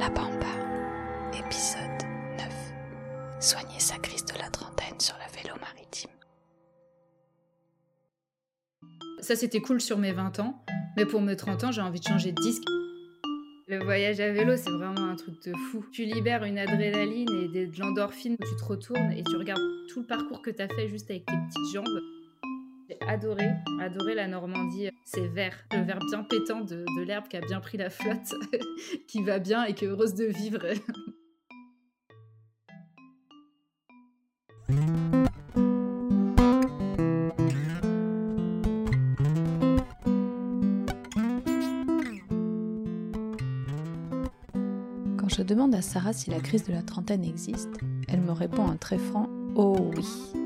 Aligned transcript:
La 0.00 0.08
Pampa, 0.08 0.46
épisode 1.34 2.08
9. 2.38 2.48
Soigner 3.38 3.78
sa 3.78 3.98
crise 3.98 4.24
de 4.24 4.32
la 4.38 4.48
trentaine 4.48 4.98
sur 4.98 5.14
le 5.16 5.36
vélo 5.36 5.54
maritime. 5.60 6.10
Ça, 9.20 9.36
c'était 9.36 9.60
cool 9.60 9.78
sur 9.78 9.98
mes 9.98 10.12
20 10.12 10.40
ans, 10.40 10.64
mais 10.96 11.04
pour 11.04 11.20
mes 11.20 11.36
30 11.36 11.64
ans, 11.64 11.70
j'ai 11.70 11.82
envie 11.82 12.00
de 12.00 12.06
changer 12.06 12.32
de 12.32 12.40
disque. 12.40 12.62
Le 13.68 13.84
voyage 13.84 14.20
à 14.20 14.32
vélo, 14.32 14.56
c'est 14.56 14.70
vraiment 14.70 15.06
un 15.06 15.16
truc 15.16 15.34
de 15.44 15.52
fou. 15.70 15.84
Tu 15.92 16.06
libères 16.06 16.44
une 16.44 16.58
adrénaline 16.58 17.28
et 17.54 17.66
de 17.66 17.78
l'endorphine, 17.78 18.38
tu 18.38 18.56
te 18.56 18.64
retournes 18.64 19.12
et 19.12 19.22
tu 19.22 19.36
regardes 19.36 19.60
tout 19.92 20.00
le 20.00 20.06
parcours 20.06 20.40
que 20.40 20.50
tu 20.50 20.62
as 20.62 20.68
fait 20.68 20.88
juste 20.88 21.10
avec 21.10 21.26
tes 21.26 21.34
petites 21.34 21.74
jambes. 21.74 22.00
Adoré, 23.12 23.48
adoré 23.80 24.14
la 24.14 24.28
Normandie. 24.28 24.88
C'est 25.04 25.26
vert, 25.26 25.56
le 25.72 25.82
vert 25.82 25.98
bien 25.98 26.22
pétant 26.22 26.60
de, 26.60 26.84
de 26.96 27.02
l'herbe 27.02 27.26
qui 27.26 27.36
a 27.36 27.40
bien 27.40 27.58
pris 27.58 27.76
la 27.76 27.90
flotte, 27.90 28.36
qui 29.08 29.24
va 29.24 29.40
bien 29.40 29.64
et 29.64 29.74
qui 29.74 29.84
est 29.84 29.88
heureuse 29.88 30.14
de 30.14 30.26
vivre. 30.26 30.60
Quand 45.18 45.28
je 45.28 45.42
demande 45.42 45.74
à 45.74 45.82
Sarah 45.82 46.12
si 46.12 46.30
la 46.30 46.38
crise 46.38 46.62
de 46.62 46.72
la 46.72 46.82
trentaine 46.82 47.24
existe, 47.24 47.80
elle 48.06 48.20
me 48.20 48.30
répond 48.30 48.68
un 48.68 48.76
très 48.76 48.98
franc 48.98 49.28
Oh 49.56 49.90
oui. 49.96 50.39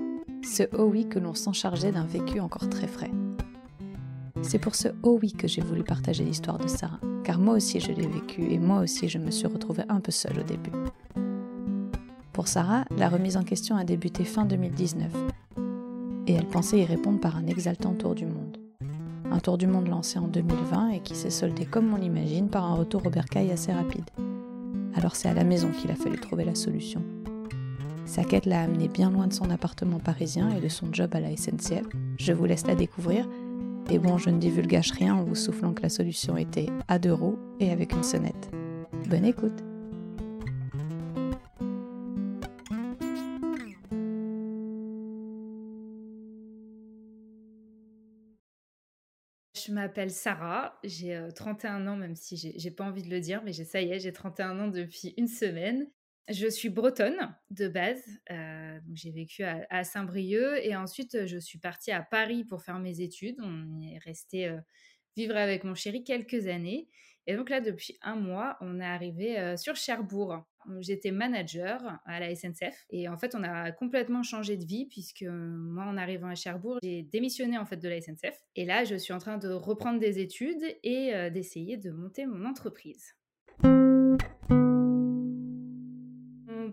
Ce 0.44 0.64
oh 0.78 0.84
oui 0.84 1.08
que 1.08 1.18
l'on 1.18 1.34
sent 1.34 1.54
chargé 1.54 1.90
d'un 1.90 2.04
vécu 2.04 2.38
encore 2.38 2.68
très 2.68 2.86
frais. 2.86 3.10
C'est 4.42 4.58
pour 4.58 4.74
ce 4.74 4.88
oh 5.02 5.18
oui 5.20 5.32
que 5.32 5.48
j'ai 5.48 5.62
voulu 5.62 5.82
partager 5.82 6.22
l'histoire 6.22 6.58
de 6.58 6.68
Sarah, 6.68 7.00
car 7.24 7.38
moi 7.38 7.54
aussi 7.54 7.80
je 7.80 7.92
l'ai 7.92 8.06
vécu 8.06 8.42
et 8.52 8.58
moi 8.58 8.80
aussi 8.80 9.08
je 9.08 9.18
me 9.18 9.30
suis 9.30 9.46
retrouvée 9.46 9.84
un 9.88 10.00
peu 10.00 10.12
seule 10.12 10.40
au 10.40 10.42
début. 10.42 10.70
Pour 12.32 12.46
Sarah, 12.46 12.84
la 12.96 13.08
remise 13.08 13.36
en 13.36 13.42
question 13.42 13.76
a 13.76 13.84
débuté 13.84 14.24
fin 14.24 14.44
2019, 14.44 15.10
et 16.26 16.34
elle 16.34 16.46
pensait 16.46 16.80
y 16.80 16.84
répondre 16.84 17.20
par 17.20 17.36
un 17.36 17.46
exaltant 17.46 17.94
tour 17.94 18.14
du 18.14 18.26
monde. 18.26 18.58
Un 19.30 19.38
tour 19.38 19.56
du 19.56 19.66
monde 19.66 19.88
lancé 19.88 20.18
en 20.18 20.28
2020 20.28 20.90
et 20.90 21.00
qui 21.00 21.14
s'est 21.14 21.30
soldé 21.30 21.64
comme 21.64 21.92
on 21.92 21.96
l'imagine 21.96 22.48
par 22.48 22.64
un 22.64 22.74
retour 22.74 23.06
au 23.06 23.10
bercail 23.10 23.50
assez 23.50 23.72
rapide. 23.72 24.08
Alors 24.94 25.16
c'est 25.16 25.28
à 25.28 25.34
la 25.34 25.44
maison 25.44 25.70
qu'il 25.70 25.90
a 25.90 25.96
fallu 25.96 26.18
trouver 26.18 26.44
la 26.44 26.54
solution. 26.54 27.02
Sa 28.06 28.22
quête 28.22 28.44
l'a 28.44 28.62
amené 28.62 28.88
bien 28.88 29.10
loin 29.10 29.26
de 29.26 29.32
son 29.32 29.50
appartement 29.50 29.98
parisien 29.98 30.54
et 30.54 30.60
de 30.60 30.68
son 30.68 30.92
job 30.92 31.14
à 31.14 31.20
la 31.20 31.34
SNCF. 31.34 31.86
Je 32.18 32.32
vous 32.32 32.44
laisse 32.44 32.66
la 32.66 32.74
découvrir. 32.74 33.26
Et 33.90 33.98
bon, 33.98 34.18
je 34.18 34.30
ne 34.30 34.38
divulgage 34.38 34.92
rien 34.92 35.14
en 35.14 35.24
vous 35.24 35.34
soufflant 35.34 35.72
que 35.72 35.82
la 35.82 35.88
solution 35.88 36.36
était 36.36 36.66
à 36.86 36.98
deux 36.98 37.12
roues 37.12 37.38
et 37.60 37.70
avec 37.70 37.92
une 37.92 38.02
sonnette. 38.02 38.50
Bonne 39.08 39.24
écoute 39.24 39.62
Je 49.66 49.72
m'appelle 49.72 50.10
Sarah, 50.10 50.78
j'ai 50.84 51.16
euh, 51.16 51.30
31 51.30 51.86
ans, 51.86 51.96
même 51.96 52.16
si 52.16 52.36
j'ai 52.36 52.70
pas 52.70 52.84
envie 52.84 53.02
de 53.02 53.08
le 53.08 53.20
dire, 53.20 53.40
mais 53.44 53.54
ça 53.54 53.80
y 53.80 53.92
est, 53.92 53.98
j'ai 53.98 54.12
31 54.12 54.60
ans 54.60 54.68
depuis 54.68 55.14
une 55.16 55.26
semaine. 55.26 55.86
Je 56.28 56.48
suis 56.48 56.70
bretonne 56.70 57.36
de 57.50 57.68
base, 57.68 58.02
euh, 58.30 58.80
j'ai 58.94 59.10
vécu 59.10 59.44
à, 59.44 59.84
Saint-Brieuc 59.84 60.58
et 60.62 60.74
ensuite 60.74 61.26
je 61.26 61.36
suis 61.36 61.58
partie 61.58 61.92
à 61.92 62.00
Paris 62.00 62.44
pour 62.44 62.62
faire 62.62 62.78
mes 62.78 63.02
études. 63.02 63.36
On 63.42 63.82
est 63.82 63.98
resté 63.98 64.48
euh, 64.48 64.58
vivre 65.18 65.36
avec 65.36 65.64
mon 65.64 65.74
chéri 65.74 66.02
quelques 66.02 66.46
années. 66.46 66.88
Et 67.26 67.36
donc 67.36 67.50
là, 67.50 67.60
depuis 67.60 67.98
un 68.00 68.16
mois, 68.16 68.56
on 68.62 68.80
est 68.80 68.84
arrivé 68.86 69.38
euh, 69.38 69.58
sur 69.58 69.76
Cherbourg. 69.76 70.46
J'étais 70.80 71.10
manager 71.10 72.00
à 72.06 72.20
la 72.20 72.34
SNCF 72.34 72.86
et 72.88 73.06
en 73.06 73.18
fait, 73.18 73.34
on 73.34 73.42
a 73.42 73.70
complètement 73.72 74.22
changé 74.22 74.56
de 74.56 74.64
vie 74.64 74.86
puisque 74.86 75.26
moi, 75.28 75.84
en 75.84 75.98
arrivant 75.98 76.28
à 76.28 76.34
Cherbourg, 76.34 76.78
j'ai 76.82 77.02
démissionné 77.02 77.58
en 77.58 77.66
fait 77.66 77.76
de 77.76 77.88
la 77.88 78.00
SNCF 78.00 78.40
et 78.56 78.64
là, 78.64 78.84
je 78.84 78.94
suis 78.94 79.12
en 79.12 79.18
train 79.18 79.36
de 79.36 79.50
reprendre 79.50 80.00
des 80.00 80.20
études 80.20 80.64
et 80.82 81.30
d'essayer 81.30 81.76
de 81.76 81.90
monter 81.90 82.24
mon 82.24 82.46
entreprise. 82.46 83.14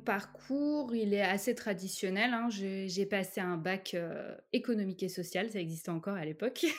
Parcours, 0.03 0.95
il 0.95 1.13
est 1.13 1.22
assez 1.22 1.56
traditionnel. 1.56 2.34
hein. 2.34 2.50
J'ai 2.50 3.06
passé 3.06 3.41
un 3.41 3.57
bac 3.57 3.94
euh, 3.94 4.35
économique 4.53 5.03
et 5.03 5.09
social, 5.09 5.50
ça 5.50 5.59
existait 5.59 5.91
encore 5.91 6.16
à 6.16 6.25
l'époque. 6.25 6.66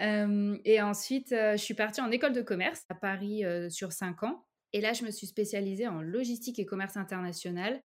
Euh, 0.00 0.58
et 0.64 0.82
ensuite, 0.82 1.30
euh, 1.30 1.52
je 1.52 1.62
suis 1.62 1.74
partie 1.74 2.00
en 2.00 2.10
école 2.10 2.32
de 2.32 2.42
commerce 2.42 2.82
à 2.88 2.96
Paris 2.96 3.44
sur 3.70 3.92
5 3.92 4.24
ans. 4.24 4.44
Et 4.72 4.80
là, 4.80 4.92
je 4.92 5.04
me 5.04 5.12
suis 5.12 5.28
spécialisée 5.28 5.86
en 5.86 6.02
logistique 6.02 6.58
et 6.58 6.66
commerce 6.66 6.96
international. 6.96 7.80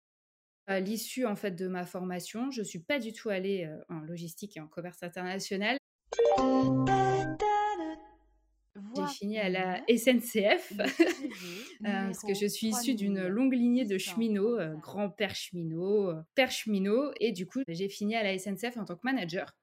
À 0.68 0.80
l'issue 0.80 1.26
en 1.26 1.36
fait 1.36 1.52
de 1.52 1.68
ma 1.68 1.86
formation, 1.86 2.50
je 2.50 2.62
suis 2.64 2.80
pas 2.80 3.00
du 3.00 3.12
tout 3.12 3.28
allée 3.28 3.70
en 3.90 4.00
logistique 4.00 4.56
et 4.56 4.62
en 4.62 4.68
commerce 4.68 5.04
international. 5.04 5.78
J'ai 8.96 9.08
fini 9.08 9.40
à 9.40 9.50
la 9.50 9.82
SNCF. 9.88 10.74
Euh, 11.86 12.08
parce 12.08 12.24
que 12.24 12.34
je 12.34 12.48
suis 12.48 12.70
issue 12.70 12.96
d'une 12.96 13.28
longue 13.28 13.54
lignée 13.54 13.86
de 13.86 14.00
cheminots, 14.00 14.58
euh, 14.58 14.74
grand-père 14.82 15.36
cheminot, 15.36 16.10
euh, 16.10 16.16
père 16.34 16.50
cheminot, 16.50 17.12
et 17.20 17.32
du 17.32 17.46
coup, 17.46 17.60
j'ai 17.68 17.88
fini 17.88 18.16
à 18.16 18.24
la 18.24 18.38
SNCF 18.38 18.78
en 18.78 18.86
tant 18.86 18.96
que 18.96 19.02
manager. 19.04 19.56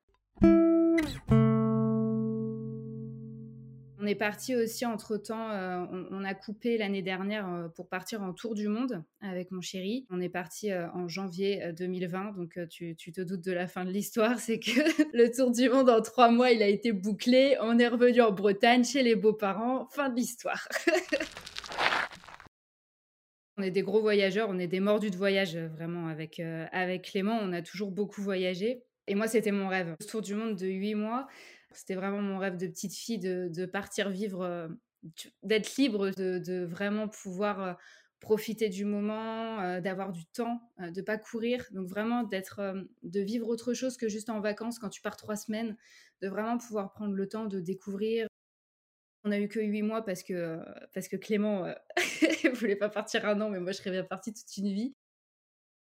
On 4.04 4.06
est 4.06 4.14
parti 4.14 4.54
aussi 4.54 4.84
entre-temps, 4.84 5.50
euh, 5.50 5.86
on, 6.10 6.24
a 6.24 6.34
coupé 6.34 6.76
l'année 6.76 7.00
dernière 7.00 7.48
euh, 7.48 7.68
pour 7.68 7.88
partir 7.88 8.22
en 8.22 8.34
tour 8.34 8.54
du 8.54 8.68
monde 8.68 9.02
avec 9.22 9.50
mon 9.50 9.62
chéri. 9.62 10.04
On 10.10 10.20
est 10.20 10.28
parti 10.28 10.70
euh, 10.70 10.90
en 10.90 11.08
janvier 11.08 11.62
euh, 11.62 11.72
2020, 11.72 12.32
donc 12.32 12.58
tu, 12.68 12.94
te 12.96 13.22
doutes 13.22 13.40
de 13.40 13.52
la 13.52 13.66
fin 13.66 13.86
de 13.86 13.90
l'histoire, 13.90 14.38
c'est 14.38 14.58
que 14.58 14.72
le 15.16 15.34
tour 15.34 15.52
du 15.52 15.70
monde 15.70 15.88
en 15.88 16.02
trois 16.02 16.30
mois, 16.30 16.50
il 16.50 16.62
a 16.62 16.68
été 16.68 16.92
bouclé. 16.92 17.56
On 17.62 17.78
est 17.78 17.88
revenu 17.88 18.20
en 18.20 18.30
Bretagne 18.30 18.84
chez 18.84 19.02
les 19.02 19.16
beaux-parents, 19.16 19.86
fin 19.86 20.10
de 20.10 20.16
l'histoire. 20.16 20.68
On 23.56 23.62
est 23.62 23.70
des 23.70 23.82
gros 23.82 24.00
voyageurs, 24.00 24.48
on 24.50 24.58
est 24.58 24.66
des 24.66 24.80
mordus 24.80 25.12
de 25.12 25.16
voyage, 25.16 25.56
vraiment. 25.56 26.08
Avec, 26.08 26.42
avec 26.72 27.02
Clément, 27.02 27.38
on 27.40 27.52
a 27.52 27.62
toujours 27.62 27.92
beaucoup 27.92 28.20
voyagé. 28.20 28.82
Et 29.06 29.14
moi, 29.14 29.28
c'était 29.28 29.52
mon 29.52 29.68
rêve. 29.68 29.94
Tour 30.08 30.22
du 30.22 30.34
monde 30.34 30.56
de 30.56 30.66
huit 30.66 30.96
mois, 30.96 31.28
c'était 31.76 31.94
vraiment 31.94 32.22
mon 32.22 32.38
rêve 32.38 32.56
de 32.56 32.66
petite 32.66 32.94
fille 32.94 33.18
de, 33.18 33.66
partir 33.66 34.10
vivre, 34.10 34.42
euh, 34.42 34.68
d'être 35.42 35.76
libre, 35.76 36.10
de, 36.10 36.64
vraiment 36.64 37.08
pouvoir 37.08 37.62
euh, 37.62 37.72
profiter 38.20 38.68
du 38.68 38.84
moment, 38.84 39.60
euh, 39.60 39.80
d'avoir 39.80 40.12
du 40.12 40.26
temps, 40.26 40.60
de 40.78 41.02
pas 41.02 41.18
courir. 41.18 41.64
Donc 41.72 41.88
vraiment 41.88 42.22
d'être, 42.22 42.86
de 43.02 43.20
vivre 43.20 43.48
autre 43.48 43.74
chose 43.74 43.96
que 43.96 44.08
juste 44.08 44.30
en 44.30 44.40
vacances 44.40 44.78
quand 44.78 44.90
tu 44.90 45.02
pars 45.02 45.16
trois 45.16 45.36
semaines, 45.36 45.76
de 46.22 46.28
vraiment 46.28 46.58
pouvoir 46.58 46.92
prendre 46.92 47.14
le 47.14 47.28
temps 47.28 47.46
de 47.46 47.60
découvrir. 47.60 48.26
On 49.24 49.32
a 49.32 49.38
eu 49.38 49.48
que 49.48 49.60
huit 49.60 49.82
mois 49.82 50.04
parce 50.04 50.22
que, 50.22 50.58
parce 50.92 51.08
que 51.08 51.16
Clément 51.16 51.72
voulait 52.54 52.76
pas 52.76 52.90
partir 52.90 53.26
un 53.26 53.40
an, 53.40 53.50
mais 53.50 53.60
moi 53.60 53.72
je 53.72 53.78
serais 53.78 53.90
bien 53.90 54.04
partie 54.04 54.32
toute 54.34 54.56
une 54.58 54.72
vie. 54.72 54.94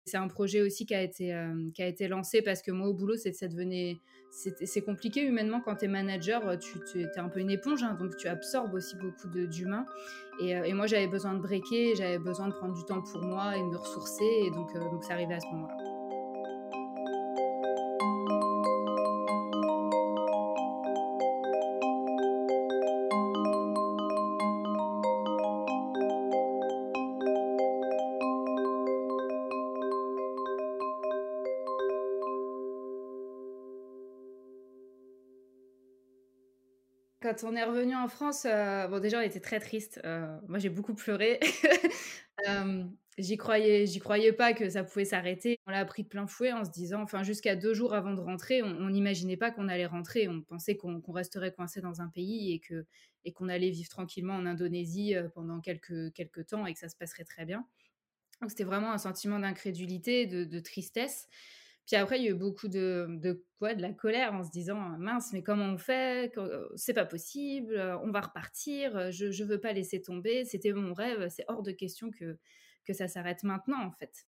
C'est 0.06 0.16
un 0.16 0.28
projet 0.28 0.62
aussi 0.62 0.86
qui 0.86 0.94
a 0.94 1.02
été, 1.02 1.34
euh, 1.34 1.70
qui 1.74 1.82
a 1.82 1.86
été 1.86 2.08
lancé 2.08 2.42
parce 2.42 2.62
que 2.62 2.70
moi 2.70 2.88
au 2.88 2.94
boulot, 2.94 3.16
c'est, 3.16 3.32
ça 3.32 3.48
devenait, 3.48 4.00
c'est, 4.30 4.80
compliqué 4.80 5.22
humainement 5.22 5.60
quand 5.60 5.76
tu 5.76 5.84
es 5.84 5.88
manager, 5.88 6.46
euh, 6.48 6.56
tu, 6.56 6.78
tu 6.90 7.02
es 7.02 7.18
un 7.18 7.28
peu 7.28 7.40
une 7.40 7.50
éponge, 7.50 7.82
hein, 7.82 7.96
donc 7.98 8.16
tu 8.16 8.26
absorbes 8.26 8.74
aussi 8.74 8.96
beaucoup 8.96 9.28
d'humains. 9.28 9.86
Et, 10.40 10.56
euh, 10.56 10.64
et 10.64 10.72
moi 10.72 10.86
j'avais 10.86 11.08
besoin 11.08 11.34
de 11.34 11.40
breaker, 11.40 11.94
j'avais 11.96 12.18
besoin 12.18 12.48
de 12.48 12.54
prendre 12.54 12.74
du 12.74 12.84
temps 12.84 13.02
pour 13.02 13.22
moi 13.22 13.56
et 13.56 13.60
de 13.60 13.66
me 13.66 13.76
ressourcer, 13.76 14.24
et 14.46 14.50
donc, 14.50 14.72
donc 14.74 15.04
c'est 15.04 15.12
arrivé 15.12 15.34
à 15.34 15.40
ce 15.40 15.46
moment-là. 15.46 15.89
Quand 37.40 37.48
on 37.48 37.56
est 37.56 37.64
revenu 37.64 37.94
en 37.94 38.08
France, 38.08 38.44
euh, 38.44 38.86
bon 38.88 39.00
déjà 39.00 39.18
on 39.18 39.22
était 39.22 39.40
très 39.40 39.60
triste. 39.60 40.00
Euh, 40.04 40.36
moi 40.48 40.58
j'ai 40.58 40.68
beaucoup 40.68 40.94
pleuré. 40.94 41.40
Euh, 42.48 42.84
j'y 43.18 43.36
croyais, 43.36 43.84
j'y 43.84 43.98
croyais 43.98 44.32
pas 44.32 44.54
que 44.54 44.70
ça 44.70 44.82
pouvait 44.82 45.04
s'arrêter. 45.04 45.58
On 45.66 45.70
l'a 45.70 45.84
pris 45.84 46.04
de 46.04 46.08
plein 46.08 46.26
fouet 46.26 46.52
en 46.52 46.64
se 46.64 46.70
disant, 46.70 47.02
enfin 47.02 47.22
jusqu'à 47.22 47.54
deux 47.54 47.74
jours 47.74 47.92
avant 47.92 48.14
de 48.14 48.20
rentrer, 48.22 48.62
on 48.62 48.88
n'imaginait 48.88 49.36
pas 49.36 49.50
qu'on 49.50 49.68
allait 49.68 49.84
rentrer. 49.84 50.26
On 50.26 50.40
pensait 50.40 50.74
qu'on 50.74 51.02
resterait 51.12 51.52
coincé 51.52 51.82
dans 51.82 52.00
un 52.00 52.08
pays 52.08 52.58
et 53.24 53.32
qu'on 53.34 53.48
allait 53.50 53.68
vivre 53.68 53.90
tranquillement 53.90 54.32
en 54.36 54.46
Indonésie 54.46 55.16
pendant 55.34 55.60
quelques 55.60 56.46
temps 56.46 56.64
et 56.64 56.72
que 56.72 56.78
ça 56.78 56.88
se 56.88 56.96
passerait 56.96 57.24
très 57.24 57.44
bien. 57.44 57.66
Donc 58.40 58.48
c'était 58.48 58.64
vraiment 58.64 58.90
un 58.90 58.98
sentiment 58.98 59.38
d'incrédulité, 59.38 60.24
de 60.26 60.60
tristesse. 60.60 61.28
Puis 61.90 61.96
après, 61.96 62.20
il 62.20 62.24
y 62.24 62.28
a 62.28 62.30
eu 62.30 62.34
beaucoup 62.34 62.68
de, 62.68 63.08
de 63.20 63.44
quoi, 63.58 63.74
de 63.74 63.82
la 63.82 63.92
colère 63.92 64.32
en 64.32 64.44
se 64.44 64.50
disant 64.52 64.78
mince, 65.00 65.32
mais 65.32 65.42
comment 65.42 65.64
on 65.64 65.76
fait? 65.76 66.32
C'est 66.76 66.94
pas 66.94 67.04
possible, 67.04 67.76
on 68.04 68.12
va 68.12 68.20
repartir. 68.20 69.10
Je 69.10 69.32
je 69.32 69.42
veux 69.42 69.58
pas 69.58 69.72
laisser 69.72 70.00
tomber. 70.00 70.44
C'était 70.44 70.72
mon 70.72 70.94
rêve. 70.94 71.26
C'est 71.30 71.42
hors 71.48 71.64
de 71.64 71.72
question 71.72 72.12
que 72.12 72.38
que 72.84 72.92
ça 72.92 73.08
s'arrête 73.08 73.42
maintenant, 73.42 73.84
en 73.84 73.90
fait. 73.90 74.24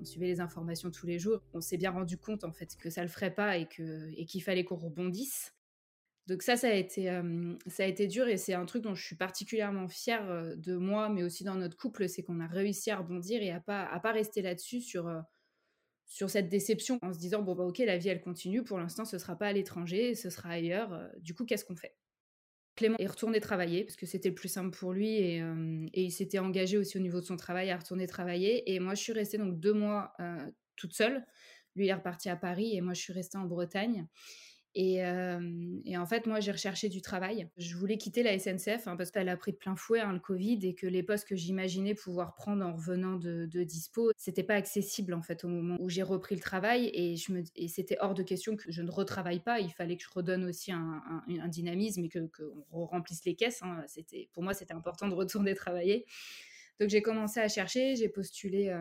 On 0.00 0.04
suivait 0.04 0.26
les 0.26 0.40
informations 0.40 0.92
tous 0.92 1.06
les 1.06 1.18
jours. 1.18 1.42
On 1.54 1.60
s'est 1.60 1.76
bien 1.76 1.90
rendu 1.90 2.18
compte 2.18 2.44
en 2.44 2.52
fait 2.52 2.76
que 2.76 2.88
ça 2.88 3.02
le 3.02 3.08
ferait 3.08 3.34
pas 3.34 3.56
et 3.56 3.66
que 3.66 4.12
et 4.16 4.26
qu'il 4.26 4.44
fallait 4.44 4.62
qu'on 4.62 4.76
rebondisse. 4.76 5.55
Donc 6.26 6.42
ça, 6.42 6.56
ça 6.56 6.68
a 6.68 6.72
été, 6.72 7.04
ça 7.66 7.84
a 7.84 7.86
été 7.86 8.08
dur 8.08 8.26
et 8.26 8.36
c'est 8.36 8.54
un 8.54 8.66
truc 8.66 8.82
dont 8.82 8.94
je 8.94 9.04
suis 9.04 9.16
particulièrement 9.16 9.88
fière 9.88 10.56
de 10.56 10.76
moi, 10.76 11.08
mais 11.08 11.22
aussi 11.22 11.44
dans 11.44 11.54
notre 11.54 11.76
couple, 11.76 12.08
c'est 12.08 12.24
qu'on 12.24 12.40
a 12.40 12.48
réussi 12.48 12.90
à 12.90 12.96
rebondir 12.96 13.42
et 13.42 13.52
à 13.52 13.60
pas, 13.60 13.84
à 13.84 14.00
pas 14.00 14.10
rester 14.12 14.42
là-dessus 14.42 14.80
sur, 14.80 15.08
sur 16.04 16.28
cette 16.28 16.48
déception 16.48 16.98
en 17.02 17.12
se 17.12 17.18
disant, 17.18 17.42
bon, 17.42 17.54
bah 17.54 17.64
ok, 17.64 17.78
la 17.78 17.96
vie, 17.96 18.08
elle 18.08 18.20
continue, 18.20 18.64
pour 18.64 18.78
l'instant, 18.78 19.04
ce 19.04 19.18
sera 19.18 19.36
pas 19.36 19.46
à 19.46 19.52
l'étranger, 19.52 20.16
ce 20.16 20.28
sera 20.30 20.50
ailleurs, 20.50 21.10
du 21.20 21.34
coup, 21.34 21.44
qu'est-ce 21.44 21.64
qu'on 21.64 21.76
fait? 21.76 21.96
Clément 22.74 22.96
est 22.98 23.06
retourné 23.06 23.40
travailler 23.40 23.84
parce 23.84 23.96
que 23.96 24.04
c'était 24.04 24.28
le 24.28 24.34
plus 24.34 24.48
simple 24.48 24.76
pour 24.76 24.92
lui 24.92 25.16
et, 25.16 25.36
et 25.94 26.02
il 26.02 26.10
s'était 26.10 26.38
engagé 26.40 26.76
aussi 26.76 26.98
au 26.98 27.00
niveau 27.00 27.20
de 27.20 27.24
son 27.24 27.36
travail 27.36 27.70
à 27.70 27.76
retourner 27.78 28.06
travailler. 28.06 28.74
Et 28.74 28.80
moi, 28.80 28.94
je 28.94 29.02
suis 29.02 29.12
restée 29.12 29.38
donc 29.38 29.58
deux 29.60 29.72
mois 29.72 30.12
toute 30.76 30.92
seule. 30.92 31.24
Lui 31.74 31.88
est 31.88 31.94
reparti 31.94 32.28
à 32.28 32.36
Paris 32.36 32.76
et 32.76 32.80
moi, 32.82 32.92
je 32.92 33.00
suis 33.00 33.12
restée 33.14 33.38
en 33.38 33.46
Bretagne. 33.46 34.06
Et, 34.78 34.98
et, 35.86 35.96
en 35.96 36.04
fait, 36.04 36.26
moi, 36.26 36.40
j'ai 36.40 36.52
recherché 36.52 36.90
du 36.90 37.00
travail. 37.00 37.48
Je 37.56 37.74
voulais 37.76 37.96
quitter 37.96 38.22
la 38.22 38.38
SNCF 38.38 38.86
hein, 38.86 38.96
parce 38.96 39.10
qu'elle 39.10 39.30
a 39.30 39.36
pris 39.38 39.52
de 39.52 39.56
plein 39.56 39.74
fouet 39.74 40.00
hein, 40.00 40.12
le 40.12 40.18
Covid 40.18 40.58
et 40.66 40.74
que 40.74 40.86
les 40.86 41.02
postes 41.02 41.26
que 41.26 41.34
j'imaginais 41.34 41.94
pouvoir 41.94 42.34
prendre 42.34 42.62
en 42.62 42.74
revenant 42.74 43.16
de, 43.16 43.46
de 43.46 43.62
dispo, 43.62 44.12
c'était 44.18 44.42
pas 44.42 44.52
accessible 44.52 45.14
en 45.14 45.22
fait 45.22 45.44
au 45.44 45.48
moment 45.48 45.78
où 45.80 45.88
j'ai 45.88 46.02
repris 46.02 46.34
le 46.34 46.42
travail 46.42 46.88
et, 46.88 47.16
et 47.56 47.68
c'était 47.68 47.96
hors 48.00 48.12
de 48.12 48.22
question 48.22 48.54
que 48.54 48.70
je 48.70 48.82
ne 48.82 48.90
retravaille 48.90 49.40
pas. 49.40 49.60
Il 49.60 49.72
fallait 49.72 49.96
que 49.96 50.02
je 50.02 50.10
redonne 50.10 50.44
aussi 50.44 50.72
un, 50.72 50.92
dynamisme 51.48 52.04
et 52.04 52.10
que 52.10 52.18
qu'on 52.26 52.84
remplisse 52.84 53.24
les 53.24 53.34
caisses. 53.34 53.62
Hein. 53.62 53.86
Pour 54.34 54.42
moi, 54.42 54.52
c'était 54.52 54.74
important 54.74 55.08
de 55.08 55.14
retourner 55.14 55.54
travailler. 55.54 56.04
Donc 56.80 56.90
j'ai 56.90 57.00
commencé 57.00 57.40
à 57.40 57.48
chercher, 57.48 57.96
j'ai 57.96 58.10
postulé 58.10 58.78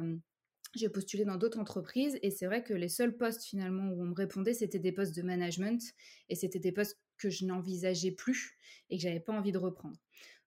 j'ai 0.79 0.89
postulé 0.89 1.25
dans 1.25 1.37
d'autres 1.37 1.59
entreprises 1.59 2.17
et 2.21 2.31
c'est 2.31 2.45
vrai 2.45 2.63
que 2.63 2.73
les 2.73 2.89
seuls 2.89 3.15
postes 3.15 3.43
finalement 3.43 3.89
où 3.89 4.01
on 4.01 4.05
me 4.05 4.13
répondait, 4.13 4.53
c'était 4.53 4.79
des 4.79 4.91
postes 4.91 5.15
de 5.15 5.21
management 5.21 5.81
et 6.29 6.35
c'était 6.35 6.59
des 6.59 6.71
postes 6.71 6.99
que 7.17 7.29
je 7.29 7.45
n'envisageais 7.45 8.11
plus 8.11 8.57
et 8.89 8.97
que 8.97 9.03
j'avais 9.03 9.19
pas 9.19 9.33
envie 9.33 9.51
de 9.51 9.57
reprendre. 9.57 9.97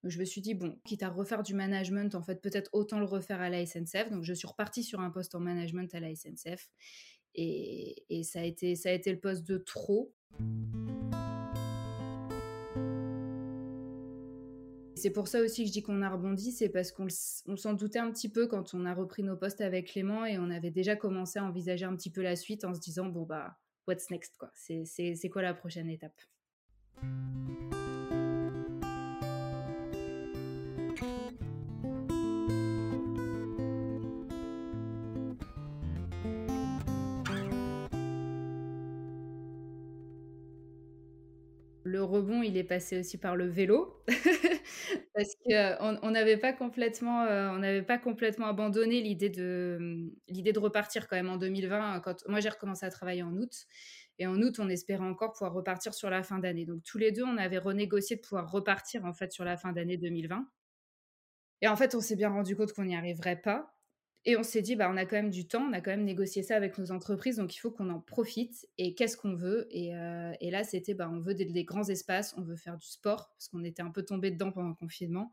Je 0.05 0.19
me 0.19 0.25
suis 0.25 0.41
dit, 0.41 0.55
bon, 0.55 0.79
quitte 0.85 1.03
à 1.03 1.09
refaire 1.09 1.43
du 1.43 1.55
management, 1.55 2.15
en 2.15 2.23
fait, 2.23 2.41
peut-être 2.41 2.71
autant 2.73 3.01
le 3.01 3.05
refaire 3.05 3.41
à 3.41 3.51
la 3.51 3.67
SNCF. 3.67 4.11
Donc 4.11 4.23
je 4.23 4.33
suis 4.33 4.47
repartie 4.47 4.85
sur 4.85 5.01
un 5.01 5.11
poste 5.11 5.35
en 5.35 5.41
management 5.41 5.93
à 5.95 6.01
la 6.01 6.15
SNCF 6.15 6.71
et, 7.35 8.05
et 8.09 8.23
ça, 8.23 8.41
a 8.41 8.45
été, 8.45 8.77
ça 8.77 8.91
a 8.91 8.93
été 8.93 9.13
le 9.13 9.19
poste 9.19 9.45
de 9.45 9.59
trop. 9.59 10.15
C'est 14.99 15.11
pour 15.11 15.29
ça 15.29 15.41
aussi 15.41 15.63
que 15.63 15.69
je 15.69 15.73
dis 15.73 15.83
qu'on 15.83 16.03
a 16.03 16.11
rebondi, 16.11 16.51
c'est 16.51 16.69
parce 16.69 16.91
qu'on 16.91 17.09
s'en 17.09 17.73
doutait 17.73 18.01
un 18.01 18.11
petit 18.11 18.29
peu 18.29 18.49
quand 18.49 18.75
on 18.75 18.85
a 18.85 18.93
repris 18.93 19.23
nos 19.23 19.37
postes 19.37 19.61
avec 19.61 19.93
Clément 19.93 20.25
et 20.27 20.39
on 20.39 20.51
avait 20.51 20.73
déjà 20.73 20.97
commencé 20.97 21.39
à 21.39 21.45
envisager 21.45 21.85
un 21.85 21.95
petit 21.95 22.11
peu 22.11 22.21
la 22.21 22.35
suite 22.35 22.65
en 22.65 22.75
se 22.75 22.81
disant 22.81 23.07
bon 23.07 23.23
bah 23.23 23.57
what's 23.87 24.11
next 24.11 24.37
quoi, 24.37 24.51
c'est 24.55 25.29
quoi 25.31 25.43
la 25.43 25.55
prochaine 25.55 25.89
étape? 25.89 26.21
Le 41.89 42.03
rebond, 42.05 42.43
il 42.43 42.59
est 42.59 42.65
passé 42.65 43.01
aussi 43.01 43.17
par 43.17 43.35
le 43.35 43.47
vélo. 43.47 44.05
Parce 45.15 45.35
qu'on 45.47 45.99
on 46.03 46.11
n'avait 46.11 46.37
pas 46.37 46.53
complètement, 46.53 47.23
euh, 47.25 47.57
n'avait 47.59 47.83
pas 47.83 47.97
complètement 47.99 48.47
abandonné 48.47 49.01
l'idée 49.01 49.31
de, 49.31 50.13
de 50.29 50.59
repartir 50.59 51.09
quand 51.09 51.17
même 51.17 51.31
en 51.31 51.39
2020. 51.39 52.01
Quand 52.01 52.17
moi 52.29 52.41
j'ai 52.41 52.51
recommencé 52.51 52.85
à 52.85 52.91
travailler 52.91 53.23
en 53.23 53.35
août, 53.37 53.65
et 54.19 54.27
en 54.27 54.37
août 54.43 54.57
on 54.59 54.69
espérait 54.69 55.05
encore 55.05 55.33
pouvoir 55.33 55.55
repartir 55.55 55.95
sur 55.95 56.11
la 56.11 56.23
fin 56.23 56.39
d'année. 56.39 56.67
Donc 56.67 56.83
tous 56.85 56.99
les 56.99 57.11
deux 57.11 57.25
on 57.25 57.39
avait 57.39 57.59
renégocié 57.59 58.17
de 58.17 58.21
pouvoir 58.21 58.51
repartir 58.51 59.07
en 59.07 59.15
fait 59.15 59.33
sur 59.33 59.45
la 59.45 59.57
fin 59.57 59.73
d'année 59.73 59.97
2020. 59.97 60.47
Et 61.63 61.69
en 61.69 61.77
fait 61.77 61.95
on 61.95 62.01
s'est 62.01 62.17
bien 62.17 62.31
rendu 62.31 62.55
compte 62.55 62.73
qu'on 62.75 62.85
n'y 62.85 62.97
arriverait 62.97 63.41
pas. 63.41 63.78
Et 64.31 64.37
on 64.37 64.43
s'est 64.43 64.61
dit, 64.61 64.77
bah, 64.77 64.91
on 64.93 64.97
a 64.99 65.07
quand 65.07 65.17
même 65.17 65.31
du 65.31 65.47
temps, 65.47 65.63
on 65.63 65.73
a 65.73 65.81
quand 65.81 65.91
même 65.91 66.05
négocié 66.05 66.43
ça 66.43 66.55
avec 66.55 66.77
nos 66.77 66.93
entreprises, 66.93 67.37
donc 67.37 67.57
il 67.57 67.61
faut 67.61 67.71
qu'on 67.71 67.89
en 67.89 67.99
profite. 67.99 68.69
Et 68.77 68.93
qu'est-ce 68.95 69.17
qu'on 69.17 69.35
veut? 69.35 69.67
Et, 69.71 69.97
euh, 69.97 70.35
et, 70.43 70.51
là, 70.51 70.65
c'était, 70.65 70.93
bah, 70.93 71.11
on 71.11 71.19
veut 71.19 71.33
des, 71.33 71.65
grands 71.65 71.89
espaces, 71.89 72.35
on 72.37 72.43
veut 72.43 72.57
faire 72.57 72.77
du 72.77 72.87
sport, 72.87 73.31
parce 73.33 73.49
qu'on 73.49 73.65
était 73.65 73.81
un 73.81 73.91
peu 73.91 74.03
tombé 74.03 74.31
dedans 74.31 74.53
pendant 74.53 74.69
le 74.69 74.75
confinement. 74.75 75.33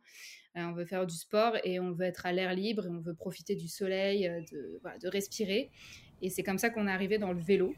Euh, 0.55 0.61
on 0.61 0.71
veut 0.71 0.85
faire 0.85 1.05
du 1.05 1.13
sport 1.13 1.57
et 1.65 1.77
on 1.81 1.91
veut 1.91 2.05
être 2.05 2.25
à 2.25 2.31
l'air 2.31 2.53
libre 2.53 2.85
et 2.85 2.89
on 2.89 3.01
veut 3.01 3.13
profiter 3.13 3.57
du 3.57 3.67
soleil, 3.67 4.29
euh, 4.29 4.39
de, 4.53 5.07
respirer. 5.09 5.71
Et 6.21 6.29
c'est 6.29 6.43
comme 6.43 6.57
ça 6.57 6.69
qu'on 6.69 6.87
est 6.87 6.91
arrivé 6.91 7.17
dans 7.17 7.33
le 7.33 7.41
vélo. 7.41 7.75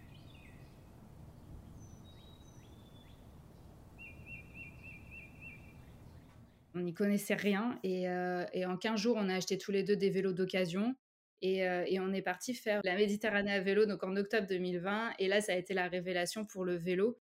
On 6.75 6.81
n'y 6.81 6.93
connaissait 6.93 7.33
rien 7.33 7.79
et, 7.81 8.07
en 8.07 8.77
15 8.77 9.01
jours, 9.01 9.17
on 9.19 9.29
a 9.29 9.33
acheté 9.33 9.57
tous 9.57 9.71
les 9.71 9.81
deux 9.81 9.95
des 9.95 10.11
vélos 10.11 10.33
d'occasion. 10.33 10.95
Euh, 11.43 11.83
et, 11.85 11.99
on 11.99 12.13
est 12.13 12.21
parti 12.21 12.53
faire 12.53 12.81
la 12.83 12.95
Méditerranée 12.95 13.51
à 13.51 13.59
vélo, 13.59 13.85
donc 13.85 14.03
en 14.03 14.15
octobre 14.15 14.47
2020. 14.47 15.13
Et 15.19 15.27
là, 15.27 15.41
ça 15.41 15.53
a 15.53 15.55
été 15.55 15.73
la 15.73 15.87
révélation 15.87 16.45
pour 16.45 16.65
le 16.65 16.75
vélo. 16.75 17.19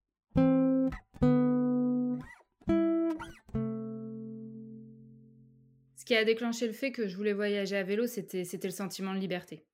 Ce 5.97 6.05
qui 6.05 6.15
a 6.15 6.25
déclenché 6.25 6.67
le 6.67 6.73
fait 6.73 6.93
que 6.93 7.09
je 7.09 7.17
voulais 7.17 7.33
voyager 7.33 7.77
à 7.77 7.83
vélo, 7.83 8.07
c'était 8.07 8.45
le 8.63 8.71
sentiment 8.71 9.15
de 9.15 9.19
liberté. 9.19 9.65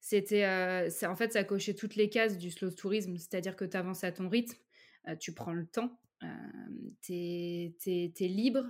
C'était, 0.00 0.44
euh, 0.44 0.88
en 1.02 1.16
fait, 1.16 1.32
ça 1.34 1.44
cochait 1.44 1.74
toutes 1.74 1.96
les 1.96 2.08
cases 2.08 2.38
du 2.38 2.50
slow 2.50 2.70
tourisme, 2.70 3.18
c'est-à-dire 3.18 3.54
que 3.54 3.66
tu 3.66 3.76
avances 3.76 4.02
à 4.02 4.12
ton 4.12 4.30
rythme, 4.30 4.56
euh, 5.08 5.16
tu 5.16 5.34
prends 5.34 5.52
le 5.52 5.66
temps, 5.66 5.98
tu 7.02 7.12
es, 7.12 7.74
es, 7.86 8.28
libre. 8.28 8.64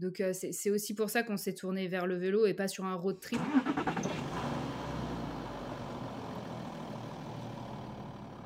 Donc 0.00 0.20
c'est 0.32 0.70
aussi 0.70 0.94
pour 0.94 1.10
ça 1.10 1.22
qu'on 1.22 1.36
s'est 1.36 1.54
tourné 1.54 1.86
vers 1.86 2.08
le 2.08 2.16
vélo 2.16 2.46
et 2.46 2.54
pas 2.54 2.66
sur 2.66 2.84
un 2.84 2.96
road 2.96 3.20
trip. 3.20 3.40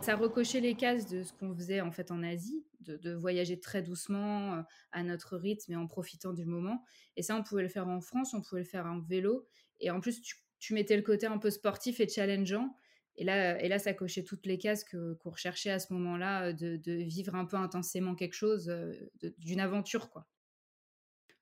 Ça 0.09 0.17
recochait 0.17 0.61
les 0.61 0.75
cases 0.75 1.07
de 1.07 1.23
ce 1.23 1.35
qu'on 1.35 1.55
faisait 1.55 1.83
en 1.83 1.93
fait 1.93 2.11
en 2.11 2.23
Asie, 2.23 2.65
de, 2.81 3.13
voyager 3.13 3.61
très 3.61 3.83
doucement 3.83 4.55
euh, 4.55 4.63
à 4.91 5.03
notre 5.03 5.37
rythme 5.37 5.73
et 5.73 5.77
en 5.77 5.87
profitant 5.87 6.33
du 6.33 6.47
moment. 6.47 6.83
Et 7.17 7.23
ça, 7.23 7.37
on 7.37 7.43
pouvait 7.43 7.63
le 7.63 7.69
faire 7.69 7.89
en 7.89 8.01
France, 8.01 8.33
on 8.33 8.41
pouvait 8.41 8.63
le 8.63 8.67
faire 8.67 8.87
en 8.87 9.01
vélo. 9.01 9.47
Et 9.81 9.91
en 9.91 10.01
plus, 10.01 10.23
tu, 10.23 10.73
mettais 10.73 10.97
le 10.97 11.03
côté 11.03 11.27
un 11.27 11.37
peu 11.37 11.51
sportif 11.51 12.01
et 12.01 12.09
challengeant. 12.09 12.75
Et 13.17 13.25
là, 13.25 13.63
et 13.63 13.69
là 13.69 13.79
ça 13.79 13.93
cochait 13.93 14.25
toutes 14.25 14.47
les 14.47 14.57
cases 14.57 14.83
qu'on 14.83 15.29
recherchait 15.29 15.73
à 15.73 15.79
ce 15.79 15.93
moment-là, 15.93 16.53
euh, 16.53 16.53
de, 16.55 16.93
vivre 17.03 17.35
un 17.35 17.45
peu 17.45 17.59
intensément 17.59 18.15
quelque 18.15 18.33
chose, 18.33 18.71
euh, 18.71 18.95
d'une 19.37 19.61
aventure, 19.61 20.09
quoi. 20.09 20.27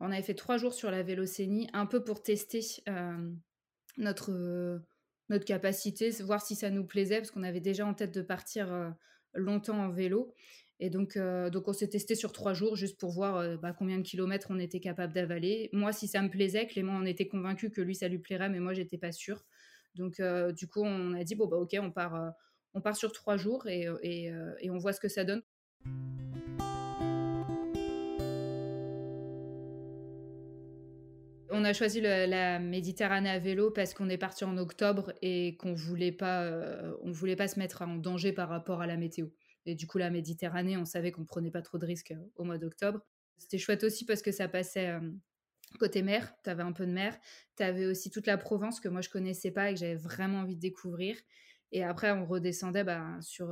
On 0.01 0.11
avait 0.11 0.23
fait 0.23 0.35
trois 0.35 0.59
jours 0.59 0.75
sur 0.75 0.91
la 0.91 1.05
Vélocénie, 1.05 1.71
un 1.73 1.87
peu 1.87 2.03
pour 2.03 2.21
tester 2.21 2.63
notre 3.97 4.83
notre 5.29 5.45
capacité, 5.45 6.11
voir 6.23 6.41
si 6.41 6.55
ça 6.55 6.71
nous 6.71 6.85
plaisait, 6.85 7.19
parce 7.19 7.31
qu'on 7.31 7.43
avait 7.43 7.61
déjà 7.61 7.87
en 7.87 7.95
tête 7.95 8.15
de 8.15 8.23
partir 8.23 8.73
euh, 8.73 8.91
longtemps 9.35 9.79
en 9.79 9.91
vélo. 9.91 10.35
Et 10.79 10.91
donc, 10.91 11.17
euh, 11.17 11.49
donc 11.49 11.69
on 11.69 11.73
s'est 11.73 11.89
testé 11.89 12.15
sur 12.15 12.33
trois 12.33 12.53
jours 12.53 12.77
juste 12.77 13.01
pour 13.01 13.11
voir 13.11 13.37
euh, 13.37 13.57
bah, 13.57 13.73
combien 13.73 13.97
de 13.97 14.03
kilomètres 14.03 14.49
on 14.51 14.59
était 14.59 14.81
capable 14.81 15.13
d'avaler. 15.13 15.71
Moi, 15.73 15.93
si 15.93 16.07
ça 16.07 16.23
me 16.23 16.29
plaisait, 16.29 16.67
Clément 16.67 16.95
en 16.95 17.05
était 17.05 17.29
convaincu 17.29 17.71
que 17.71 17.81
lui, 17.81 17.95
ça 17.95 18.09
lui 18.09 18.19
plairait, 18.19 18.51
mais 18.51 18.61
moi, 18.61 18.75
j'étais 18.75 18.99
pas 18.99 19.13
sûre. 19.13 19.45
Donc, 19.95 20.21
du 20.55 20.69
coup, 20.69 20.83
on 20.83 21.15
a 21.15 21.25
dit, 21.25 21.37
bon, 21.37 21.47
bah, 21.47 21.57
ok, 21.57 21.75
on 21.81 21.91
part, 21.91 22.35
on 22.75 22.83
part 22.83 22.97
sur 22.97 23.13
trois 23.13 23.39
jours 23.39 23.67
et, 23.67 23.87
et, 24.03 24.31
et 24.61 24.71
on 24.71 24.77
voit 24.77 24.93
ce 24.93 25.01
que 25.01 25.09
ça 25.09 25.25
donne. 25.25 25.43
On 31.59 31.65
a 31.65 31.73
choisi 31.73 32.03
la 32.03 32.59
Méditerranée 32.59 33.31
à 33.31 33.39
vélo 33.39 33.71
parce 33.71 33.95
qu'on 33.95 34.11
est 34.11 34.19
parti 34.19 34.45
en 34.45 34.59
octobre 34.59 35.15
et 35.23 35.57
qu'on 35.57 35.73
voulait 35.73 36.13
pas, 36.13 36.43
euh, 36.43 36.95
on 37.03 37.11
voulait 37.11 37.35
pas 37.35 37.49
se 37.49 37.59
mettre 37.59 37.81
en 37.81 37.97
danger 37.97 38.35
par 38.35 38.51
rapport 38.51 38.83
à 38.83 38.87
la 38.87 38.99
météo. 38.99 39.29
Et 39.65 39.75
du 39.75 39.87
coup, 39.87 39.97
la 39.97 40.11
Méditerranée, 40.11 40.77
on 40.77 40.85
savait 40.85 41.13
qu'on 41.13 41.25
prenait 41.25 41.51
pas 41.51 41.63
trop 41.63 41.79
de 41.79 41.87
risques 41.87 42.11
euh, 42.11 42.31
au 42.37 42.45
mois 42.45 42.59
d'octobre. 42.59 43.01
C'était 43.39 43.57
chouette 43.57 43.85
aussi 43.85 44.05
parce 44.05 44.21
que 44.21 44.33
ça 44.33 44.49
passait 44.49 44.91
euh, 44.91 45.01
côté 45.79 46.03
mer, 46.03 46.35
tu 46.45 46.51
avais 46.51 46.63
un 46.63 46.73
peu 46.73 46.85
de 46.85 46.93
mer. 46.93 47.19
Tu 47.57 47.63
avais 47.63 47.87
aussi 47.87 48.11
toute 48.11 48.27
la 48.27 48.37
Provence 48.37 48.79
que 48.79 48.91
moi 48.91 49.01
je 49.01 49.09
connaissais 49.09 49.51
pas 49.51 49.71
et 49.71 49.75
que 49.75 49.81
j'avais 49.81 49.95
vraiment 49.97 50.41
envie 50.41 50.57
de 50.57 50.61
découvrir. 50.61 51.17
Et 51.73 51.83
après, 51.83 52.13
on 52.13 52.27
redescendait 52.27 52.85
bah, 52.85 53.19
sur, 53.23 53.49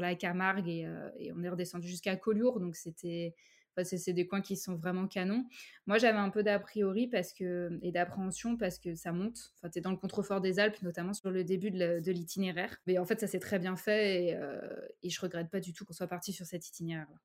la 0.00 0.14
Camargue 0.14 0.68
et, 0.68 0.90
et, 1.18 1.32
on 1.32 1.42
est 1.44 1.48
redescendu 1.50 1.86
jusqu'à 1.86 2.16
Collioure. 2.16 2.60
Donc, 2.60 2.76
c'était 2.76 3.34
c'est 3.82 4.12
des 4.12 4.26
coins 4.26 4.40
qui 4.40 4.56
sont 4.56 4.76
vraiment 4.76 5.06
canons. 5.06 5.46
Moi, 5.86 5.98
j'avais 5.98 6.18
un 6.18 6.30
peu 6.30 6.42
d'a 6.42 6.58
priori 6.58 7.06
parce 7.06 7.32
que, 7.32 7.78
et 7.82 7.92
d'appréhension 7.92 8.56
parce 8.56 8.78
que 8.78 8.94
ça 8.94 9.12
monte. 9.12 9.52
Enfin, 9.56 9.70
tu 9.70 9.78
es 9.78 9.82
dans 9.82 9.90
le 9.90 9.96
contrefort 9.96 10.40
des 10.40 10.58
Alpes, 10.58 10.82
notamment 10.82 11.14
sur 11.14 11.30
le 11.30 11.44
début 11.44 11.70
de 11.70 12.10
l'itinéraire. 12.12 12.76
Mais 12.86 12.98
en 12.98 13.04
fait, 13.04 13.20
ça 13.20 13.26
s'est 13.26 13.40
très 13.40 13.58
bien 13.58 13.76
fait 13.76 14.24
et, 14.24 14.34
euh, 14.34 14.60
et 15.02 15.10
je 15.10 15.20
regrette 15.20 15.50
pas 15.50 15.60
du 15.60 15.72
tout 15.72 15.84
qu'on 15.84 15.92
soit 15.92 16.06
parti 16.06 16.32
sur 16.32 16.46
cet 16.46 16.68
itinéraire-là. 16.68 17.18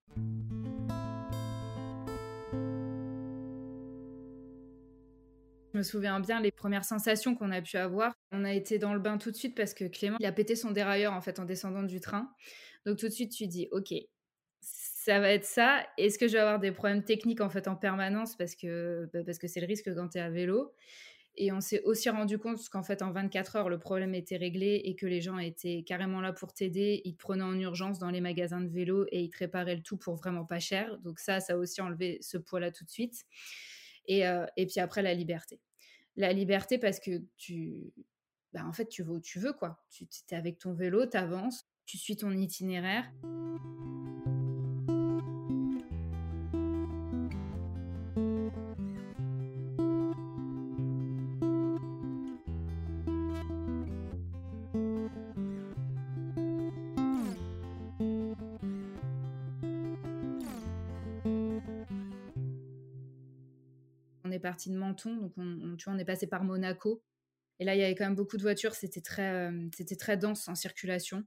Je 5.74 5.82
me 5.82 5.84
souviens 5.84 6.20
bien 6.20 6.40
les 6.40 6.52
premières 6.52 6.86
sensations 6.86 7.36
qu'on 7.36 7.52
a 7.52 7.62
pu 7.62 7.78
avoir. 7.78 8.14
On 8.32 8.44
a 8.44 8.52
été 8.52 8.80
dans 8.80 8.96
le 8.96 9.00
bain 9.00 9.20
tout 9.20 9.30
de 9.30 9.36
suite 9.36 9.56
parce 9.56 9.76
que 9.76 9.86
Clément, 9.86 10.18
il 10.20 10.26
a 10.26 10.32
pété 10.32 10.56
son 10.56 10.72
dérailleur 10.72 11.14
en 11.14 11.22
fait 11.22 11.40
en 11.40 11.46
descendant 11.46 11.84
du 11.84 12.00
train. 12.00 12.32
Donc 12.88 12.98
tout 12.98 13.08
de 13.08 13.14
suite, 13.14 13.32
tu 13.32 13.46
dis, 13.46 13.68
ok, 13.72 13.94
ça 15.08 15.22
va 15.22 15.32
être 15.32 15.46
ça. 15.46 15.88
Est-ce 15.98 16.20
que 16.20 16.28
je 16.28 16.34
vais 16.34 16.40
avoir 16.40 16.60
des 16.60 16.74
problèmes 16.74 17.02
techniques 17.02 17.40
en 17.40 17.50
fait 17.50 17.70
en 17.70 17.78
permanence 17.78 18.36
parce 18.36 18.56
que 18.56 19.10
bah, 19.14 19.20
parce 19.26 19.38
que 19.38 19.48
c'est 19.48 19.62
le 19.62 19.66
risque 19.66 19.94
quand 19.96 20.10
tu 20.10 20.18
es 20.18 20.22
à 20.22 20.30
vélo? 20.30 20.74
Et 21.38 21.54
on 21.54 21.62
s'est 21.62 21.82
aussi 21.84 22.10
rendu 22.10 22.38
compte 22.38 22.68
qu'en 22.68 22.84
fait 22.84 23.02
en 23.02 23.12
24 23.12 23.56
heures 23.56 23.70
le 23.70 23.80
problème 23.80 24.14
était 24.16 24.36
réglé 24.36 24.82
et 24.84 24.96
que 24.96 25.06
les 25.06 25.22
gens 25.22 25.38
étaient 25.38 25.86
carrément 25.88 26.20
là 26.20 26.34
pour 26.34 26.52
t'aider. 26.52 27.02
Ils 27.06 27.14
te 27.14 27.20
prenaient 27.20 27.46
en 27.46 27.58
urgence 27.58 28.00
dans 28.00 28.10
les 28.10 28.20
magasins 28.20 28.60
de 28.60 28.68
vélo 28.68 29.06
et 29.14 29.22
ils 29.22 29.30
te 29.30 29.38
réparaient 29.38 29.78
le 29.78 29.82
tout 29.82 29.96
pour 29.96 30.16
vraiment 30.16 30.44
pas 30.44 30.60
cher. 30.60 30.98
Donc 31.00 31.20
ça, 31.20 31.40
ça 31.40 31.54
a 31.54 31.56
aussi 31.56 31.80
enlevé 31.80 32.18
ce 32.20 32.38
poids-là 32.38 32.72
tout 32.72 32.84
de 32.84 32.90
suite. 32.90 33.24
Et, 34.08 34.28
euh, 34.28 34.46
et 34.58 34.66
puis 34.66 34.82
après 34.82 35.04
la 35.04 35.14
liberté 35.14 35.62
la 36.18 36.34
liberté 36.34 36.80
parce 36.80 37.00
que 37.00 37.22
tu, 37.38 37.94
bah, 38.52 38.66
en 38.66 38.74
fait, 38.74 38.90
tu 38.90 39.04
vas 39.04 39.20
tu 39.22 39.40
veux, 39.40 39.54
quoi. 39.54 39.80
Tu 39.90 40.06
es 40.32 40.36
avec 40.36 40.60
ton 40.60 40.74
vélo, 40.74 41.06
tu 41.06 41.16
avances, 41.16 41.66
tu 41.86 41.98
suis 41.98 42.18
ton 42.18 42.32
itinéraire. 42.32 43.10
Partie 64.40 64.70
de 64.70 64.78
Menton, 64.78 65.16
donc 65.18 65.34
on, 65.38 65.76
tu 65.78 65.86
vois, 65.86 65.94
on 65.94 65.98
est 65.98 66.06
passé 66.06 66.28
par 66.28 66.44
Monaco. 66.44 67.04
Et 67.60 67.66
là, 67.66 67.76
il 67.76 67.80
y 67.80 67.84
avait 67.84 67.96
quand 67.96 68.06
même 68.06 68.16
beaucoup 68.16 68.38
de 68.38 68.42
voitures, 68.42 68.76
c'était 68.76 69.02
très, 69.02 69.50
euh, 69.50 69.68
c'était 69.76 69.96
très 69.96 70.18
dense 70.18 70.48
en 70.48 70.56
circulation. 70.56 71.24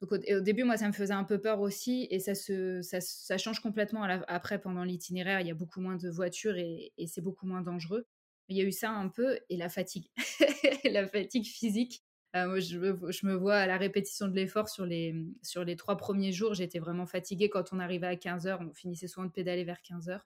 Donc 0.00 0.12
au, 0.12 0.40
début, 0.40 0.64
moi, 0.64 0.76
ça 0.76 0.88
me 0.88 0.92
faisait 0.92 1.14
un 1.14 1.24
peu 1.24 1.40
peur 1.40 1.60
aussi, 1.60 2.06
et 2.10 2.20
ça, 2.20 2.34
se, 2.34 2.80
ça, 2.82 3.38
change 3.38 3.60
complètement 3.60 4.02
après, 4.02 4.58
pendant 4.58 4.82
l'itinéraire, 4.82 5.40
il 5.40 5.46
y 5.46 5.50
a 5.50 5.54
beaucoup 5.54 5.80
moins 5.80 5.96
de 5.96 6.08
voitures 6.08 6.56
et, 6.56 6.92
c'est 7.06 7.20
beaucoup 7.20 7.46
moins 7.46 7.60
dangereux. 7.60 8.06
il 8.48 8.56
y 8.56 8.60
a 8.62 8.64
eu 8.64 8.72
ça 8.72 8.90
un 8.90 9.08
peu, 9.08 9.38
et 9.50 9.56
la 9.56 9.68
fatigue, 9.68 10.10
la 10.84 11.06
fatigue 11.06 11.46
physique. 11.46 12.02
Euh, 12.36 12.46
moi, 12.46 12.60
je, 12.60 12.78
je, 13.10 13.26
me 13.26 13.34
vois 13.34 13.56
à 13.56 13.66
la 13.66 13.76
répétition 13.76 14.28
de 14.28 14.34
l'effort 14.34 14.68
sur 14.68 14.86
les, 14.86 15.14
sur 15.42 15.64
les 15.64 15.76
trois 15.76 15.96
premiers 15.96 16.32
jours, 16.32 16.54
j'étais 16.54 16.78
vraiment 16.78 17.06
fatiguée. 17.06 17.50
Quand 17.50 17.72
on 17.72 17.80
arrivait 17.80 18.06
à 18.06 18.14
15h, 18.14 18.58
on 18.60 18.72
finissait 18.72 19.08
souvent 19.08 19.26
de 19.26 19.32
pédaler 19.32 19.64
vers 19.64 19.80
15h. 19.82 20.20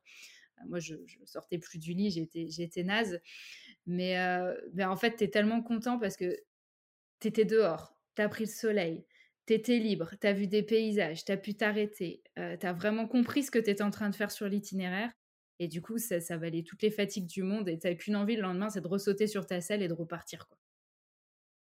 Moi, 0.66 0.78
je, 0.78 0.94
je 1.06 1.18
sortais 1.24 1.58
plus 1.58 1.78
du 1.78 1.92
lit, 1.92 2.10
j'étais, 2.10 2.82
naze. 2.82 3.20
Mais, 3.86 4.18
euh, 4.18 4.54
ben, 4.72 4.88
en 4.88 4.96
fait, 4.96 5.16
tu 5.16 5.24
es 5.24 5.28
tellement 5.28 5.62
content 5.62 5.98
parce 5.98 6.16
que 6.16 6.36
tu 7.20 7.28
étais 7.28 7.44
dehors, 7.44 7.96
tu 8.16 8.22
as 8.22 8.28
pris 8.28 8.44
le 8.44 8.50
soleil, 8.50 9.06
tu 9.46 9.54
étais 9.54 9.78
libre, 9.78 10.10
tu 10.20 10.26
as 10.26 10.32
vu 10.32 10.46
des 10.46 10.62
paysages, 10.62 11.24
tu 11.24 11.32
as 11.32 11.36
pu 11.36 11.54
t'arrêter, 11.54 12.22
euh, 12.38 12.56
tu 12.56 12.66
as 12.66 12.72
vraiment 12.72 13.06
compris 13.06 13.42
ce 13.42 13.50
que 13.50 13.58
tu 13.58 13.70
étais 13.70 13.82
en 13.82 13.90
train 13.90 14.10
de 14.10 14.16
faire 14.16 14.30
sur 14.30 14.48
l'itinéraire. 14.48 15.12
Et 15.60 15.68
du 15.68 15.82
coup, 15.82 15.98
ça, 15.98 16.18
valait 16.36 16.62
toutes 16.64 16.82
les 16.82 16.90
fatigues 16.90 17.26
du 17.26 17.42
monde 17.42 17.68
et 17.68 17.78
tu 17.78 17.96
qu'une 17.96 18.16
envie 18.16 18.36
le 18.36 18.42
lendemain, 18.42 18.70
c'est 18.70 18.80
de 18.80 18.88
ressauter 18.88 19.26
sur 19.26 19.46
ta 19.46 19.60
selle 19.60 19.82
et 19.82 19.88
de 19.88 19.92
repartir. 19.92 20.48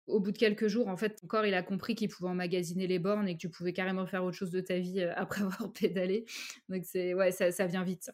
Au 0.07 0.19
bout 0.19 0.31
de 0.31 0.37
quelques 0.37 0.67
jours, 0.67 0.87
en 0.87 0.97
fait, 0.97 1.15
ton 1.15 1.27
corps, 1.27 1.45
il 1.45 1.53
a 1.53 1.63
compris 1.63 1.95
qu'il 1.95 2.09
pouvait 2.09 2.29
emmagasiner 2.29 2.87
les 2.87 2.99
bornes 2.99 3.27
et 3.27 3.35
que 3.35 3.39
tu 3.39 3.49
pouvais 3.49 3.73
carrément 3.73 4.05
faire 4.05 4.23
autre 4.23 4.37
chose 4.37 4.51
de 4.51 4.61
ta 4.61 4.77
vie 4.77 5.01
euh, 5.01 5.13
après 5.15 5.41
avoir 5.41 5.71
pédalé. 5.73 6.25
Donc, 6.67 6.83
c'est, 6.85 7.13
ouais, 7.13 7.31
ça 7.31 7.67
vient 7.67 7.83
vite. 7.83 8.11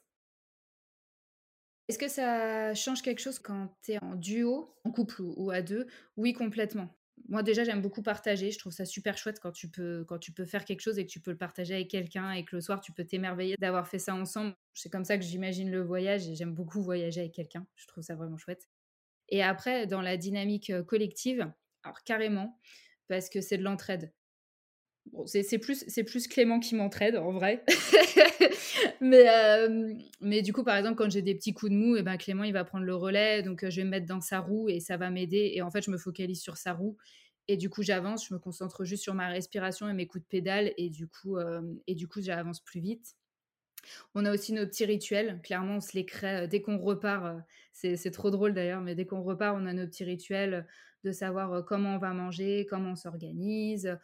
Est-ce 1.87 1.99
que 1.99 2.07
ça 2.07 2.73
change 2.73 3.01
quelque 3.01 3.19
chose 3.19 3.39
quand 3.39 3.69
tu 3.83 3.93
es 3.93 4.03
en 4.03 4.15
duo, 4.15 4.73
en 4.83 4.91
couple 4.91 5.21
ou, 5.21 5.51
à 5.51 5.61
deux? 5.61 5.87
Oui, 6.17 6.33
complètement. 6.33 6.89
Moi 7.29 7.43
déjà 7.43 7.63
j'aime 7.63 7.81
beaucoup 7.81 8.03
partager, 8.03 8.51
je 8.51 8.59
trouve 8.59 8.73
ça 8.73 8.85
super 8.85 9.17
chouette 9.17 9.39
quand 9.39 9.53
tu 9.53 9.69
peux 9.69 10.03
quand 10.05 10.19
tu 10.19 10.31
peux 10.33 10.43
faire 10.45 10.65
quelque 10.65 10.81
chose 10.81 10.99
et 10.99 11.05
que 11.05 11.09
tu 11.09 11.21
peux 11.21 11.31
le 11.31 11.37
partager 11.37 11.73
avec 11.73 11.87
quelqu'un 11.87 12.33
et 12.33 12.43
que 12.43 12.57
le 12.57 12.61
soir 12.61 12.81
tu 12.81 12.91
peux 12.91 13.05
t'émerveiller 13.05 13.55
d'avoir 13.57 13.87
fait 13.87 13.99
ça 13.99 14.13
ensemble. 14.13 14.53
C'est 14.73 14.91
comme 14.91 15.05
ça 15.05 15.17
que 15.17 15.23
j'imagine 15.23 15.71
le 15.71 15.81
voyage 15.81 16.27
et 16.27 16.35
j'aime 16.35 16.53
beaucoup 16.53 16.81
voyager 16.83 17.21
avec 17.21 17.31
quelqu'un. 17.33 17.65
Je 17.75 17.87
trouve 17.87 18.03
ça 18.03 18.15
vraiment 18.15 18.37
chouette. 18.37 18.69
Et 19.29 19.41
après 19.41 19.87
dans 19.87 20.01
la 20.01 20.17
dynamique 20.17 20.71
collective, 20.83 21.51
alors 21.83 22.03
carrément 22.03 22.59
parce 23.07 23.29
que 23.29 23.41
c'est 23.41 23.57
de 23.57 23.63
l'entraide 23.63 24.11
c'est 25.25 25.59
plus, 25.59 25.85
plus 26.05 26.27
Clément 26.27 26.59
qui 26.59 26.75
m'entraide 26.75 27.15
en 27.15 27.31
vrai. 27.31 27.63
mais, 29.01 29.25
euh, 29.29 29.93
mais 30.21 30.41
du 30.41 30.53
coup, 30.53 30.63
par 30.63 30.77
exemple, 30.77 30.95
quand 30.95 31.09
j'ai 31.09 31.21
des 31.21 31.35
petits 31.35 31.53
coups 31.53 31.71
de 31.71 31.77
mou, 31.77 31.95
et 31.95 31.99
eh 31.99 32.03
ben 32.03 32.17
Clément 32.17 32.43
il 32.43 32.53
va 32.53 32.63
prendre 32.63 32.85
le 32.85 32.95
relais, 32.95 33.43
donc 33.43 33.63
euh, 33.63 33.69
je 33.69 33.77
vais 33.77 33.83
me 33.83 33.89
mettre 33.89 34.05
dans 34.05 34.21
sa 34.21 34.39
roue 34.39 34.69
et 34.69 34.79
ça 34.79 34.97
va 34.97 35.09
m'aider. 35.09 35.51
Et 35.55 35.61
en 35.61 35.71
fait, 35.71 35.81
je 35.83 35.91
me 35.91 35.97
focalise 35.97 36.41
sur 36.41 36.57
sa 36.57 36.73
roue. 36.73 36.97
Et 37.47 37.57
du 37.57 37.69
coup, 37.69 37.83
j'avance, 37.83 38.27
je 38.27 38.33
me 38.33 38.39
concentre 38.39 38.85
juste 38.85 39.03
sur 39.03 39.13
ma 39.13 39.27
respiration 39.27 39.87
et 39.87 39.93
mes 39.93 40.07
coups 40.07 40.23
de 40.23 40.27
pédale. 40.29 40.73
Et 40.77 40.89
du 40.89 41.07
coup, 41.07 41.37
euh, 41.37 41.61
et 41.87 41.95
du 41.95 42.07
coup 42.07 42.21
j'avance 42.21 42.59
plus 42.61 42.79
vite. 42.79 43.15
On 44.15 44.25
a 44.25 44.33
aussi 44.33 44.53
nos 44.53 44.65
petits 44.65 44.85
rituels. 44.85 45.39
Clairement, 45.43 45.75
on 45.75 45.79
se 45.81 45.93
les 45.93 46.05
crée 46.05 46.47
dès 46.47 46.61
qu'on 46.61 46.77
repart. 46.79 47.37
C'est 47.73 48.11
trop 48.11 48.31
drôle 48.31 48.53
d'ailleurs, 48.53 48.81
mais 48.81 48.95
dès 48.95 49.05
qu'on 49.05 49.21
repart, 49.21 49.55
on 49.59 49.65
a 49.67 49.73
nos 49.73 49.85
petits 49.85 50.05
rituels 50.05 50.65
de 51.05 51.11
savoir 51.11 51.63
comment 51.65 51.95
on 51.95 51.97
va 51.99 52.13
manger, 52.13 52.65
comment 52.69 52.91
on 52.91 52.95
s'organise, 52.95 53.97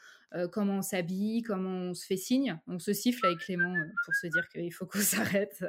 comment 0.52 0.78
on 0.78 0.82
s'habille, 0.82 1.42
comment 1.42 1.90
on 1.90 1.94
se 1.94 2.06
fait 2.06 2.18
signe. 2.18 2.60
On 2.68 2.80
se 2.80 2.94
siffle 2.94 3.26
avec 3.26 3.40
Clément 3.40 3.74
pour 4.06 4.14
se 4.14 4.28
dire 4.28 4.48
qu'il 4.50 4.72
faut 4.72 4.86
qu'on 4.88 5.00
s'arrête. 5.00 5.66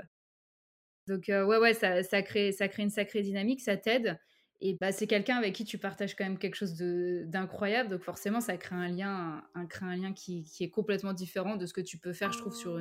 Donc 1.08 1.24
ouais, 1.28 1.42
ouais, 1.42 1.74
ça, 1.74 2.22
crée, 2.22 2.52
ça 2.52 2.68
crée 2.68 2.82
une 2.84 2.90
sacrée 2.90 3.22
dynamique, 3.22 3.60
ça 3.60 3.76
t'aide. 3.76 4.18
Et 4.60 4.76
bah, 4.80 4.92
c'est 4.92 5.08
quelqu'un 5.08 5.36
avec 5.36 5.54
qui 5.54 5.64
tu 5.64 5.78
partages 5.78 6.14
quand 6.14 6.22
même 6.22 6.38
quelque 6.38 6.54
chose 6.54 6.74
d'incroyable. 6.74 7.88
Donc 7.88 8.02
forcément, 8.02 8.40
ça 8.40 8.56
crée 8.56 8.76
un 8.76 8.88
lien, 8.88 9.42
un, 9.54 9.66
crée 9.66 9.86
un 9.86 9.96
lien 9.96 10.12
qui, 10.12 10.46
est 10.60 10.70
complètement 10.70 11.14
différent 11.14 11.56
de 11.56 11.66
ce 11.66 11.72
que 11.72 11.80
tu 11.80 11.98
peux 11.98 12.12
faire, 12.12 12.32
je 12.32 12.38
trouve, 12.38 12.54
sur, 12.54 12.78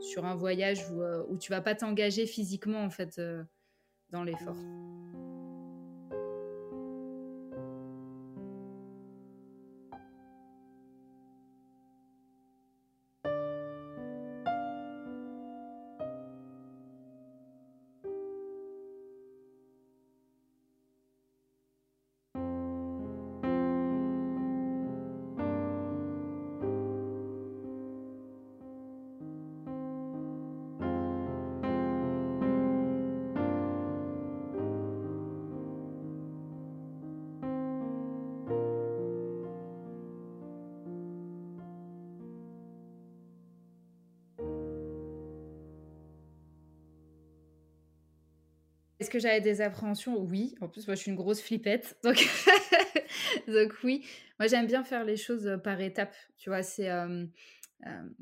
sur 0.00 0.26
un 0.26 0.36
voyage 0.36 0.88
où, 0.90 1.02
où 1.28 1.38
tu 1.38 1.50
vas 1.50 1.62
pas 1.62 1.74
t'engager 1.74 2.26
physiquement 2.26 2.84
en 2.84 2.90
fait 2.90 3.20
dans 4.10 4.22
l'effort. 4.22 4.56
Est-ce 49.04 49.10
que 49.10 49.18
j'avais 49.18 49.42
des 49.42 49.60
appréhensions? 49.60 50.18
Oui. 50.18 50.54
En 50.62 50.68
plus, 50.68 50.86
moi, 50.86 50.94
je 50.94 51.02
suis 51.02 51.10
une 51.10 51.16
grosse 51.16 51.42
flippette. 51.42 51.98
Donc, 53.46 53.74
oui. 53.84 54.02
Moi, 54.40 54.46
j'aime 54.48 54.66
bien 54.66 54.82
faire 54.82 55.04
les 55.04 55.18
choses 55.18 55.58
par 55.62 55.78
étapes. 55.78 56.16
Tu 56.38 56.48
vois, 56.48 56.62
c'est 56.62 56.88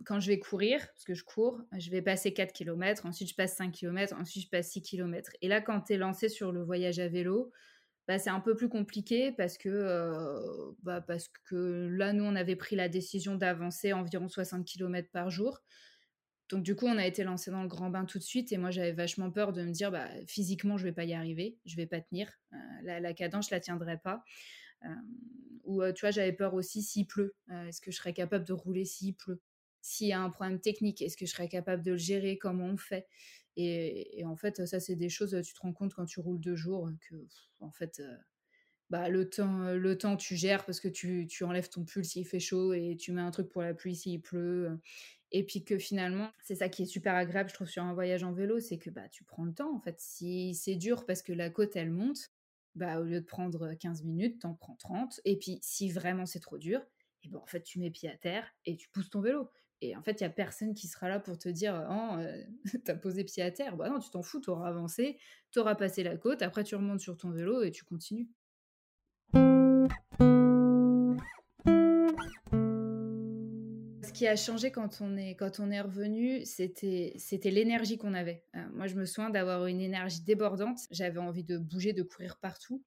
quand 0.05 0.19
je 0.19 0.27
vais 0.27 0.41
courir, 0.41 0.81
parce 0.89 1.05
que 1.05 1.15
je 1.15 1.23
cours, 1.23 1.61
je 1.79 1.89
vais 1.91 2.03
passer 2.03 2.35
4 2.35 2.53
km, 2.53 3.07
ensuite 3.07 3.29
je 3.29 3.37
passe 3.37 3.55
5 3.55 3.71
km, 3.71 4.17
ensuite 4.21 4.43
je 4.43 4.49
passe 4.49 4.71
6 4.71 4.83
km. 4.83 5.31
Et 5.41 5.47
là, 5.47 5.61
quand 5.61 5.83
tu 5.83 5.93
es 5.93 5.97
lancé 5.99 6.29
sur 6.29 6.51
le 6.51 6.65
voyage 6.65 6.99
à 6.99 7.07
vélo, 7.07 7.53
bah, 8.09 8.19
c'est 8.19 8.31
un 8.31 8.41
peu 8.41 8.57
plus 8.57 8.69
compliqué 8.69 9.31
parce 9.31 9.57
que, 9.59 10.75
bah, 10.83 11.01
parce 11.01 11.29
que 11.49 11.89
là, 11.93 12.13
nous, 12.13 12.25
on 12.25 12.35
avait 12.35 12.57
pris 12.57 12.75
la 12.75 12.89
décision 12.89 13.37
d'avancer 13.37 13.93
environ 13.93 14.29
60 14.29 14.67
km 14.67 15.09
par 15.13 15.31
jour. 15.31 15.63
Donc 16.53 16.63
du 16.65 16.77
coup, 16.77 16.87
on 16.87 16.99
a 16.99 17.07
été 17.07 17.25
lancé 17.25 17.51
dans 17.51 17.63
le 17.63 17.69
grand 17.69 17.89
bain 17.89 18.05
tout 18.05 18.19
de 18.19 18.23
suite 18.23 18.53
et 18.53 18.59
moi 18.59 18.71
j'avais 18.71 18.93
vachement 18.93 19.31
peur 19.31 19.55
de 19.55 19.63
me 19.63 19.71
dire 19.71 19.91
bah, 19.91 20.11
physiquement 20.27 20.77
je 20.77 20.85
vais 20.85 20.93
pas 20.93 21.05
y 21.05 21.15
arriver, 21.15 21.57
je 21.65 21.77
vais 21.77 21.87
pas 21.87 22.03
tenir, 22.03 22.31
euh, 22.53 22.57
la, 22.83 23.15
cadence 23.15 23.49
je 23.49 23.55
la 23.55 23.61
tiendrai 23.61 23.97
pas. 23.97 24.23
Euh, 24.85 24.89
ou 25.65 25.81
euh, 25.81 25.95
tu 25.95 26.03
vois, 26.03 26.11
j'avais 26.11 26.35
peur 26.35 26.53
aussi 26.53 26.83
s'il 26.83 27.07
pleut, 27.07 27.35
est-ce 27.69 27.81
que 27.81 27.91
je 27.91 27.97
serais 27.97 28.13
capable 28.13 28.45
de 28.45 28.53
rouler 28.53 28.85
s'il 28.85 29.15
pleut? 29.15 29.41
S'il 29.81 30.09
y 30.09 30.13
a 30.13 30.21
un 30.21 30.29
problème 30.29 30.61
technique, 30.61 31.01
est-ce 31.01 31.17
que 31.17 31.25
je 31.25 31.31
serais 31.31 31.49
capable 31.49 31.83
de 31.83 31.93
le 31.93 31.97
gérer? 31.97 32.37
Comment 32.37 32.67
on 32.67 32.77
fait? 32.77 33.07
Et, 33.57 34.23
en 34.27 34.37
fait, 34.37 34.67
ça, 34.67 34.79
c'est 34.79 34.95
des 34.95 35.09
choses, 35.09 35.37
tu 35.43 35.55
te 35.55 35.61
rends 35.61 35.73
compte 35.73 35.95
quand 35.95 36.05
tu 36.05 36.21
roules 36.21 36.41
deux 36.41 36.55
jours 36.55 36.91
que, 37.09 37.17
en 37.61 37.71
fait, 37.71 38.03
bah, 38.91 39.09
le 39.09 39.29
temps, 39.29 39.73
le 39.73 39.99
temps, 39.99 40.17
tu 40.17 40.37
gères 40.37 40.65
parce 40.67 40.81
que 40.81 40.89
tu, 40.89 41.27
tu 41.27 41.45
enlèves 41.45 41.69
ton 41.71 41.85
pull 41.85 42.05
s'il 42.05 42.27
fait 42.27 42.41
chaud 42.41 42.75
et 42.75 42.97
tu 42.99 43.13
mets 43.13 43.23
un 43.23 43.31
truc 43.31 43.49
pour 43.49 43.63
la 43.63 43.73
pluie 43.75 43.97
s'il 43.97 44.21
pleut. 44.21 44.79
Et 45.33 45.45
puis 45.45 45.65
que 45.65 45.79
finalement, 45.79 46.31
c'est 46.43 46.57
ça 46.57 46.69
qui 46.69 46.83
est 46.83 46.87
super 46.87 47.15
agréable, 47.15 47.49
je 47.49 47.55
trouve, 47.55 47.69
sur 47.69 47.83
un 47.83 47.95
voyage 47.95 48.23
en 48.23 48.33
vélo, 48.33 48.61
c'est 48.61 48.79
que 48.79 48.91
bah, 48.91 49.09
tu 49.09 49.25
prends 49.25 49.45
le 49.45 49.55
temps, 49.55 49.75
en 49.75 49.81
fait. 49.81 49.99
Si 49.99 50.55
c'est 50.55 50.77
dur 50.77 51.07
parce 51.07 51.23
que 51.23 51.33
la 51.33 51.49
côte, 51.51 51.75
elle 51.75 51.91
monte, 51.91 52.31
bah, 52.75 53.01
au 53.01 53.05
lieu 53.05 53.21
de 53.21 53.27
prendre 53.27 53.73
15 53.75 54.05
minutes, 54.05 54.43
t'en 54.43 54.55
prends 54.55 54.77
30. 54.77 55.21
Et 55.25 55.39
puis, 55.39 55.59
si 55.63 55.91
vraiment 55.91 56.27
c'est 56.27 56.41
trop 56.41 56.59
dur, 56.59 56.83
et 57.23 57.29
ben, 57.29 57.39
en 57.39 57.47
fait, 57.47 57.63
tu 57.63 57.79
mets 57.79 57.91
pied 57.91 58.11
à 58.11 58.17
terre 58.17 58.47
et 58.67 58.77
tu 58.77 58.89
pousses 58.91 59.11
ton 59.11 59.23
vélo. 59.23 59.49
Et 59.81 59.97
en 59.97 60.03
fait, 60.03 60.21
il 60.21 60.25
y 60.25 60.27
a 60.27 60.31
personne 60.31 60.75
qui 60.75 60.87
sera 60.87 61.09
là 61.09 61.19
pour 61.19 61.39
te 61.39 61.49
dire 61.49 61.87
Oh, 61.91 62.17
t'as 62.85 62.95
posé 62.95 63.25
pied 63.25 63.43
à 63.43 63.51
terre. 63.51 63.77
Bah 63.77 63.89
non, 63.89 63.99
tu 63.99 64.11
t'en 64.11 64.23
fous, 64.23 64.41
t'auras 64.41 64.69
avancé, 64.69 65.19
t'auras 65.51 65.75
passé 65.75 66.05
la 66.05 66.17
côte, 66.17 66.43
après 66.43 66.63
tu 66.63 66.77
remontes 66.77 67.01
sur 67.01 67.17
ton 67.17 67.31
vélo 67.31 67.63
et 67.63 67.73
tu 67.73 67.85
continues. 67.85 68.29
Qui 74.23 74.29
a 74.29 74.37
changé 74.37 74.71
quand 74.71 75.01
on 75.01 75.17
est, 75.17 75.35
quand 75.35 75.59
on 75.59 75.69
est 75.73 75.81
revenu, 75.81 76.45
c'était, 76.45 77.17
l'énergie 77.51 77.99
qu'on 77.99 78.15
avait. 78.15 78.45
moi, 78.73 78.87
je 78.87 78.95
me 78.95 79.05
souviens 79.05 79.31
d'avoir 79.31 79.67
une 79.67 79.81
énergie 79.81 80.23
débordante. 80.23 80.79
J'avais 80.93 81.19
envie 81.19 81.43
de 81.43 81.59
bouger, 81.59 81.93
de 81.93 82.05
courir 82.05 82.37
partout. 82.37 82.85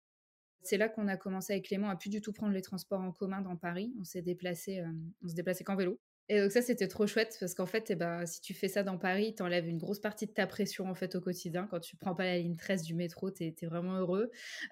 C'est 0.61 0.77
là 0.77 0.87
qu'on 0.87 1.09
a 1.09 1.17
commencé 1.17 1.51
avec 1.51 1.65
Clément 1.65 1.89
à 1.89 1.97
plus 1.97 2.09
du 2.09 2.21
tout 2.21 2.31
prendre 2.31 2.53
les 2.53 2.61
transports 2.61 3.01
en 3.01 3.11
commun 3.11 3.41
dans 3.41 3.57
Paris. 3.57 3.93
On 3.99 4.05
s'est 4.05 4.21
déplacé, 4.21 4.81
on 5.25 5.27
se 5.27 5.33
déplaçait 5.35 5.65
qu'en 5.65 5.75
vélo. 5.75 5.99
Et 6.29 6.39
donc 6.39 6.53
ça, 6.53 6.61
c'était 6.61 6.87
trop 6.87 7.05
chouette 7.05 7.35
parce 7.37 7.53
qu'en 7.53 7.65
fait, 7.65 7.91
eh 7.91 7.95
ben, 7.95 8.25
si 8.25 8.39
tu 8.39 8.53
fais 8.53 8.69
ça 8.69 8.83
dans 8.83 8.97
Paris, 8.97 9.35
t'enlèves 9.35 9.67
une 9.67 9.77
grosse 9.77 9.99
partie 9.99 10.27
de 10.27 10.31
ta 10.31 10.47
pression 10.47 10.87
en 10.87 10.95
fait 10.95 11.15
au 11.15 11.21
quotidien. 11.21 11.67
Quand 11.69 11.81
tu 11.81 11.97
prends 11.97 12.15
pas 12.15 12.23
la 12.23 12.37
ligne 12.37 12.55
13 12.55 12.83
du 12.83 12.95
métro, 12.95 13.29
t'es 13.29 13.53
es 13.61 13.65
vraiment 13.65 13.97
heureux. 13.97 14.31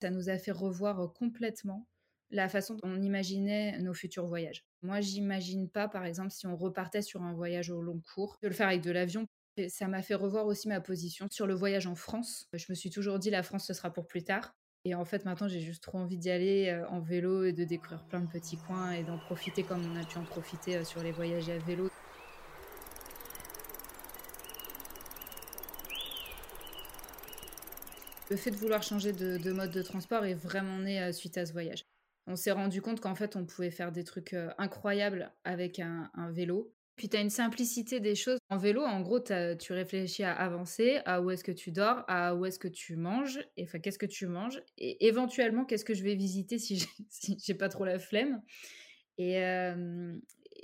ça 0.00 0.10
nous 0.10 0.28
a 0.28 0.38
fait 0.38 0.52
revoir 0.52 1.12
complètement 1.12 1.88
la 2.32 2.48
façon 2.48 2.74
dont 2.74 2.88
on 2.88 3.00
imaginait 3.00 3.78
nos 3.78 3.94
futurs 3.94 4.26
voyages. 4.26 4.64
Moi, 4.82 5.00
j'imagine 5.00 5.68
pas, 5.68 5.86
par 5.86 6.04
exemple, 6.04 6.30
si 6.30 6.46
on 6.46 6.56
repartait 6.56 7.02
sur 7.02 7.22
un 7.22 7.34
voyage 7.34 7.70
au 7.70 7.82
long 7.82 8.00
cours, 8.14 8.38
de 8.42 8.48
le 8.48 8.54
faire 8.54 8.68
avec 8.68 8.80
de 8.80 8.90
l'avion. 8.90 9.26
Ça 9.68 9.86
m'a 9.86 10.00
fait 10.00 10.14
revoir 10.14 10.46
aussi 10.46 10.66
ma 10.66 10.80
position 10.80 11.28
sur 11.30 11.46
le 11.46 11.54
voyage 11.54 11.86
en 11.86 11.94
France. 11.94 12.48
Je 12.54 12.64
me 12.70 12.74
suis 12.74 12.88
toujours 12.88 13.18
dit 13.18 13.28
la 13.28 13.42
France 13.42 13.66
ce 13.66 13.74
sera 13.74 13.92
pour 13.92 14.06
plus 14.06 14.24
tard. 14.24 14.54
Et 14.84 14.94
en 14.94 15.04
fait, 15.04 15.24
maintenant, 15.24 15.46
j'ai 15.46 15.60
juste 15.60 15.82
trop 15.82 15.98
envie 15.98 16.16
d'y 16.16 16.30
aller 16.30 16.68
euh, 16.68 16.88
en 16.88 17.00
vélo 17.00 17.44
et 17.44 17.52
de 17.52 17.62
découvrir 17.62 18.02
plein 18.04 18.20
de 18.20 18.26
petits 18.26 18.56
coins 18.56 18.90
et 18.92 19.04
d'en 19.04 19.18
profiter 19.18 19.62
comme 19.62 19.84
on 19.84 20.00
a 20.00 20.04
pu 20.04 20.18
en 20.18 20.24
profiter 20.24 20.78
euh, 20.78 20.84
sur 20.84 21.02
les 21.02 21.12
voyages 21.12 21.48
à 21.50 21.58
vélo. 21.58 21.88
Le 28.30 28.36
fait 28.36 28.50
de 28.50 28.56
vouloir 28.56 28.82
changer 28.82 29.12
de, 29.12 29.52
mode 29.52 29.70
de 29.70 29.82
transport 29.82 30.24
est 30.24 30.34
vraiment 30.34 30.78
né 30.78 31.00
euh, 31.00 31.12
suite 31.12 31.36
à 31.36 31.46
ce 31.46 31.52
voyage. 31.52 31.84
On 32.26 32.36
s'est 32.36 32.52
rendu 32.52 32.80
compte 32.80 33.00
qu'en 33.00 33.14
fait, 33.14 33.36
on 33.36 33.44
pouvait 33.44 33.70
faire 33.70 33.92
des 33.92 34.04
trucs 34.04 34.34
incroyables 34.58 35.32
avec 35.44 35.80
un 35.80 36.10
vélo 36.30 36.72
puis 36.96 37.08
tu 37.08 37.16
as 37.16 37.20
une 37.20 37.30
simplicité 37.30 38.00
des 38.00 38.14
choses. 38.14 38.38
En 38.50 38.58
vélo, 38.58 38.82
en 38.82 39.00
gros, 39.00 39.18
tu 39.20 39.72
réfléchis 39.72 40.24
à 40.24 40.32
avancer, 40.34 41.00
à 41.04 41.22
où 41.22 41.30
est-ce 41.30 41.42
que 41.42 41.52
tu 41.52 41.72
dors, 41.72 42.04
à 42.06 42.34
où 42.34 42.44
est-ce 42.44 42.58
que 42.58 42.68
tu 42.68 42.96
manges, 42.96 43.40
et 43.56 43.64
enfin, 43.64 43.78
qu'est-ce 43.78 43.98
que 43.98 44.06
tu 44.06 44.26
manges, 44.26 44.62
et 44.78 45.06
éventuellement, 45.06 45.64
qu'est-ce 45.64 45.84
que 45.84 45.94
je 45.94 46.02
vais 46.02 46.14
visiter 46.14 46.58
si 46.58 46.76
j'ai 46.76 46.86
si 47.38 47.54
pas 47.54 47.68
trop 47.68 47.84
la 47.84 47.98
flemme. 47.98 48.42
Et, 49.18 49.42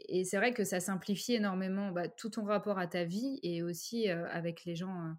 et 0.08 0.24
c'est 0.24 0.36
vrai 0.36 0.52
que 0.52 0.64
ça 0.64 0.80
simplifie 0.80 1.34
énormément 1.34 1.90
bah, 1.90 2.08
tout 2.08 2.30
ton 2.30 2.44
rapport 2.44 2.78
à 2.78 2.86
ta 2.86 3.04
vie 3.04 3.38
et 3.42 3.62
aussi 3.62 4.08
avec 4.08 4.64
les 4.64 4.74
gens 4.74 5.14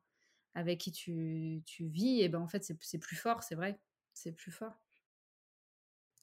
avec 0.55 0.79
qui 0.79 0.91
tu, 0.91 1.61
tu, 1.65 1.87
vis. 1.87 2.21
Et 2.21 2.29
ben 2.29 2.39
en 2.39 2.47
fait, 2.47 2.63
c'est 2.79 2.97
plus 2.97 3.15
fort, 3.15 3.43
c'est 3.43 3.55
vrai, 3.55 3.79
c'est 4.13 4.31
plus 4.31 4.51
fort. 4.51 4.79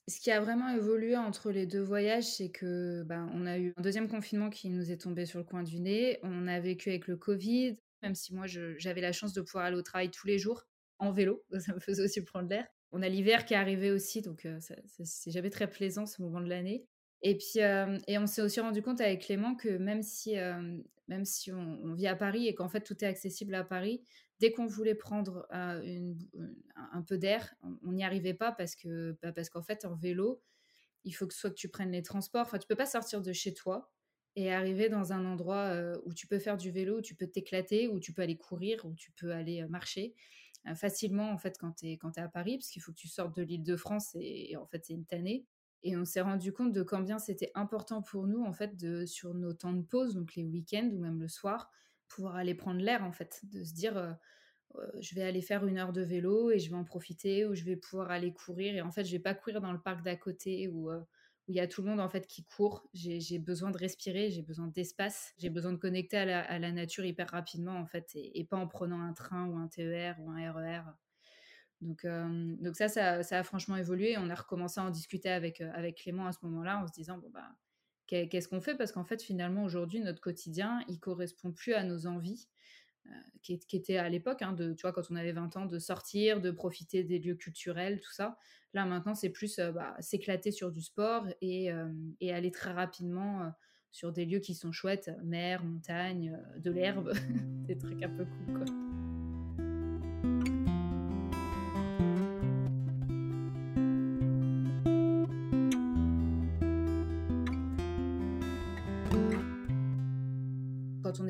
Ce 0.08 0.20
qui 0.20 0.30
a 0.30 0.40
vraiment 0.40 0.68
évolué 0.68 1.16
entre 1.16 1.50
les 1.50 1.66
deux 1.66 1.82
voyages, 1.82 2.24
c'est 2.24 2.50
que 2.50 3.02
ben, 3.02 3.28
on 3.34 3.44
a 3.44 3.58
eu 3.58 3.74
un 3.76 3.82
deuxième 3.82 4.08
confinement 4.08 4.50
qui 4.50 4.70
nous 4.70 4.92
est 4.92 4.98
tombé 4.98 5.26
sur 5.26 5.38
le 5.38 5.44
coin 5.44 5.64
du 5.64 5.80
nez. 5.80 6.20
On 6.22 6.46
a 6.46 6.60
vécu 6.60 6.90
avec 6.90 7.08
le 7.08 7.16
Covid, 7.16 7.76
même 8.02 8.14
si 8.14 8.32
moi 8.32 8.46
j'avais 8.46 9.00
la 9.00 9.12
chance 9.12 9.32
de 9.32 9.40
pouvoir 9.40 9.64
aller 9.64 9.76
au 9.76 9.82
travail 9.82 10.10
tous 10.10 10.26
les 10.26 10.38
jours 10.38 10.64
en 10.98 11.12
vélo, 11.12 11.44
ça 11.58 11.74
me 11.74 11.80
faisait 11.80 12.02
aussi 12.02 12.22
prendre 12.22 12.48
l'air. 12.48 12.66
On 12.92 13.02
a 13.02 13.08
l'hiver 13.08 13.44
qui 13.44 13.54
est 13.54 13.56
arrivé 13.56 13.90
aussi, 13.90 14.22
donc 14.22 14.46
euh, 14.46 14.58
c'est 15.04 15.30
jamais 15.30 15.50
très 15.50 15.68
plaisant 15.68 16.06
ce 16.06 16.22
moment 16.22 16.40
de 16.40 16.48
l'année. 16.48 16.86
Et 17.22 17.36
puis, 17.36 17.62
euh, 17.62 17.98
et 18.06 18.18
on 18.18 18.26
s'est 18.26 18.42
aussi 18.42 18.60
rendu 18.60 18.82
compte 18.82 19.00
avec 19.00 19.22
Clément 19.22 19.56
que 19.56 19.76
même 19.76 20.02
si, 20.02 20.38
euh, 20.38 20.78
même 21.08 21.24
si 21.24 21.50
on, 21.52 21.94
vit 21.94 22.06
à 22.06 22.14
Paris 22.14 22.46
et 22.46 22.54
qu'en 22.54 22.68
fait 22.68 22.82
tout 22.82 22.96
est 23.04 23.08
accessible 23.08 23.54
à 23.54 23.64
Paris, 23.64 24.04
dès 24.40 24.52
qu'on 24.52 24.66
voulait 24.66 24.94
prendre 24.94 25.46
euh, 25.52 26.14
un 26.92 27.02
peu 27.02 27.18
d'air, 27.18 27.54
on 27.82 27.92
n'y 27.92 28.04
arrivait 28.04 28.34
pas 28.34 28.52
parce 28.52 28.76
que 28.76 29.16
bah, 29.22 29.32
parce 29.32 29.48
qu'en 29.48 29.62
fait 29.62 29.84
en 29.84 29.94
vélo, 29.94 30.42
il 31.04 31.12
faut 31.12 31.26
que 31.26 31.34
soit 31.34 31.50
que 31.50 31.56
tu 31.56 31.68
prennes 31.68 31.92
les 31.92 32.02
transports. 32.02 32.42
Enfin, 32.42 32.58
tu 32.58 32.66
peux 32.66 32.76
pas 32.76 32.86
sortir 32.86 33.22
de 33.22 33.32
chez 33.32 33.54
toi 33.54 33.92
et 34.34 34.52
arriver 34.52 34.88
dans 34.88 35.12
un 35.12 35.24
endroit 35.24 35.68
euh, 35.72 35.98
où 36.04 36.12
tu 36.12 36.26
peux 36.26 36.38
faire 36.38 36.56
du 36.56 36.70
vélo, 36.70 36.98
où 36.98 37.02
tu 37.02 37.14
peux 37.14 37.26
t'éclater, 37.26 37.88
où 37.88 37.98
tu 38.00 38.12
peux 38.12 38.22
aller 38.22 38.36
courir, 38.36 38.84
où 38.84 38.94
tu 38.94 39.12
peux 39.12 39.32
aller 39.32 39.62
euh, 39.62 39.68
marcher 39.68 40.14
facilement 40.74 41.30
en 41.30 41.38
fait 41.38 41.56
quand 41.58 41.72
tu 41.72 41.86
es 41.86 41.96
quand 41.96 42.18
es 42.18 42.20
à 42.20 42.28
Paris 42.28 42.58
parce 42.58 42.68
qu'il 42.68 42.82
faut 42.82 42.90
que 42.90 42.96
tu 42.96 43.06
sortes 43.06 43.36
de 43.36 43.42
l'île 43.42 43.62
de 43.62 43.76
France 43.76 44.16
et, 44.18 44.56
en 44.56 44.66
fait 44.66 44.84
c'est 44.84 44.94
une 44.94 45.06
tannée. 45.06 45.46
Et 45.82 45.96
on 45.96 46.04
s'est 46.04 46.22
rendu 46.22 46.52
compte 46.52 46.72
de 46.72 46.82
combien 46.82 47.18
c'était 47.20 47.52
important 47.54 48.02
pour 48.02 48.26
nous 48.26 48.42
en 48.42 48.52
fait 48.52 48.76
de 48.76 49.06
sur 49.06 49.34
nos 49.34 49.52
temps 49.52 49.72
de 49.72 49.82
pause, 49.82 50.14
donc 50.14 50.34
les 50.34 50.44
week-ends 50.44 50.90
ou 50.92 50.98
même 50.98 51.20
le 51.20 51.28
soir, 51.28 51.70
pouvoir 52.08 52.36
aller 52.36 52.54
prendre 52.54 52.80
l'air 52.80 53.04
en 53.04 53.12
fait, 53.12 53.40
de 53.44 53.64
se 53.64 53.74
dire 53.74 53.96
euh, 53.96 54.12
euh, 54.76 54.86
je 55.00 55.14
vais 55.14 55.22
aller 55.22 55.42
faire 55.42 55.66
une 55.66 55.78
heure 55.78 55.92
de 55.92 56.02
vélo 56.02 56.50
et 56.50 56.58
je 56.58 56.70
vais 56.70 56.76
en 56.76 56.84
profiter 56.84 57.46
ou 57.46 57.54
je 57.54 57.64
vais 57.64 57.76
pouvoir 57.76 58.10
aller 58.10 58.32
courir 58.32 58.74
et 58.74 58.82
en 58.82 58.90
fait 58.90 59.04
je 59.04 59.12
vais 59.12 59.22
pas 59.22 59.34
courir 59.34 59.60
dans 59.60 59.72
le 59.72 59.80
parc 59.80 60.04
d'à 60.04 60.16
côté 60.16 60.68
où 60.68 60.90
euh, 60.90 61.00
où 61.48 61.52
il 61.52 61.56
y 61.56 61.60
a 61.60 61.68
tout 61.68 61.80
le 61.80 61.88
monde 61.88 62.00
en 62.00 62.08
fait 62.08 62.26
qui 62.26 62.42
court. 62.42 62.88
J'ai 62.92 63.38
besoin 63.38 63.70
de 63.70 63.78
respirer, 63.78 64.30
j'ai 64.32 64.42
besoin 64.42 64.66
d'espace, 64.66 65.32
j'ai 65.38 65.48
besoin 65.48 65.72
de 65.72 65.76
connecter 65.78 66.16
à 66.16 66.58
la, 66.58 66.72
nature 66.72 67.04
hyper 67.04 67.30
rapidement 67.30 67.76
en 67.76 67.86
fait 67.86 68.10
et, 68.16 68.44
pas 68.44 68.56
en 68.56 68.66
prenant 68.66 69.00
un 69.00 69.12
train 69.12 69.46
ou 69.46 69.56
un 69.56 69.68
TER 69.68 70.16
ou 70.18 70.30
un 70.32 70.52
RER. 70.52 70.80
E 70.80 70.92
donc, 71.82 72.04
donc 72.04 72.74
ça, 72.74 72.88
ça, 72.88 73.22
ça, 73.22 73.38
a 73.38 73.42
franchement 73.44 73.76
évolué. 73.76 74.16
On 74.18 74.28
a 74.28 74.34
recommencé 74.34 74.80
à 74.80 74.84
en 74.84 74.90
discuter 74.90 75.30
avec, 75.30 75.60
avec 75.60 75.98
Clément 75.98 76.26
à 76.26 76.32
ce 76.32 76.38
moment-là 76.42 76.80
en 76.82 76.86
se 76.88 76.92
disant 76.92 77.18
bon 77.18 77.30
bah 77.30 77.48
qu'est-ce 78.06 78.48
qu'on 78.48 78.60
fait? 78.60 78.74
Parce 78.76 78.92
qu'en 78.92 79.04
fait, 79.04 79.22
finalement, 79.22 79.64
aujourd'hui, 79.64 80.00
notre 80.00 80.20
quotidien, 80.20 80.80
il 80.88 80.98
correspond 80.98 81.52
plus 81.52 81.74
à 81.74 81.84
nos 81.84 82.06
envies. 82.06 82.48
Euh, 83.06 83.10
qui, 83.42 83.76
étaient 83.76 83.98
à 83.98 84.08
l'époque, 84.08 84.42
hein, 84.42 84.52
de, 84.52 84.72
tu 84.72 84.82
vois, 84.82 84.92
quand 84.92 85.08
on 85.10 85.14
avait 85.14 85.30
20 85.30 85.56
ans, 85.56 85.66
de 85.66 85.78
sortir, 85.78 86.40
de 86.40 86.50
profiter 86.50 87.04
des 87.04 87.20
lieux 87.20 87.36
culturels, 87.36 88.00
tout 88.00 88.12
ça. 88.12 88.36
Là, 88.74 88.84
maintenant, 88.84 89.14
c'est 89.14 89.30
plus 89.30 89.60
euh, 89.60 89.70
bah, 89.70 89.94
s'éclater 90.00 90.50
sur 90.50 90.72
du 90.72 90.82
sport 90.82 91.24
et, 91.40 91.70
euh, 91.70 91.88
et 92.20 92.34
aller 92.34 92.50
très 92.50 92.72
rapidement 92.72 93.52
sur 93.92 94.10
des 94.12 94.24
lieux 94.24 94.40
qui 94.40 94.54
sont 94.54 94.72
chouettes, 94.72 95.12
mer, 95.22 95.64
montagne, 95.64 96.36
de 96.58 96.70
l'herbe, 96.72 97.12
des 97.68 97.78
trucs 97.78 98.02
un 98.02 98.10
peu 98.10 98.24
cool, 98.24 98.64
quoi. 98.64 99.05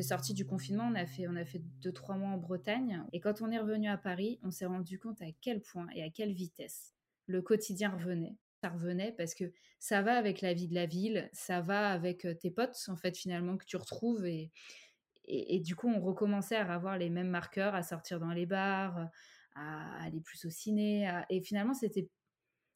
Sorti 0.07 0.35
du 0.35 0.47
confinement, 0.47 0.89
on 0.91 0.95
a 0.95 1.07
fait 1.07 1.29
on 1.29 1.37
a 1.37 1.45
fait 1.45 1.63
deux 1.83 1.93
trois 1.93 2.17
mois 2.17 2.31
en 2.31 2.39
Bretagne 2.39 3.05
et 3.13 3.21
quand 3.21 3.43
on 3.43 3.51
est 3.51 3.59
revenu 3.59 3.89
à 3.89 3.97
Paris, 3.97 4.39
on 4.43 4.51
s'est 4.51 4.67
rendu 4.67 4.99
compte 4.99 5.21
à 5.23 5.27
quel 5.41 5.61
point 5.61 5.87
et 5.95 6.03
à 6.03 6.11
quelle 6.11 6.33
vitesse 6.33 6.95
le 7.27 7.43
quotidien 7.43 7.91
revenait. 7.91 8.37
Ça 8.63 8.71
revenait 8.71 9.13
parce 9.13 9.35
que 9.35 9.53
ça 9.79 10.03
va 10.03 10.17
avec 10.17 10.41
la 10.41 10.55
vie 10.55 10.69
de 10.69 10.75
la 10.75 10.87
ville, 10.87 11.29
ça 11.33 11.61
va 11.61 11.91
avec 11.91 12.25
euh, 12.25 12.35
tes 12.35 12.51
potes 12.51 12.79
en 12.89 12.97
fait 12.97 13.17
finalement 13.17 13.57
que 13.57 13.65
tu 13.65 13.77
retrouves 13.77 14.25
et 14.25 14.51
et, 15.29 15.59
du 15.59 15.75
coup 15.75 15.89
on 15.89 16.01
recommençait 16.01 16.55
à 16.55 16.73
avoir 16.73 16.99
les 16.99 17.11
mêmes 17.11 17.31
marqueurs, 17.31 17.75
à 17.75 17.83
sortir 17.83 18.21
dans 18.21 18.31
les 18.31 18.47
bars, 18.47 19.09
à 19.57 20.05
aller 20.05 20.21
plus 20.21 20.45
au 20.45 20.51
ciné 20.51 21.11
et 21.31 21.41
finalement 21.41 21.75
c'était 21.75 22.09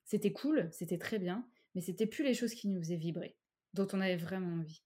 c'était 0.05 0.33
cool, 0.33 0.69
c'était 0.73 0.99
très 0.99 1.21
bien, 1.21 1.47
mais 1.77 1.81
c'était 1.81 2.07
plus 2.07 2.25
les 2.25 2.35
choses 2.35 2.55
qui 2.55 2.67
nous 2.67 2.81
faisaient 2.81 2.97
vibrer, 2.97 3.37
dont 3.75 3.87
on 3.93 4.01
avait 4.01 4.17
vraiment 4.17 4.57
envie. 4.57 4.83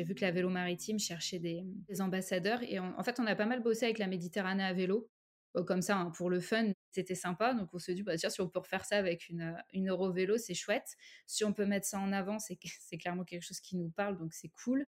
J'ai 0.00 0.04
vu 0.04 0.14
que 0.14 0.24
la 0.24 0.30
vélo 0.30 0.48
maritime 0.48 0.98
cherchait 0.98 1.38
des, 1.38 2.00
ambassadeurs 2.00 2.62
et 2.62 2.78
en 2.78 3.02
fait, 3.02 3.20
on 3.20 3.26
a 3.26 3.36
pas 3.36 3.44
mal 3.44 3.62
bossé 3.62 3.84
avec 3.84 3.98
la 3.98 4.06
Méditerranée 4.06 4.64
à 4.64 4.72
vélo. 4.72 5.10
Euh, 5.56 5.62
comme 5.62 5.82
ça, 5.82 5.98
hein, 5.98 6.10
pour 6.10 6.30
le 6.30 6.40
fun, 6.40 6.72
c'était 6.90 7.14
sympa. 7.14 7.52
Donc, 7.52 7.68
on 7.74 7.78
se 7.78 7.92
dit, 7.92 8.02
bah, 8.02 8.16
tiens, 8.16 8.30
si 8.30 8.40
on 8.40 8.48
peut 8.48 8.60
refaire 8.60 8.86
ça 8.86 8.96
avec 8.96 9.28
une, 9.28 9.54
une 9.74 9.90
Eurovélo, 9.90 10.38
c'est 10.38 10.54
chouette. 10.54 10.96
Si 11.26 11.44
on 11.44 11.52
peut 11.52 11.66
mettre 11.66 11.86
ça 11.86 11.98
en 12.00 12.12
avant, 12.12 12.38
c'est 12.38 12.96
clairement 12.96 13.24
quelque 13.24 13.42
chose 13.42 13.60
qui 13.60 13.76
nous 13.76 13.90
parle, 13.90 14.16
donc 14.16 14.32
c'est 14.32 14.48
cool. 14.64 14.86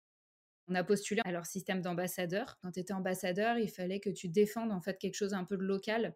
On 0.69 0.75
a 0.75 0.83
postulé 0.85 1.19
à 1.25 1.33
leur 1.33 1.45
système 1.45 1.81
d'ambassadeur. 1.81 2.57
Quand 2.61 2.71
tu 2.71 2.79
étais 2.79 2.93
ambassadeur, 2.93 3.57
il 3.57 3.69
fallait 3.69 3.99
que 3.99 4.11
tu 4.11 4.29
défendes 4.29 4.71
en 4.71 4.79
fait 4.79 4.97
quelque 4.97 5.15
chose 5.15 5.33
un 5.33 5.43
peu 5.43 5.57
de 5.57 5.63
local, 5.63 6.15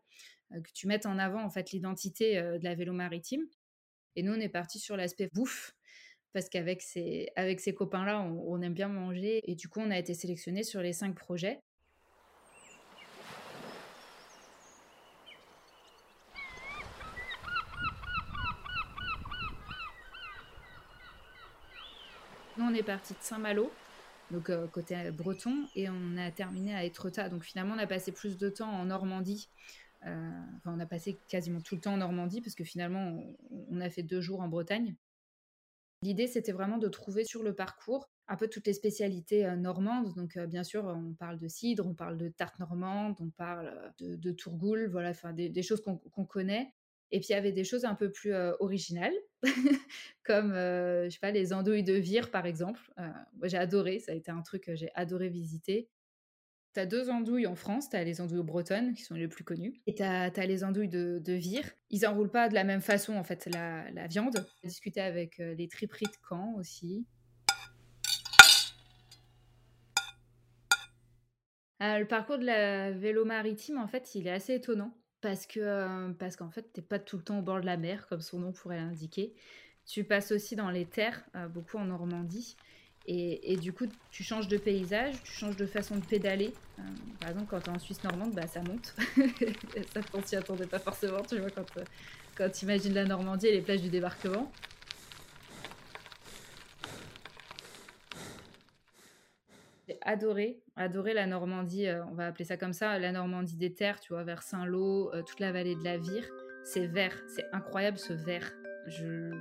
que 0.53 0.71
tu 0.73 0.87
mettes 0.87 1.05
en 1.05 1.19
avant 1.19 1.43
en 1.43 1.49
fait 1.49 1.71
l'identité 1.71 2.41
de 2.41 2.63
la 2.63 2.75
vélo 2.75 2.93
maritime. 2.93 3.45
Et 4.15 4.23
nous, 4.23 4.31
on 4.31 4.39
est 4.39 4.47
parti 4.47 4.79
sur 4.79 4.95
l'aspect 4.95 5.29
bouffe 5.33 5.75
parce 6.35 6.49
qu'avec 6.49 6.81
ces, 6.81 7.29
avec 7.37 7.63
copains-là, 7.73 8.19
on, 8.19 8.61
aime 8.61 8.73
bien 8.73 8.89
manger. 8.89 9.39
Et 9.49 9.55
du 9.55 9.69
coup, 9.69 9.79
on 9.79 9.89
a 9.89 9.97
été 9.97 10.13
sélectionné 10.13 10.63
sur 10.63 10.81
les 10.81 10.91
cinq 10.91 11.15
projets. 11.15 11.61
Nous, 22.57 22.65
on 22.65 22.73
est 22.73 22.83
parti 22.83 23.13
de 23.13 23.19
Saint-Malo, 23.21 23.71
donc 24.29 24.49
euh, 24.49 24.67
côté 24.67 25.11
breton, 25.11 25.69
et 25.73 25.89
on 25.89 26.17
a 26.17 26.31
terminé 26.31 26.75
à 26.75 26.83
Etretat. 26.83 27.29
Donc 27.29 27.45
finalement, 27.45 27.75
on 27.75 27.79
a 27.79 27.87
passé 27.87 28.11
plus 28.11 28.37
de 28.37 28.49
temps 28.49 28.71
en 28.71 28.83
Normandie. 28.83 29.47
Euh, 30.05 30.31
enfin, 30.57 30.75
on 30.75 30.81
a 30.81 30.85
passé 30.85 31.15
quasiment 31.29 31.61
tout 31.61 31.75
le 31.75 31.81
temps 31.81 31.93
en 31.93 31.97
Normandie, 31.97 32.41
parce 32.41 32.55
que 32.55 32.65
finalement, 32.65 33.23
on 33.71 33.79
a 33.79 33.89
fait 33.89 34.03
deux 34.03 34.19
jours 34.19 34.41
en 34.41 34.49
Bretagne. 34.49 34.95
L'idée, 36.01 36.27
c'était 36.27 36.51
vraiment 36.51 36.77
de 36.77 36.87
trouver 36.87 37.23
sur 37.25 37.43
le 37.43 37.53
parcours 37.53 38.09
un 38.27 38.35
peu 38.35 38.47
toutes 38.47 38.67
les 38.67 38.73
spécialités 38.73 39.45
euh, 39.45 39.55
normandes. 39.55 40.13
Donc, 40.15 40.37
euh, 40.37 40.47
bien 40.47 40.63
sûr, 40.63 40.85
on 40.85 41.13
parle 41.13 41.39
de 41.39 41.47
cidre, 41.47 41.85
on 41.85 41.93
parle 41.93 42.17
de 42.17 42.29
tarte 42.29 42.59
normande, 42.59 43.15
on 43.19 43.29
parle 43.29 43.91
euh, 44.01 44.17
de, 44.17 44.31
tourgoule, 44.31 44.87
voilà, 44.89 45.09
enfin, 45.09 45.33
des, 45.33 45.63
choses 45.63 45.81
qu'on 45.81 46.25
connaît. 46.25 46.73
Et 47.11 47.19
puis, 47.19 47.27
il 47.29 47.33
y 47.33 47.35
avait 47.35 47.51
des 47.51 47.63
choses 47.63 47.85
un 47.85 47.95
peu 47.95 48.11
plus 48.11 48.33
originales, 48.59 49.13
comme, 50.23 50.53
je 50.53 51.09
sais 51.11 51.19
pas, 51.19 51.31
les 51.31 51.53
andouilles 51.53 51.83
de 51.83 51.93
vire, 51.93 52.31
par 52.31 52.47
exemple. 52.47 52.81
moi, 52.97 53.47
j'ai 53.47 53.57
adoré, 53.57 53.99
ça 53.99 54.11
a 54.11 54.15
été 54.15 54.31
un 54.31 54.41
truc 54.41 54.63
que 54.63 54.75
j'ai 54.75 54.89
adoré 54.95 55.29
visiter. 55.29 55.87
Tu 56.75 56.81
as 56.81 56.85
deux 56.85 57.09
andouilles 57.09 57.47
en 57.47 57.55
France, 57.55 57.89
tu 57.89 57.95
as 57.95 58.03
les 58.03 58.19
andouilles 58.19 58.43
bretonnes 58.43 58.93
qui 58.95 59.03
sont 59.03 59.13
les 59.13 59.29
plus 59.29 59.45
connues, 59.45 59.79
et 59.87 59.95
tu 59.95 60.03
as, 60.03 60.29
les 60.45 60.65
andouilles 60.65 60.89
de, 60.89 61.33
vire. 61.33 61.71
Ils 61.89 62.05
enroulent 62.05 62.29
pas 62.29 62.49
de 62.49 62.53
la 62.53 62.65
même 62.65 62.81
façon 62.81 63.15
en 63.15 63.23
fait 63.23 63.45
la, 63.45 63.89
la 63.91 64.07
viande. 64.07 64.45
J'ai 64.61 64.67
discuté 64.67 64.99
avec 64.99 65.39
euh, 65.39 65.55
les 65.55 65.69
triperies 65.69 66.07
de 66.07 66.17
Caen 66.27 66.53
aussi. 66.57 67.07
Euh, 71.81 71.99
le 71.99 72.07
parcours 72.07 72.39
de 72.39 72.45
la 72.45 72.91
vélo 72.91 73.23
maritime, 73.23 73.77
en 73.77 73.87
fait, 73.87 74.13
il 74.13 74.27
est 74.27 74.31
assez 74.31 74.55
étonnant 74.55 74.97
parce 75.21 75.47
que 75.47 75.61
euh, 75.61 76.09
parce 76.19 76.35
qu'en 76.35 76.51
fait, 76.51 76.73
t'es 76.73 76.81
pas 76.81 76.99
tout 76.99 77.15
le 77.15 77.23
temps 77.23 77.39
au 77.39 77.41
bord 77.41 77.61
de 77.61 77.65
la 77.65 77.77
mer, 77.77 78.05
comme 78.07 78.19
son 78.19 78.39
nom 78.39 78.51
pourrait 78.51 78.79
l'indiquer. 78.79 79.33
Tu 79.85 80.03
passes 80.03 80.33
aussi 80.33 80.57
dans 80.57 80.71
les 80.71 80.85
terres, 80.85 81.23
beaucoup 81.53 81.77
en 81.77 81.85
Normandie. 81.85 82.57
Et, 83.07 83.55
du 83.57 83.71
coup, 83.71 83.85
tu 84.09 84.23
changes 84.23 84.47
de 84.47 84.57
paysage, 84.57 85.21
tu 85.23 85.31
changes 85.31 85.55
de 85.55 85.67
façon 85.67 85.95
de 85.97 86.03
pédaler. 86.03 86.53
Euh, 86.79 86.81
par 87.19 87.29
exemple, 87.29 87.47
quand 87.49 87.61
tu 87.61 87.69
es 87.69 87.73
en 87.73 87.79
Suisse 87.79 88.03
normande, 88.03 88.33
bah, 88.33 88.47
ça 88.47 88.61
monte. 88.61 88.95
ça, 89.93 90.01
on 90.13 90.23
s'y 90.23 90.35
attendait 90.35 90.65
pas 90.65 90.79
forcément, 90.79 91.21
tu 91.21 91.37
vois, 91.37 91.51
quand, 91.51 91.65
euh, 91.77 92.49
tu 92.49 92.65
imagines 92.65 92.93
la 92.93 93.05
Normandie 93.05 93.47
et 93.47 93.51
les 93.51 93.61
plages 93.61 93.81
du 93.81 93.89
débarquement. 93.89 94.51
J'ai 99.87 99.99
adoré, 100.01 100.59
adoré 100.75 101.13
la 101.13 101.27
Normandie, 101.27 101.85
euh, 101.85 102.03
on 102.05 102.15
va 102.15 102.25
appeler 102.25 102.45
ça 102.45 102.57
comme 102.57 102.73
ça, 102.73 102.97
la 102.97 103.11
Normandie 103.11 103.55
des 103.55 103.71
terres, 103.71 103.99
tu 103.99 104.13
vois, 104.13 104.23
vers 104.23 104.41
Saint-Lô, 104.41 105.11
toute 105.27 105.39
la 105.39 105.51
vallée 105.51 105.75
de 105.75 105.83
la 105.83 105.99
Vire. 105.99 106.27
C'est 106.63 106.87
vert, 106.87 107.21
c'est 107.27 107.45
incroyable 107.53 107.99
ce 107.99 108.13
vert. 108.13 108.51
Je, 108.87 109.31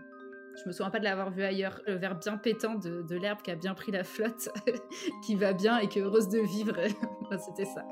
je 0.56 0.68
me 0.68 0.72
souviens 0.72 0.90
pas 0.90 0.98
de 0.98 1.04
l'avoir 1.04 1.30
vu 1.30 1.42
ailleurs. 1.42 1.80
Le 1.86 1.94
verre 1.94 2.16
bien 2.16 2.36
pétant 2.36 2.74
de, 2.74 3.16
l'herbe 3.16 3.42
qui 3.42 3.50
a 3.50 3.56
bien 3.56 3.74
pris 3.74 3.92
la 3.92 4.04
flotte, 4.04 4.48
qui 5.26 5.34
va 5.34 5.52
bien 5.52 5.78
et 5.78 5.88
qui 5.88 5.98
est 5.98 6.02
heureuse 6.02 6.28
de 6.28 6.40
vivre. 6.40 6.76
C'était 7.44 7.64
ça. 7.64 7.84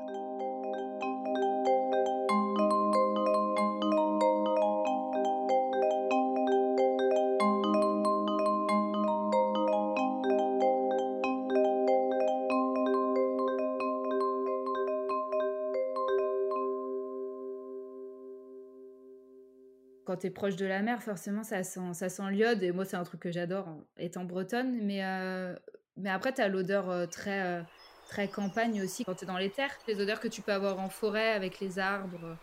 Quand 20.05 20.17
tu 20.17 20.27
es 20.27 20.29
proche 20.29 20.55
de 20.55 20.65
la 20.65 20.81
mer, 20.81 21.01
forcément, 21.01 21.43
ça 21.43 21.63
sent, 21.63 21.93
ça 21.93 22.09
sent 22.09 22.31
l'iode. 22.31 22.63
Et 22.63 22.71
moi, 22.71 22.85
c'est 22.85 22.97
un 22.97 23.03
truc 23.03 23.21
que 23.21 23.31
j'adore 23.31 23.67
étant 23.97 24.25
bretonne. 24.25 24.79
Mais, 24.83 25.03
euh, 25.03 25.55
mais 25.97 26.09
après, 26.09 26.33
tu 26.33 26.41
as 26.41 26.47
l'odeur 26.47 26.89
euh, 26.89 27.05
très, 27.05 27.41
euh, 27.41 27.61
très 28.07 28.27
campagne 28.27 28.81
aussi 28.81 29.05
quand 29.05 29.15
tu 29.15 29.23
es 29.25 29.27
dans 29.27 29.37
les 29.37 29.49
terres. 29.49 29.77
Les 29.87 29.99
odeurs 30.01 30.19
que 30.19 30.27
tu 30.27 30.41
peux 30.41 30.51
avoir 30.51 30.79
en 30.79 30.89
forêt 30.89 31.31
avec 31.31 31.59
les 31.59 31.79
arbres. 31.79 32.37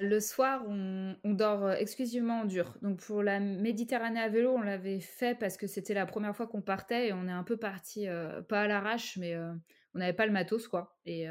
Le 0.00 0.20
soir, 0.20 0.62
on, 0.68 1.16
on, 1.24 1.32
dort 1.32 1.72
exclusivement 1.72 2.42
en 2.42 2.44
dur. 2.44 2.76
Donc 2.82 3.00
pour 3.00 3.20
la 3.20 3.40
Méditerranée 3.40 4.20
à 4.20 4.28
vélo, 4.28 4.54
on 4.56 4.62
l'avait 4.62 5.00
fait 5.00 5.36
parce 5.36 5.56
que 5.56 5.66
c'était 5.66 5.94
la 5.94 6.06
première 6.06 6.36
fois 6.36 6.46
qu'on 6.46 6.60
partait 6.62 7.08
et 7.08 7.12
on 7.12 7.26
est 7.26 7.32
un 7.32 7.42
peu 7.42 7.56
parti, 7.56 8.06
pas 8.48 8.60
à 8.60 8.68
l'arrache, 8.68 9.16
mais 9.16 9.34
on 9.94 9.98
n'avait 9.98 10.12
pas 10.12 10.26
le 10.26 10.32
matos, 10.32 10.68
quoi. 10.68 10.98
Et, 11.06 11.26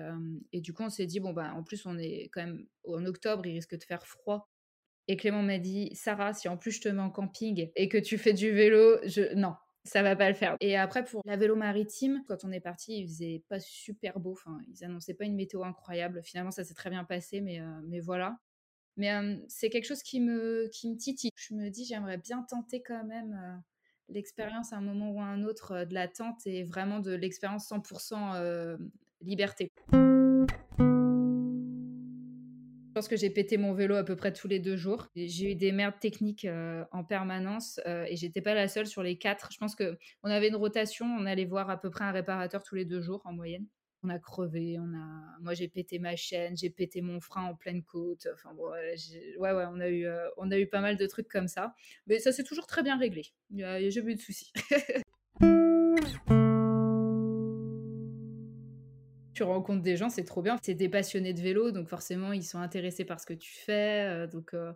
et 0.51 0.61
du 0.61 0.73
coup, 0.73 0.83
on 0.83 0.89
s'est 0.89 1.05
dit, 1.05 1.19
bon, 1.19 1.33
bah, 1.33 1.53
en 1.53 1.63
plus, 1.63 1.85
on 1.85 1.97
est 1.97 2.29
quand 2.33 2.41
même 2.41 2.65
en 2.87 3.05
octobre, 3.05 3.45
il 3.45 3.53
risque 3.53 3.77
de 3.77 3.83
faire 3.83 4.05
froid. 4.05 4.49
Et 5.07 5.15
Clément 5.15 5.43
m'a 5.43 5.57
dit, 5.57 5.89
Sarah, 5.93 6.33
si 6.33 6.49
en 6.49 6.57
plus 6.57 6.71
je 6.71 6.81
te 6.81 6.89
mets 6.89 7.01
en 7.01 7.09
camping 7.09 7.71
et 7.75 7.87
que 7.87 7.97
tu 7.97 8.17
fais 8.17 8.33
du 8.33 8.51
vélo, 8.51 8.97
je... 9.05 9.33
non, 9.35 9.55
ça 9.85 10.03
va 10.03 10.17
pas 10.17 10.27
le 10.27 10.35
faire. 10.35 10.57
Et 10.59 10.75
après, 10.75 11.05
pour 11.05 11.21
la 11.25 11.37
vélo 11.37 11.55
maritime, 11.55 12.23
quand 12.27 12.43
on 12.43 12.51
est 12.51 12.59
parti, 12.59 12.99
il 12.99 13.07
faisait 13.07 13.43
pas 13.47 13.59
super 13.61 14.19
beau. 14.19 14.37
Ils 14.67 14.83
annonçaient 14.83 15.13
pas 15.13 15.23
une 15.23 15.35
météo 15.35 15.63
incroyable. 15.63 16.21
Finalement, 16.23 16.51
ça 16.51 16.65
s'est 16.65 16.73
très 16.73 16.89
bien 16.89 17.05
passé, 17.05 17.39
mais, 17.39 17.61
mais 17.85 18.01
voilà. 18.01 18.37
Mais 18.97 19.13
c'est 19.47 19.69
quelque 19.69 19.85
chose 19.85 20.03
qui 20.03 20.19
me, 20.19 20.67
qui 20.73 20.89
me 20.89 20.97
titille. 20.97 21.31
Je 21.35 21.53
me 21.53 21.69
dis, 21.69 21.85
j'aimerais 21.85 22.17
bien 22.17 22.43
tenter 22.43 22.81
quand 22.81 23.05
même 23.05 23.63
l'expérience 24.09 24.73
à 24.73 24.77
un 24.77 24.81
moment 24.81 25.11
ou 25.11 25.19
à 25.19 25.25
un 25.25 25.43
autre 25.43 25.71
euh, 25.73 25.85
de 25.85 25.93
la 25.93 26.07
tente 26.07 26.45
et 26.45 26.63
vraiment 26.63 26.99
de 26.99 27.13
l'expérience 27.13 27.69
100% 27.69 28.35
euh, 28.35 28.77
liberté. 29.21 29.71
Je 32.89 32.99
pense 32.99 33.07
que 33.07 33.15
j'ai 33.15 33.29
pété 33.29 33.57
mon 33.57 33.73
vélo 33.73 33.95
à 33.95 34.03
peu 34.03 34.15
près 34.15 34.33
tous 34.33 34.47
les 34.47 34.59
deux 34.59 34.75
jours. 34.75 35.07
J'ai 35.15 35.51
eu 35.51 35.55
des 35.55 35.71
merdes 35.71 35.99
techniques 35.99 36.45
euh, 36.45 36.83
en 36.91 37.03
permanence 37.03 37.79
et 37.85 38.15
j'étais 38.15 38.41
pas 38.41 38.55
la 38.55 38.67
seule 38.67 38.87
sur 38.87 39.03
les 39.03 39.19
quatre. 39.19 39.49
Je 39.51 39.59
pense 39.59 39.75
que 39.75 39.99
on 40.23 40.31
avait 40.31 40.47
une 40.47 40.55
rotation, 40.55 41.05
on 41.05 41.27
allait 41.27 41.45
voir 41.45 41.69
à 41.69 41.79
peu 41.79 41.91
près 41.91 42.05
un 42.05 42.11
réparateur 42.11 42.63
tous 42.63 42.73
les 42.73 42.85
deux 42.85 43.01
jours 43.01 43.21
en 43.25 43.33
moyenne 43.33 43.67
on 44.07 44.09
a 44.09 44.19
crevé, 44.19 44.77
on 44.79 44.93
a, 44.93 45.39
moi 45.41 45.53
j'ai 45.53 45.67
pété 45.67 45.99
ma 45.99 46.15
chaîne, 46.15 46.55
j'ai 46.55 46.69
pété 46.69 47.01
mon 47.01 47.19
frein 47.19 47.43
en 47.43 47.55
pleine 47.55 47.83
côte. 47.83 48.27
Enfin 48.33 48.53
bon, 48.53 48.69
ouais, 48.69 48.95
ouais, 49.37 49.65
on 49.69 49.79
a 49.79 49.89
eu, 49.89 50.05
euh, 50.05 50.27
on 50.37 50.49
a 50.51 50.57
eu 50.57 50.67
pas 50.67 50.81
mal 50.81 50.97
de 50.97 51.05
trucs 51.05 51.27
comme 51.27 51.47
ça, 51.47 51.73
mais 52.07 52.19
ça 52.19 52.31
s'est 52.31 52.43
toujours 52.43 52.67
très 52.67 52.83
bien 52.83 52.97
réglé. 52.97 53.23
Il 53.51 53.57
n'y 53.57 53.63
a, 53.63 53.89
jamais 53.89 54.13
eu 54.13 54.15
de 54.15 54.21
soucis. 54.21 54.51
tu 59.33 59.43
rencontres 59.43 59.83
des 59.83 59.97
gens, 59.97 60.09
c'est 60.09 60.23
trop 60.23 60.41
bien. 60.41 60.57
C'est 60.63 60.73
des 60.73 60.89
passionnés 60.89 61.33
de 61.33 61.41
vélo, 61.41 61.71
donc 61.71 61.89
forcément 61.89 62.31
ils 62.33 62.43
sont 62.43 62.59
intéressés 62.59 63.05
par 63.05 63.19
ce 63.19 63.25
que 63.25 63.33
tu 63.33 63.51
fais, 63.51 64.07
euh, 64.07 64.27
donc. 64.27 64.53
Euh, 64.53 64.71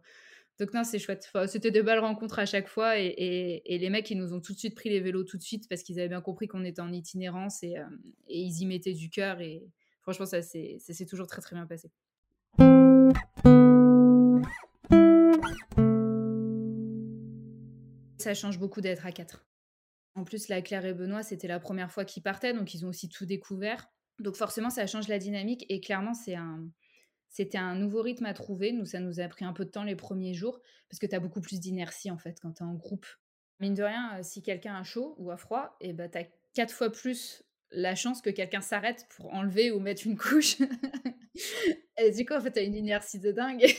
donc 0.61 0.75
non, 0.75 0.83
c'est 0.83 0.99
chouette. 0.99 1.27
c'était 1.47 1.71
des 1.71 1.81
belles 1.81 1.97
rencontres 1.97 2.37
à 2.37 2.45
chaque 2.45 2.67
fois 2.67 2.99
et, 2.99 3.63
les 3.67 3.89
mecs, 3.89 4.11
ils 4.11 4.17
nous 4.19 4.31
ont 4.35 4.39
tout 4.39 4.53
de 4.53 4.59
suite 4.59 4.75
pris 4.75 4.91
les 4.91 4.99
vélos 4.99 5.23
tout 5.23 5.37
de 5.37 5.41
suite 5.41 5.67
parce 5.67 5.81
qu'ils 5.81 5.99
avaient 5.99 6.07
bien 6.07 6.21
compris 6.21 6.47
qu'on 6.47 6.63
était 6.63 6.81
en 6.81 6.91
itinérance 6.91 7.63
et, 7.63 7.79
euh, 7.79 7.85
ils 8.27 8.61
y 8.61 8.67
mettaient 8.67 8.93
du 8.93 9.09
cœur 9.09 9.41
et 9.41 9.63
franchement, 10.03 10.27
ça 10.27 10.43
s'est 10.43 11.07
toujours 11.09 11.25
très 11.25 11.41
très 11.41 11.55
bien 11.55 11.65
passé. 11.65 11.89
Ça 18.19 18.35
change 18.35 18.59
beaucoup 18.59 18.81
d'être 18.81 19.07
à 19.07 19.11
quatre. 19.11 19.47
En 20.13 20.23
plus, 20.23 20.47
la 20.47 20.61
Claire 20.61 20.85
et 20.85 20.93
Benoît, 20.93 21.23
c'était 21.23 21.47
la 21.47 21.59
première 21.59 21.91
fois 21.91 22.05
qu'ils 22.05 22.21
partaient, 22.21 22.53
donc 22.53 22.75
ils 22.75 22.85
ont 22.85 22.89
aussi 22.89 23.09
tout 23.09 23.25
découvert. 23.25 23.87
Donc 24.19 24.35
forcément, 24.35 24.69
ça 24.69 24.85
change 24.85 25.07
la 25.07 25.17
dynamique 25.17 25.65
et 25.69 25.81
clairement, 25.81 26.13
c'est 26.13 26.35
un, 26.35 26.69
c'était 27.31 27.57
un 27.57 27.75
nouveau 27.75 28.01
rythme 28.01 28.25
à 28.25 28.33
trouver. 28.33 28.73
Nous, 28.73 28.85
ça 28.85 28.99
nous 28.99 29.21
a 29.21 29.27
pris 29.29 29.45
un 29.45 29.53
peu 29.53 29.63
de 29.65 29.71
temps 29.71 29.85
les 29.85 29.95
premiers 29.95 30.33
jours 30.33 30.61
parce 30.89 30.99
que 30.99 31.05
tu 31.07 31.15
as 31.15 31.19
beaucoup 31.19 31.39
plus 31.39 31.61
d'inertie 31.61 32.11
en 32.11 32.17
fait 32.17 32.37
quand 32.41 32.51
tu 32.51 32.61
es 32.61 32.65
en 32.65 32.75
groupe. 32.75 33.07
Mine 33.61 33.73
de 33.73 33.83
rien, 33.83 34.17
euh, 34.17 34.23
si 34.23 34.43
quelqu'un 34.43 34.75
a 34.75 34.83
chaud 34.83 35.15
ou 35.17 35.31
a 35.31 35.37
froid, 35.37 35.77
et 35.79 35.89
eh 35.89 35.93
ben, 35.93 36.11
tu 36.11 36.17
as 36.17 36.25
quatre 36.53 36.73
fois 36.73 36.91
plus 36.91 37.43
la 37.71 37.95
chance 37.95 38.21
que 38.21 38.29
quelqu'un 38.29 38.59
s'arrête 38.59 39.07
pour 39.15 39.33
enlever 39.33 39.71
ou 39.71 39.79
mettre 39.79 40.05
une 40.05 40.17
couche. 40.17 40.57
et 41.97 42.11
du 42.11 42.25
coup, 42.25 42.33
en 42.33 42.41
fait, 42.41 42.51
tu 42.51 42.59
as 42.59 42.63
une 42.63 42.75
inertie 42.75 43.19
de 43.19 43.31
dingue. 43.31 43.65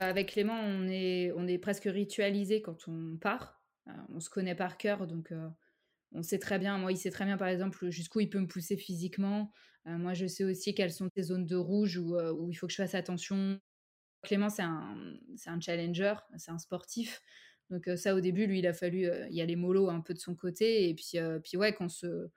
Avec 0.00 0.30
Clément, 0.30 0.58
on 0.58 0.88
est, 0.88 1.32
on 1.36 1.46
est 1.46 1.58
presque 1.58 1.84
ritualisé 1.84 2.62
quand 2.62 2.88
on 2.88 3.18
part. 3.18 3.57
Euh, 3.88 3.92
on 4.10 4.20
se 4.20 4.30
connaît 4.30 4.54
par 4.54 4.76
cœur, 4.76 5.06
donc 5.06 5.32
euh, 5.32 5.48
on 6.12 6.22
sait 6.22 6.38
très 6.38 6.58
bien, 6.58 6.78
moi, 6.78 6.92
il 6.92 6.96
sait 6.96 7.10
très 7.10 7.24
bien, 7.24 7.36
par 7.36 7.48
exemple, 7.48 7.90
jusqu'où 7.90 8.20
il 8.20 8.30
peut 8.30 8.40
me 8.40 8.46
pousser 8.46 8.76
physiquement. 8.76 9.52
moi, 9.84 10.14
je 10.14 10.26
sais 10.26 10.44
aussi 10.44 10.74
quelles 10.74 10.92
sont 10.92 11.08
les 11.16 11.22
zones 11.22 11.46
de 11.46 11.56
rouge 11.56 11.96
où, 11.96 12.18
où 12.18 12.50
il 12.50 12.54
faut 12.54 12.66
que 12.66 12.72
je 12.72 12.76
fasse 12.76 12.94
attention. 12.94 13.58
Clément, 14.22 14.50
c'est 14.50 14.62
un, 14.62 15.18
un 15.46 15.60
challenger, 15.60 16.14
c'est 16.36 16.50
un 16.50 16.58
sportif. 16.58 17.20
Donc 17.70 17.88
ça, 17.96 18.14
au 18.14 18.20
début, 18.20 18.46
lui, 18.46 18.58
il 18.58 18.66
a 18.66 18.74
fallu 18.74 19.08
y 19.30 19.40
aller 19.40 19.56
mollo 19.56 19.88
un 19.88 20.00
peu 20.00 20.14
de 20.14 20.18
son 20.18 20.34
côté. 20.34 20.88
Et 20.88 20.94
puis, 20.94 21.18
puis 21.42 21.56
ouais, 21.56 21.72
qu'on 21.74 21.88
se, 21.88 22.28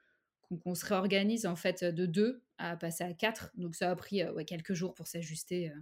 qu'on, 0.42 0.76
se 0.76 0.86
réorganise 0.86 1.46
en 1.46 1.56
fait 1.56 1.84
de 1.84 2.06
deux 2.06 2.44
à 2.58 2.78
passer 2.78 3.04
à 3.04 3.14
quatre. 3.14 3.52
Donc 3.56 3.76
ça 3.76 3.92
a 3.92 3.96
pris 3.96 4.24
ouais, 4.24 4.46
quelques 4.46 4.74
jours 4.74 4.94
pour 4.94 5.08
s'ajuster, 5.08 5.74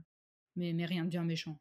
mais, 0.55 0.73
mais 0.73 0.85
rien 0.85 1.03
de 1.03 1.09
bien 1.09 1.23
méchant. 1.23 1.59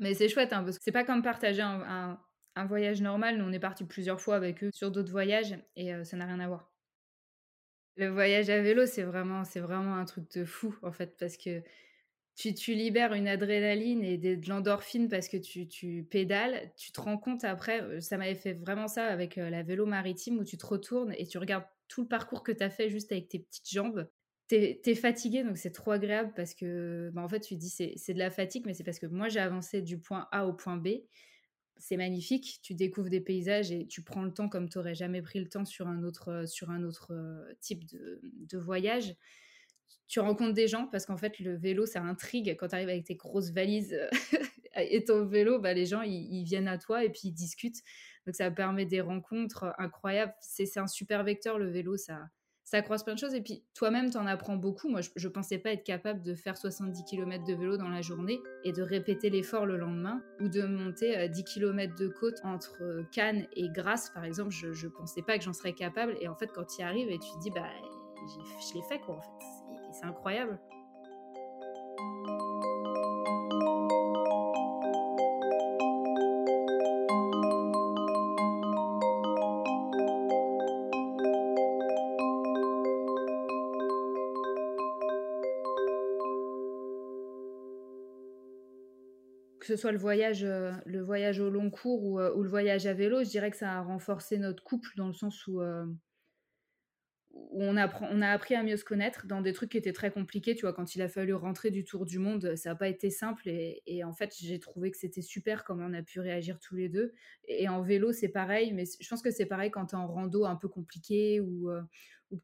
Mais 0.00 0.14
c'est 0.14 0.30
chouette, 0.30 0.52
hein, 0.54 0.64
parce 0.64 0.78
que 0.78 0.84
c'est 0.84 0.92
pas 0.92 1.04
comme 1.04 1.22
partager 1.22 1.60
un, 1.60 2.18
voyage 2.64 3.00
normal. 3.02 3.38
Nous, 3.38 3.44
on 3.44 3.52
est 3.52 3.60
parti 3.60 3.84
plusieurs 3.84 4.20
fois 4.20 4.36
avec 4.36 4.62
eux 4.64 4.70
sur 4.72 4.90
d'autres 4.90 5.12
voyages 5.12 5.56
et 5.76 5.92
ça 6.04 6.16
n'a 6.16 6.26
rien 6.26 6.40
à 6.40 6.48
voir. 6.48 6.70
Le 7.96 8.08
voyage 8.08 8.48
à 8.50 8.60
vélo, 8.62 8.86
c'est 8.86 9.02
vraiment, 9.02 9.44
c'est 9.44 9.60
vraiment 9.60 9.96
un 9.96 10.04
truc 10.04 10.30
de 10.32 10.44
fou, 10.44 10.74
en 10.82 10.92
fait, 10.92 11.16
parce 11.18 11.36
que 11.36 11.62
tu, 12.34 12.74
libères 12.74 13.12
une 13.12 13.28
adrénaline 13.28 14.02
et 14.02 14.16
de, 14.16 14.48
l'endorphine 14.48 15.08
parce 15.08 15.28
que 15.28 15.36
tu, 15.36 15.68
tu, 15.68 16.06
pédales, 16.10 16.72
tu 16.76 16.92
te 16.92 17.00
rends 17.00 17.18
compte 17.18 17.44
après, 17.44 17.82
euh, 17.82 18.00
ça 18.00 18.16
m'avait 18.16 18.34
fait 18.34 18.54
vraiment 18.54 18.88
ça 18.88 19.06
avec 19.06 19.36
euh, 19.36 19.50
la 19.50 19.62
vélo 19.62 19.84
maritime 19.84 20.38
où 20.38 20.44
tu 20.44 20.56
te 20.56 20.64
retournes 20.64 21.14
et 21.18 21.26
tu 21.26 21.38
regardes 21.38 21.66
tout 21.88 22.02
le 22.02 22.08
parcours 22.08 22.42
que 22.42 22.52
tu 22.52 22.62
as 22.62 22.70
fait 22.70 22.88
juste 22.88 23.12
avec 23.12 23.28
tes 23.28 23.40
petites 23.40 23.70
jambes. 23.70 24.08
Tu 24.48 24.56
es, 24.56 24.94
fatigué, 24.94 25.44
donc 25.44 25.58
c'est 25.58 25.70
trop 25.70 25.92
agréable 25.92 26.32
parce 26.34 26.54
que, 26.54 27.10
bah, 27.12 27.22
en 27.22 27.28
fait, 27.28 27.40
tu 27.40 27.56
dis 27.56 27.68
c'est 27.68 28.14
de 28.14 28.18
la 28.18 28.30
fatigue, 28.30 28.64
mais 28.66 28.74
c'est 28.74 28.84
parce 28.84 28.98
que 28.98 29.06
moi 29.06 29.28
j'ai 29.28 29.38
avancé 29.38 29.82
du 29.82 29.98
point 29.98 30.26
A 30.32 30.46
au 30.46 30.52
point 30.52 30.76
B. 30.76 30.88
C'est 31.80 31.96
magnifique, 31.96 32.60
tu 32.62 32.74
découvres 32.74 33.08
des 33.08 33.20
paysages 33.20 33.72
et 33.72 33.86
tu 33.86 34.02
prends 34.02 34.22
le 34.22 34.32
temps 34.32 34.48
comme 34.48 34.68
tu 34.68 34.78
n'aurais 34.78 34.94
jamais 34.94 35.22
pris 35.22 35.40
le 35.40 35.48
temps 35.48 35.64
sur 35.64 35.88
un 35.88 36.02
autre, 36.04 36.44
sur 36.46 36.70
un 36.70 36.84
autre 36.84 37.12
euh, 37.12 37.52
type 37.60 37.84
de, 37.86 38.58
voyage 38.58 39.16
tu 40.06 40.18
rencontres 40.18 40.54
des 40.54 40.66
gens 40.66 40.88
parce 40.88 41.06
qu'en 41.06 41.16
fait, 41.16 41.38
le 41.38 41.56
vélo, 41.56 41.86
ça 41.86 42.02
intrigue. 42.02 42.56
Quand 42.58 42.66
tu 42.66 42.74
arrives 42.74 42.88
avec 42.88 43.04
tes 43.04 43.14
grosses 43.14 43.52
valises 43.52 43.96
et 44.76 45.04
ton 45.04 45.24
vélo, 45.24 45.60
bah, 45.60 45.72
les 45.72 45.86
gens, 45.86 46.02
ils, 46.02 46.42
viennent 46.42 46.66
à 46.66 46.78
toi 46.78 47.04
et 47.04 47.10
puis 47.10 47.28
ils 47.28 47.32
discutent. 47.32 47.80
Donc, 48.26 48.34
ça 48.34 48.50
permet 48.50 48.86
des 48.86 49.00
rencontres 49.00 49.72
incroyables. 49.78 50.34
C'est 50.40 50.78
un 50.78 50.88
super 50.88 51.22
vecteur, 51.22 51.58
le 51.58 51.70
vélo, 51.70 51.96
ça, 51.96 52.28
ça 52.70 52.82
croise 52.82 53.02
plein 53.02 53.14
de 53.14 53.18
choses. 53.18 53.34
Et 53.34 53.40
puis, 53.40 53.64
toi-même, 53.74 54.10
tu 54.10 54.16
en 54.16 54.26
apprends 54.26 54.54
beaucoup. 54.54 54.88
Moi, 54.88 55.00
je 55.00 55.26
ne 55.26 55.32
pensais 55.32 55.58
pas 55.58 55.72
être 55.72 55.82
capable 55.82 56.22
de 56.22 56.36
faire 56.36 56.56
70 56.56 57.02
km 57.04 57.44
de 57.44 57.54
vélo 57.54 57.76
dans 57.76 57.88
la 57.88 58.00
journée 58.00 58.38
et 58.62 58.72
de 58.72 58.82
répéter 58.82 59.28
l'effort 59.28 59.66
le 59.66 59.76
lendemain 59.76 60.22
ou 60.40 60.48
de 60.48 60.62
monter 60.62 61.28
10 61.28 61.44
km 61.44 61.96
de 61.96 62.06
côte 62.06 62.38
entre 62.44 63.04
Cannes 63.10 63.48
et 63.56 63.68
Grasse, 63.70 64.10
par 64.10 64.24
exemple. 64.24 64.50
Je 64.50 64.68
ne 64.68 64.92
pensais 64.92 65.22
pas 65.22 65.36
que 65.36 65.42
j'en 65.42 65.52
serais 65.52 65.72
capable. 65.72 66.16
Et 66.20 66.28
en 66.28 66.36
fait, 66.36 66.52
quand 66.54 66.64
tu 66.64 66.80
y 66.80 66.84
arrives 66.84 67.08
et 67.08 67.18
tu 67.18 67.28
te 67.32 67.40
dis, 67.40 67.50
bah, 67.50 67.66
je 68.70 68.74
l'ai 68.74 68.82
fait, 68.88 69.00
quoi, 69.00 69.16
en 69.16 69.20
fait 69.20 69.60
c'est 69.92 70.06
incroyable. 70.06 70.58
Ce 89.70 89.76
soit 89.76 89.92
le 89.92 89.98
voyage, 89.98 90.44
euh, 90.44 90.72
le 90.84 91.00
voyage 91.00 91.40
au 91.40 91.50
long 91.50 91.70
cours 91.70 92.04
ou, 92.04 92.20
euh, 92.20 92.34
ou, 92.34 92.42
le 92.42 92.48
voyage 92.48 92.86
à 92.86 92.94
vélo, 92.94 93.22
je 93.22 93.30
dirais 93.30 93.50
que 93.50 93.56
ça 93.56 93.72
a 93.72 93.80
renforcé 93.82 94.38
notre 94.38 94.62
couple 94.64 94.90
dans 94.96 95.06
le 95.06 95.12
sens 95.12 95.46
où, 95.46 95.60
euh, 95.60 95.86
on, 97.52 97.76
a 97.76 98.28
appris 98.28 98.56
à 98.56 98.62
mieux 98.64 98.76
se 98.76 98.84
connaître 98.84 99.26
dans 99.26 99.40
des 99.40 99.52
trucs 99.52 99.70
qui 99.70 99.78
étaient 99.78 99.92
très 99.92 100.10
compliqués. 100.10 100.56
Tu 100.56 100.62
vois, 100.62 100.72
quand 100.72 100.96
il 100.96 101.02
a 101.02 101.08
fallu 101.08 101.32
rentrer 101.32 101.70
du 101.70 101.84
tour 101.84 102.04
du 102.04 102.18
monde, 102.18 102.56
ça 102.56 102.70
n'a 102.70 102.76
pas 102.76 102.88
été 102.88 103.08
simple. 103.08 103.48
Et, 103.48 104.02
en 104.02 104.12
fait, 104.12 104.34
j'ai 104.36 104.58
trouvé 104.58 104.90
que 104.90 104.96
c'était 104.96 105.22
super 105.22 105.62
comment 105.62 105.86
on 105.86 105.94
a 105.94 106.02
pu 106.02 106.18
réagir 106.18 106.58
tous 106.58 106.74
les 106.74 106.88
deux. 106.88 107.14
Et, 107.46 107.68
en 107.68 107.82
vélo, 107.82 108.12
c'est 108.12 108.28
pareil. 108.28 108.72
Mais 108.72 108.84
je 108.98 109.08
pense 109.08 109.22
que 109.22 109.30
c'est 109.30 109.46
pareil 109.46 109.70
quand 109.70 109.86
tu 109.86 109.94
es 109.94 109.98
en 109.98 110.08
rando 110.08 110.44
un 110.44 110.56
peu 110.56 110.68
compliqué 110.68 111.40
ou, 111.40 111.70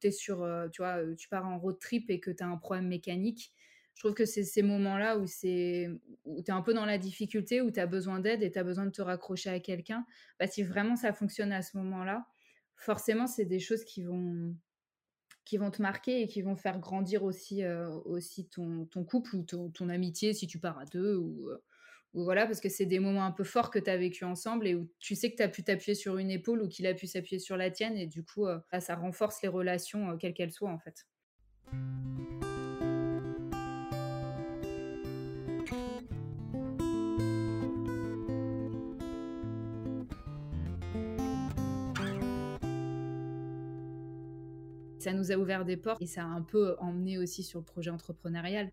que 0.00 0.10
sur, 0.12 0.46
tu 0.72 0.82
tu 1.18 1.28
pars 1.28 1.46
en 1.46 1.58
road 1.58 1.78
trip 1.80 2.08
et 2.08 2.20
que 2.20 2.30
tu 2.30 2.44
as 2.44 2.46
un 2.46 2.56
problème 2.56 2.86
mécanique. 2.86 3.52
Je 3.96 4.02
trouve 4.02 4.12
que 4.12 4.26
c'est 4.26 4.44
ces 4.44 4.62
moments-là 4.62 5.16
où, 5.16 5.22
où 5.22 6.42
tu 6.42 6.50
es 6.50 6.50
un 6.50 6.60
peu 6.60 6.74
dans 6.74 6.84
la 6.84 6.98
difficulté, 6.98 7.62
où 7.62 7.70
tu 7.70 7.80
as 7.80 7.86
besoin 7.86 8.20
d'aide 8.20 8.42
et 8.42 8.52
tu 8.52 8.58
as 8.58 8.62
besoin 8.62 8.84
de 8.84 8.90
te 8.90 9.00
raccrocher 9.00 9.48
à 9.48 9.58
quelqu'un. 9.58 10.04
Bah, 10.38 10.46
si 10.46 10.62
vraiment 10.62 10.96
ça 10.96 11.14
fonctionne 11.14 11.50
à 11.50 11.62
ce 11.62 11.78
moment-là, 11.78 12.26
forcément, 12.76 13.26
c'est 13.26 13.46
des 13.46 13.58
choses 13.58 13.84
qui 13.84 14.02
vont, 14.02 14.54
qui 15.46 15.56
vont 15.56 15.70
te 15.70 15.80
marquer 15.80 16.20
et 16.20 16.26
qui 16.26 16.42
vont 16.42 16.56
faire 16.56 16.78
grandir 16.78 17.24
aussi, 17.24 17.64
euh, 17.64 17.88
aussi 18.04 18.46
ton, 18.50 18.84
ton, 18.84 19.02
couple 19.02 19.34
ou 19.34 19.44
ton, 19.44 19.88
amitié 19.88 20.34
si 20.34 20.46
tu 20.46 20.58
pars 20.58 20.78
à 20.78 20.84
deux 20.84 21.16
ou, 21.16 21.48
euh, 21.48 21.64
ou 22.12 22.24
voilà, 22.24 22.44
parce 22.44 22.60
que 22.60 22.68
c'est 22.68 22.84
des 22.84 22.98
moments 22.98 23.24
un 23.24 23.32
peu 23.32 23.44
forts 23.44 23.70
que 23.70 23.78
tu 23.78 23.88
as 23.88 23.96
vécu 23.96 24.24
ensemble 24.24 24.66
et 24.66 24.74
où 24.74 24.90
tu 24.98 25.14
sais 25.14 25.30
que 25.30 25.36
tu 25.36 25.42
as 25.42 25.48
pu 25.48 25.64
t'appuyer 25.64 25.94
sur 25.94 26.18
une 26.18 26.30
épaule 26.30 26.60
ou 26.60 26.68
qu'il 26.68 26.86
a 26.86 26.92
pu 26.92 27.06
s'appuyer 27.06 27.38
sur 27.38 27.56
la 27.56 27.70
tienne 27.70 27.96
et 27.96 28.06
du 28.06 28.22
coup, 28.22 28.46
euh, 28.46 28.58
bah, 28.70 28.80
ça 28.80 28.94
renforce 28.94 29.40
les 29.40 29.48
relations, 29.48 30.18
quelles 30.18 30.34
qu'elles 30.34 30.52
soient 30.52 30.70
en 30.70 30.78
fait. 30.78 31.06
Ça 45.06 45.12
nous 45.12 45.30
a 45.30 45.36
ouvert 45.36 45.64
des 45.64 45.76
portes 45.76 46.02
et 46.02 46.06
ça 46.06 46.22
a 46.22 46.26
un 46.26 46.42
peu 46.42 46.74
emmené 46.80 47.16
aussi 47.16 47.44
sur 47.44 47.60
le 47.60 47.64
projet 47.64 47.90
entrepreneurial. 47.90 48.72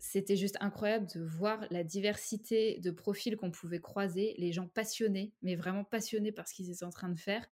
C'était 0.00 0.34
juste 0.34 0.56
incroyable 0.58 1.06
de 1.14 1.20
voir 1.20 1.64
la 1.70 1.84
diversité 1.84 2.80
de 2.80 2.90
profils 2.90 3.36
qu'on 3.36 3.52
pouvait 3.52 3.78
croiser, 3.78 4.34
les 4.38 4.50
gens 4.50 4.66
passionnés, 4.66 5.32
mais 5.40 5.54
vraiment 5.54 5.84
passionnés 5.84 6.32
par 6.32 6.48
ce 6.48 6.54
qu'ils 6.54 6.72
étaient 6.72 6.84
en 6.84 6.90
train 6.90 7.08
de 7.08 7.18
faire. 7.18 7.46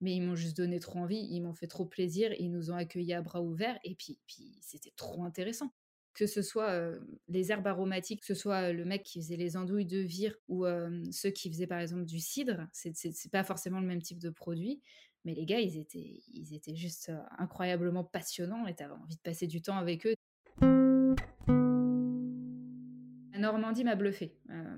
Mais 0.00 0.14
ils 0.14 0.20
m'ont 0.20 0.36
juste 0.36 0.56
donné 0.56 0.78
trop 0.78 1.00
envie, 1.00 1.26
ils 1.28 1.40
m'ont 1.40 1.52
fait 1.52 1.66
trop 1.66 1.84
plaisir, 1.84 2.32
ils 2.38 2.52
nous 2.52 2.70
ont 2.70 2.76
accueillis 2.76 3.12
à 3.12 3.22
bras 3.22 3.42
ouverts 3.42 3.80
et 3.82 3.96
puis, 3.96 4.20
c'était 4.60 4.92
trop 4.94 5.24
intéressant 5.24 5.72
que 6.12 6.28
ce 6.28 6.42
soit 6.42 6.70
euh, 6.70 7.00
les 7.26 7.50
herbes 7.50 7.66
aromatiques, 7.66 8.20
que 8.20 8.26
ce 8.26 8.34
soit 8.34 8.72
le 8.72 8.84
mec 8.84 9.02
qui 9.02 9.20
faisait 9.20 9.36
les 9.36 9.56
andouilles 9.56 9.84
de 9.84 9.98
vire 9.98 10.36
ou 10.46 10.64
euh, 10.64 11.02
ceux 11.10 11.30
qui 11.30 11.50
faisaient 11.50 11.66
par 11.66 11.80
exemple 11.80 12.04
du 12.04 12.20
cidre, 12.20 12.68
c'est 12.72 13.32
pas 13.32 13.42
forcément 13.42 13.80
le 13.80 13.86
même 13.88 14.00
type 14.00 14.20
de 14.20 14.30
produit, 14.30 14.80
mais 15.24 15.34
les 15.34 15.46
gars, 15.46 15.60
ils 15.60 15.78
étaient, 15.78 16.22
ils 16.32 16.54
étaient 16.54 16.74
juste 16.74 17.08
euh, 17.08 17.18
incroyablement 17.38 18.04
passionnants 18.04 18.66
et 18.66 18.74
tu 18.74 18.82
avais 18.82 18.92
envie 18.92 19.16
de 19.16 19.22
passer 19.22 19.46
du 19.46 19.62
temps 19.62 19.76
avec 19.76 20.06
eux. 20.06 20.14
La 23.32 23.38
Normandie 23.38 23.84
m'a 23.84 23.96
bluffé. 23.96 24.38
Euh, 24.50 24.76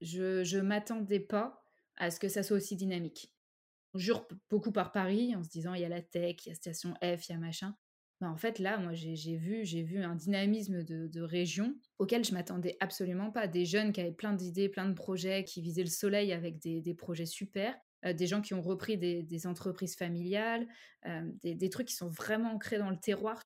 je 0.00 0.56
ne 0.56 0.62
m'attendais 0.62 1.20
pas 1.20 1.62
à 1.96 2.10
ce 2.10 2.20
que 2.20 2.28
ça 2.28 2.42
soit 2.42 2.56
aussi 2.56 2.76
dynamique. 2.76 3.32
On 3.94 3.98
jure 3.98 4.26
beaucoup 4.50 4.72
par 4.72 4.92
Paris 4.92 5.34
en 5.34 5.42
se 5.42 5.48
disant 5.48 5.72
il 5.74 5.80
y 5.80 5.84
a 5.84 5.88
la 5.88 6.02
tech, 6.02 6.44
il 6.44 6.50
y 6.50 6.52
a 6.52 6.54
station 6.54 6.94
F, 7.02 7.28
il 7.28 7.32
y 7.32 7.34
a 7.34 7.38
machin. 7.38 7.74
Mais 8.20 8.26
en 8.26 8.36
fait, 8.36 8.58
là, 8.58 8.78
moi, 8.78 8.94
j'ai 8.94 9.36
vu, 9.36 9.62
vu 9.62 10.02
un 10.02 10.14
dynamisme 10.14 10.82
de, 10.84 11.20
région 11.20 11.74
auquel 11.98 12.24
je 12.24 12.32
m'attendais 12.32 12.76
absolument 12.80 13.30
pas. 13.30 13.46
Des 13.46 13.66
jeunes 13.66 13.92
qui 13.92 14.00
avaient 14.00 14.10
plein 14.10 14.32
d'idées, 14.32 14.70
plein 14.70 14.88
de 14.88 14.94
projets, 14.94 15.44
qui 15.44 15.60
visaient 15.60 15.82
le 15.82 15.90
soleil 15.90 16.32
avec 16.32 16.58
des, 16.58 16.80
des 16.80 16.94
projets 16.94 17.26
super. 17.26 17.76
Euh, 18.06 18.12
des 18.12 18.26
gens 18.26 18.40
qui 18.40 18.54
ont 18.54 18.62
repris 18.62 18.96
des, 18.96 19.46
entreprises 19.46 19.96
familiales, 19.96 20.66
euh, 21.06 21.22
des, 21.42 21.70
trucs 21.70 21.88
qui 21.88 21.94
sont 21.94 22.08
vraiment 22.08 22.52
ancrés 22.52 22.78
dans 22.78 22.90
le 22.90 22.98
terroir. 22.98 23.42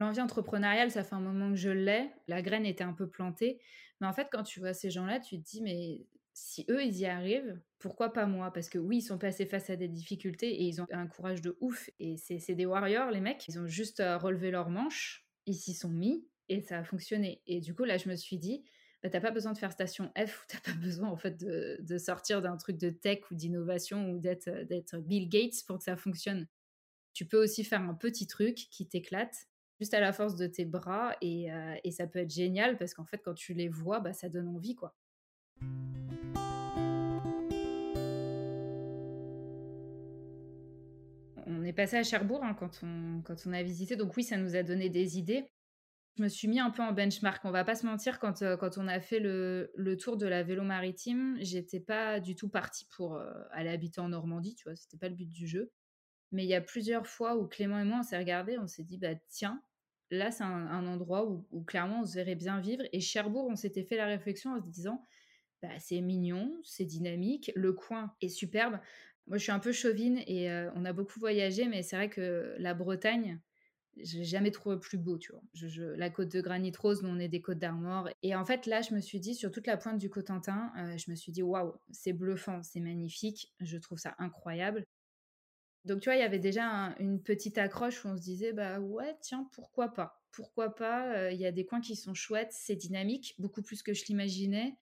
L'envie 0.00 0.20
entrepreneuriale, 0.20 0.90
ça 0.90 1.04
fait 1.04 1.14
un 1.14 1.20
moment 1.20 1.50
que 1.50 1.56
je 1.56 1.70
l'ai. 1.70 2.10
La 2.28 2.42
graine 2.42 2.66
était 2.66 2.84
un 2.84 2.92
peu 2.92 3.08
plantée. 3.08 3.60
Mais 4.00 4.06
en 4.06 4.12
fait, 4.12 4.28
quand 4.30 4.42
tu 4.42 4.60
vois 4.60 4.74
ces 4.74 4.90
gens-là, 4.90 5.20
tu 5.20 5.38
te 5.38 5.48
dis, 5.48 5.62
mais 5.62 6.06
si 6.34 6.66
eux, 6.68 6.84
ils 6.84 6.98
y 6.98 7.06
arrivent, 7.06 7.58
pourquoi 7.78 8.12
pas 8.12 8.26
moi? 8.26 8.52
Parce 8.52 8.68
que 8.68 8.78
oui, 8.78 8.98
ils 8.98 9.02
sont 9.02 9.16
passés 9.16 9.46
face 9.46 9.70
à 9.70 9.76
des 9.76 9.88
difficultés 9.88 10.50
et 10.50 10.64
ils 10.64 10.82
ont 10.82 10.86
un 10.90 11.06
courage 11.06 11.40
de 11.40 11.56
ouf. 11.60 11.88
Et 11.98 12.18
c'est 12.18 12.54
des 12.54 12.66
warriors, 12.66 13.10
les 13.10 13.20
mecs. 13.20 13.48
Ils 13.48 13.58
ont 13.58 13.66
juste 13.66 14.00
euh, 14.00 14.18
relevé 14.18 14.50
leurs 14.50 14.68
manches, 14.68 15.26
ils 15.46 15.54
s'y 15.54 15.72
sont 15.72 15.88
mis 15.88 16.26
et 16.50 16.60
ça 16.60 16.78
a 16.78 16.84
fonctionné. 16.84 17.40
Et 17.46 17.60
du 17.60 17.74
coup, 17.74 17.84
là, 17.84 17.96
je 17.96 18.10
me 18.10 18.16
suis 18.16 18.36
dit, 18.36 18.64
bah, 19.02 19.10
t'as 19.10 19.20
pas 19.20 19.30
besoin 19.30 19.52
de 19.52 19.58
faire 19.58 19.72
station 19.72 20.10
F 20.16 20.42
ou 20.42 20.44
t'as 20.48 20.60
pas 20.60 20.76
besoin 20.80 21.08
en 21.08 21.16
fait 21.16 21.36
de, 21.38 21.98
sortir 21.98 22.42
d'un 22.42 22.56
truc 22.56 22.78
de 22.78 22.90
tech 22.90 23.30
ou 23.30 23.34
d'innovation 23.34 24.10
ou 24.10 24.18
d'être 24.18 24.50
d'être 24.64 24.98
Bill 24.98 25.28
Gates 25.28 25.64
pour 25.66 25.78
que 25.78 25.84
ça 25.84 25.96
fonctionne. 25.96 26.46
Tu 27.12 27.26
peux 27.26 27.42
aussi 27.42 27.64
faire 27.64 27.80
un 27.80 27.94
petit 27.94 28.26
truc 28.26 28.54
qui 28.70 28.86
t'éclate 28.86 29.46
juste 29.78 29.94
à 29.94 30.00
la 30.00 30.12
force 30.12 30.36
de 30.36 30.46
tes 30.46 30.64
bras 30.64 31.14
et, 31.20 31.52
euh, 31.52 31.74
ça 31.90 32.06
peut 32.06 32.18
être 32.18 32.30
génial 32.30 32.78
parce 32.78 32.94
qu'en 32.94 33.04
fait 33.04 33.18
quand 33.18 33.34
tu 33.34 33.54
les 33.54 33.68
vois 33.68 34.00
bah, 34.00 34.12
ça 34.12 34.28
donne 34.28 34.48
envie 34.48 34.74
quoi. 34.74 34.94
On 41.48 41.64
est 41.64 41.72
passé 41.72 41.96
à 41.96 42.02
Cherbourg 42.02 42.42
hein, 42.42 42.56
on, 42.82 43.22
quand 43.22 43.46
on 43.46 43.52
a 43.52 43.62
visité 43.62 43.96
donc 43.96 44.16
oui 44.16 44.24
ça 44.24 44.36
nous 44.36 44.56
a 44.56 44.62
donné 44.62 44.88
des 44.88 45.18
idées 45.18 45.46
Je 46.16 46.22
me 46.22 46.28
suis 46.28 46.48
mis 46.48 46.60
un 46.60 46.70
peu 46.70 46.82
en 46.82 46.92
benchmark. 46.92 47.44
On 47.44 47.50
va 47.50 47.64
pas 47.64 47.74
se 47.74 47.84
mentir, 47.84 48.18
quand, 48.18 48.40
euh, 48.42 48.56
quand 48.56 48.78
on 48.78 48.88
a 48.88 49.00
fait 49.00 49.20
le, 49.20 49.70
le, 49.74 49.96
tour 49.98 50.16
de 50.16 50.26
la 50.26 50.42
vélo 50.42 50.62
maritime, 50.62 51.36
j'étais 51.40 51.80
pas 51.80 52.20
du 52.20 52.34
tout 52.34 52.48
partie 52.48 52.86
pour 52.96 53.16
euh, 53.16 53.30
aller 53.50 53.68
habiter 53.68 54.00
en 54.00 54.08
Normandie, 54.08 54.54
tu 54.54 54.64
vois, 54.64 54.76
c'était 54.76 54.96
pas 54.96 55.08
le 55.08 55.14
but 55.14 55.28
du 55.28 55.46
jeu. 55.46 55.70
Mais 56.32 56.44
il 56.44 56.48
y 56.48 56.54
a 56.54 56.62
plusieurs 56.62 57.06
fois 57.06 57.36
où 57.36 57.46
Clément 57.46 57.78
et 57.78 57.84
moi, 57.84 57.98
on 58.00 58.02
s'est 58.02 58.18
regardés, 58.18 58.58
on 58.58 58.66
s'est 58.66 58.82
dit, 58.82 58.96
bah 58.96 59.14
tiens, 59.28 59.62
là, 60.10 60.30
c'est 60.30 60.44
un, 60.44 60.86
endroit 60.86 61.26
où, 61.26 61.62
clairement 61.64 62.00
on 62.00 62.04
se 62.04 62.14
verrait 62.14 62.34
bien 62.34 62.60
vivre. 62.60 62.82
Et 62.92 63.00
Cherbourg, 63.00 63.46
on 63.50 63.56
s'était 63.56 63.84
fait 63.84 63.96
la 63.96 64.06
réflexion 64.06 64.52
en 64.52 64.60
se 64.60 64.66
disant, 64.66 65.04
bah, 65.62 65.78
c'est 65.78 66.00
mignon, 66.00 66.58
c'est 66.64 66.84
dynamique, 66.84 67.52
le 67.54 67.72
coin 67.72 68.14
est 68.20 68.28
superbe. 68.28 68.78
Moi, 69.26 69.38
je 69.38 69.42
suis 69.42 69.52
un 69.52 69.58
peu 69.58 69.72
chauvine 69.72 70.22
et 70.26 70.50
euh, 70.50 70.70
on 70.74 70.84
a 70.84 70.92
beaucoup 70.92 71.18
voyagé, 71.18 71.66
mais 71.66 71.82
c'est 71.82 71.96
vrai 71.96 72.08
que 72.08 72.54
la 72.58 72.74
Bretagne, 72.74 73.40
je 74.02 74.18
l'ai 74.18 74.24
jamais 74.24 74.50
trouvé 74.50 74.78
plus 74.78 74.98
beau, 74.98 75.18
tu 75.18 75.32
vois. 75.32 75.42
Je, 75.54 75.82
la 75.82 76.10
côte 76.10 76.30
de 76.30 76.40
Granit 76.40 76.72
Rose, 76.78 77.02
nous 77.02 77.08
on 77.08 77.18
est 77.18 77.28
des 77.28 77.40
côtes 77.40 77.58
d'Armor. 77.58 78.10
Et 78.22 78.34
en 78.34 78.44
fait, 78.44 78.66
là, 78.66 78.82
je 78.82 78.94
me 78.94 79.00
suis 79.00 79.20
dit, 79.20 79.34
sur 79.34 79.50
toute 79.50 79.66
la 79.66 79.76
pointe 79.76 79.98
du 79.98 80.10
Cotentin, 80.10 80.72
euh, 80.78 80.96
je 80.98 81.10
me 81.10 81.16
suis 81.16 81.32
dit, 81.32 81.42
waouh, 81.42 81.74
c'est 81.90 82.12
bluffant, 82.12 82.62
c'est 82.62 82.80
magnifique, 82.80 83.52
je 83.60 83.78
trouve 83.78 83.98
ça 83.98 84.14
incroyable. 84.18 84.84
Donc, 85.84 86.00
tu 86.00 86.08
vois, 86.08 86.16
il 86.16 86.20
y 86.20 86.24
avait 86.24 86.40
déjà 86.40 86.94
une 86.98 87.22
petite 87.22 87.58
accroche 87.58 88.04
où 88.04 88.08
on 88.08 88.16
se 88.16 88.22
disait, 88.22 88.52
bah 88.52 88.80
ouais, 88.80 89.16
tiens, 89.20 89.48
pourquoi 89.52 89.88
pas? 89.88 90.20
Pourquoi 90.32 90.74
pas 90.74 91.14
euh, 91.14 91.32
Il 91.32 91.40
y 91.40 91.46
a 91.46 91.52
des 91.52 91.64
coins 91.64 91.80
qui 91.80 91.96
sont 91.96 92.12
chouettes, 92.12 92.52
c'est 92.52 92.76
dynamique, 92.76 93.34
beaucoup 93.38 93.62
plus 93.62 93.82
que 93.82 93.94
je 93.94 94.04
l'imaginais. 94.06 94.76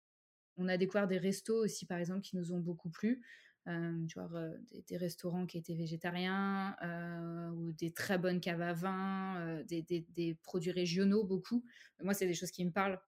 On 0.57 0.67
a 0.67 0.77
découvert 0.77 1.07
des 1.07 1.19
restos 1.19 1.63
aussi, 1.63 1.85
par 1.85 1.99
exemple, 1.99 2.23
qui 2.23 2.37
nous 2.37 2.53
ont 2.53 2.59
beaucoup 2.59 2.89
plu. 2.89 3.23
Euh, 3.67 4.07
euh, 4.19 4.59
des, 4.89 4.97
restaurants 4.99 5.47
qui 5.47 5.57
étaient 5.57 5.75
végétariens 5.75 6.77
euh, 6.83 7.49
ou 7.49 7.73
des 7.73 7.93
très 7.93 8.19
bonnes 8.19 8.39
caves 8.41 8.61
à 8.61 8.75
vin, 8.75 9.63
des, 9.67 9.83
des, 9.83 10.35
produits 10.43 10.71
régionaux 10.71 11.25
beaucoup. 11.25 11.65
Moi, 12.03 12.13
c'est 12.13 12.27
des 12.27 12.35
choses 12.35 12.51
qui 12.51 12.65
me 12.65 12.71
parlent. 12.71 13.01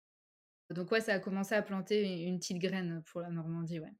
Donc 0.71 0.91
ouais, 0.91 1.01
ça 1.03 1.13
a 1.13 1.19
commencé 1.19 1.55
à 1.55 1.63
planter 1.63 2.23
une 2.23 2.39
petite 2.39 2.59
graine 2.59 3.03
pour 3.07 3.21
la 3.21 3.29
Normandie, 3.29 3.81
ouais. 3.81 3.93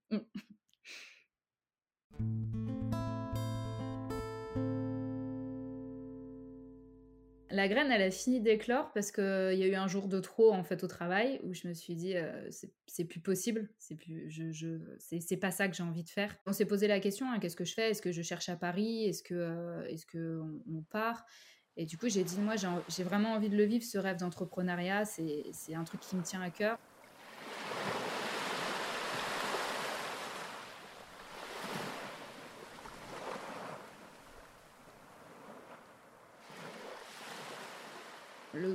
La 7.57 7.69
graine, 7.69 7.91
elle 7.91 8.03
a 8.03 8.11
fini 8.11 8.43
d'éclore 8.43 8.93
parce 8.93 9.11
qu'il 9.11 9.25
y 9.25 9.63
a 9.63 9.67
eu 9.67 9.77
un 9.77 9.89
jour 9.89 10.09
de 10.09 10.21
trop 10.21 10.53
en 10.53 10.63
fait 10.63 10.85
au 10.85 10.87
travail 10.87 11.41
où 11.43 11.55
je 11.55 11.67
me 11.67 11.73
suis 11.73 11.95
dit 11.95 12.15
euh, 12.15 12.51
c'est 12.87 13.05
plus 13.07 13.21
possible, 13.21 13.71
c'est 13.79 13.95
plus 13.95 14.31
je, 14.31 14.53
je 14.53 14.77
c'est 14.99 15.39
pas 15.39 15.51
ça 15.51 15.67
que 15.67 15.75
j'ai 15.75 15.83
envie 15.83 16.05
de 16.05 16.11
faire. 16.11 16.37
On 16.45 16.53
s'est 16.53 16.67
posé 16.67 16.87
la 16.87 17.01
question 17.01 17.27
hein, 17.31 17.39
qu'est-ce 17.39 17.57
que 17.57 17.65
je 17.65 17.73
fais? 17.73 17.93
Est-ce 17.93 18.03
que 18.03 18.13
je 18.13 18.21
cherche 18.21 18.51
à 18.51 18.57
Paris? 18.57 19.07
Est-ce 19.07 19.23
que 19.23 19.35
euh, 19.35 19.87
est-ce 19.87 20.05
que 20.05 20.39
on, 20.71 20.83
part? 20.83 21.25
Et 21.79 21.87
du 21.87 21.97
coup 21.97 22.11
j'ai 22.11 22.25
dit 22.25 22.39
moi 22.41 22.57
j'ai 22.57 23.05
vraiment 23.05 23.33
envie 23.33 23.49
de 23.49 23.57
le 23.57 23.65
vivre 23.65 23.85
ce 23.85 23.97
rêve 23.97 24.19
d'entrepreneuriat, 24.19 25.07
c'est 25.07 25.75
un 25.75 25.85
truc 25.85 26.03
qui 26.03 26.15
me 26.15 26.23
tient 26.23 26.43
à 26.43 26.51
cœur. 26.51 26.79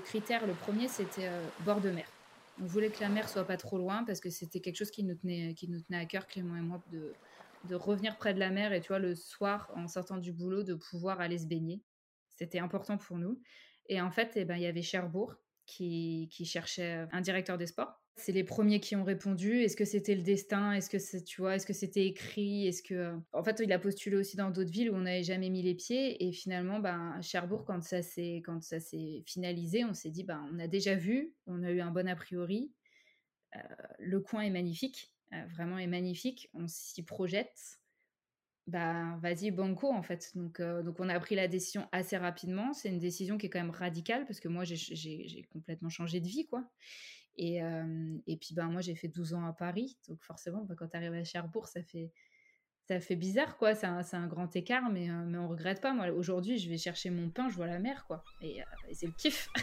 Le 0.01 0.07
critère, 0.07 0.47
le 0.47 0.53
premier, 0.53 0.87
c'était 0.87 1.27
euh, 1.27 1.47
bord 1.63 1.79
de 1.79 1.91
mer. 1.91 2.07
On 2.59 2.65
voulait 2.65 2.89
que 2.89 2.99
la 3.01 3.07
mer 3.07 3.29
soit 3.29 3.43
pas 3.43 3.55
trop 3.55 3.77
loin 3.77 4.03
parce 4.03 4.19
que 4.19 4.31
c'était 4.31 4.59
quelque 4.59 4.75
chose 4.75 4.89
qui 4.89 5.03
nous 5.03 5.13
tenait, 5.13 5.53
qui 5.53 5.67
nous 5.67 5.79
tenait 5.79 5.99
à 5.99 6.05
cœur, 6.05 6.25
Clément 6.25 6.55
et 6.55 6.61
moi, 6.61 6.81
de, 6.91 7.13
de 7.65 7.75
revenir 7.75 8.17
près 8.17 8.33
de 8.33 8.39
la 8.39 8.49
mer 8.49 8.73
et 8.73 8.81
tu 8.81 8.97
le 8.97 9.13
soir, 9.13 9.71
en 9.75 9.87
sortant 9.87 10.17
du 10.17 10.31
boulot, 10.31 10.63
de 10.63 10.73
pouvoir 10.73 11.21
aller 11.21 11.37
se 11.37 11.45
baigner. 11.45 11.83
C'était 12.35 12.57
important 12.57 12.97
pour 12.97 13.19
nous. 13.19 13.39
Et 13.89 14.01
en 14.01 14.09
fait, 14.09 14.31
eh 14.37 14.43
ben, 14.43 14.55
il 14.55 14.63
y 14.63 14.65
avait 14.65 14.81
Cherbourg 14.81 15.35
qui, 15.67 16.29
qui 16.31 16.45
cherchait 16.45 17.05
un 17.11 17.21
directeur 17.21 17.59
des 17.59 17.67
sports. 17.67 18.00
C'est 18.17 18.33
les 18.33 18.43
premiers 18.43 18.79
qui 18.79 18.95
ont 18.95 19.03
répondu. 19.03 19.61
Est-ce 19.61 19.75
que 19.75 19.85
c'était 19.85 20.15
le 20.15 20.21
destin? 20.21 20.73
Est-ce 20.73 20.89
que 20.89 21.23
tu 21.23 21.41
vois, 21.41 21.55
est-ce 21.55 21.65
que 21.65 21.73
c'était 21.73 22.05
écrit? 22.05 22.67
Est-ce 22.67 22.83
que, 22.83 22.93
euh, 22.93 23.17
en 23.31 23.43
fait, 23.43 23.61
il 23.63 23.71
a 23.71 23.79
postulé 23.79 24.17
aussi 24.17 24.35
dans 24.35 24.51
d'autres 24.51 24.69
villes 24.69 24.91
où 24.91 24.95
on 24.95 25.01
n'avait 25.01 25.23
jamais 25.23 25.49
mis 25.49 25.61
les 25.61 25.75
pieds. 25.75 26.23
Et 26.23 26.31
finalement, 26.31 26.79
ben, 26.79 27.19
Cherbourg, 27.21 27.63
quand 27.65 27.81
ça 27.81 28.01
s'est, 28.01 28.41
quand 28.45 28.61
ça 28.61 28.79
s'est 28.79 29.23
finalisé, 29.25 29.85
on 29.85 29.93
s'est 29.93 30.11
dit, 30.11 30.23
ben, 30.23 30.45
on 30.53 30.59
a 30.59 30.67
déjà 30.67 30.95
vu, 30.95 31.33
on 31.47 31.63
a 31.63 31.71
eu 31.71 31.79
un 31.79 31.91
bon 31.91 32.07
a 32.07 32.15
priori. 32.15 32.73
Euh, 33.55 33.59
le 33.99 34.19
coin 34.19 34.41
est 34.41 34.49
magnifique, 34.49 35.13
euh, 35.33 35.45
vraiment 35.47 35.77
est 35.77 35.87
magnifique. 35.87 36.49
On 36.53 36.67
s'y 36.67 37.03
projette. 37.03 37.79
Bah, 38.67 39.17
vas-y, 39.21 39.51
banco 39.51 39.91
en 39.91 40.03
fait. 40.03 40.31
Donc, 40.35 40.61
donc 40.61 40.99
on 40.99 41.09
a 41.09 41.19
pris 41.19 41.33
la 41.33 41.47
décision 41.47 41.87
assez 41.91 42.15
rapidement. 42.17 42.73
C'est 42.73 42.89
une 42.89 42.99
décision 42.99 43.37
qui 43.37 43.47
est 43.47 43.49
quand 43.49 43.59
même 43.59 43.71
radicale 43.71 44.25
parce 44.25 44.39
que 44.39 44.47
moi 44.47 44.63
j'ai 44.63 45.47
complètement 45.51 45.89
changé 45.89 46.19
de 46.19 46.27
vie 46.27 46.45
quoi. 46.47 46.63
Et, 47.37 47.59
et 48.27 48.37
puis, 48.37 48.53
ben, 48.53 48.67
moi, 48.67 48.81
j'ai 48.81 48.95
fait 48.95 49.07
12 49.07 49.33
ans 49.33 49.45
à 49.45 49.53
Paris. 49.53 49.97
Donc, 50.07 50.21
forcément, 50.23 50.63
ben, 50.63 50.75
quand 50.75 50.87
tu 50.87 50.97
arrives 50.97 51.13
à 51.13 51.23
Cherbourg, 51.23 51.67
ça 51.67 51.81
fait, 51.81 52.11
ça 52.87 52.99
fait 52.99 53.15
bizarre, 53.15 53.57
quoi. 53.57 53.73
C'est 53.73 53.87
un, 53.87 54.01
un, 54.11 54.27
grand 54.27 54.55
écart, 54.55 54.89
mais, 54.91 55.07
mais 55.07 55.37
on 55.37 55.47
regrette 55.47 55.81
pas. 55.81 55.93
Moi, 55.93 56.09
aujourd'hui, 56.11 56.57
je 56.57 56.69
vais 56.69 56.77
chercher 56.77 57.09
mon 57.09 57.29
pain, 57.29 57.49
je 57.49 57.55
vois 57.55 57.67
la 57.67 57.79
mer, 57.79 58.05
quoi. 58.05 58.23
Et, 58.41 58.59
et 58.89 58.93
c'est 58.93 59.07
le 59.07 59.13
kiff. 59.13 59.49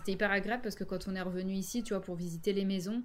C'était 0.00 0.12
hyper 0.12 0.30
agréable 0.30 0.62
parce 0.62 0.76
que 0.76 0.84
quand 0.84 1.08
on 1.08 1.14
est 1.14 1.20
revenu 1.20 1.52
ici, 1.52 1.82
tu 1.82 1.92
vois, 1.92 2.00
pour 2.00 2.14
visiter 2.14 2.54
les 2.54 2.64
maisons, 2.64 3.04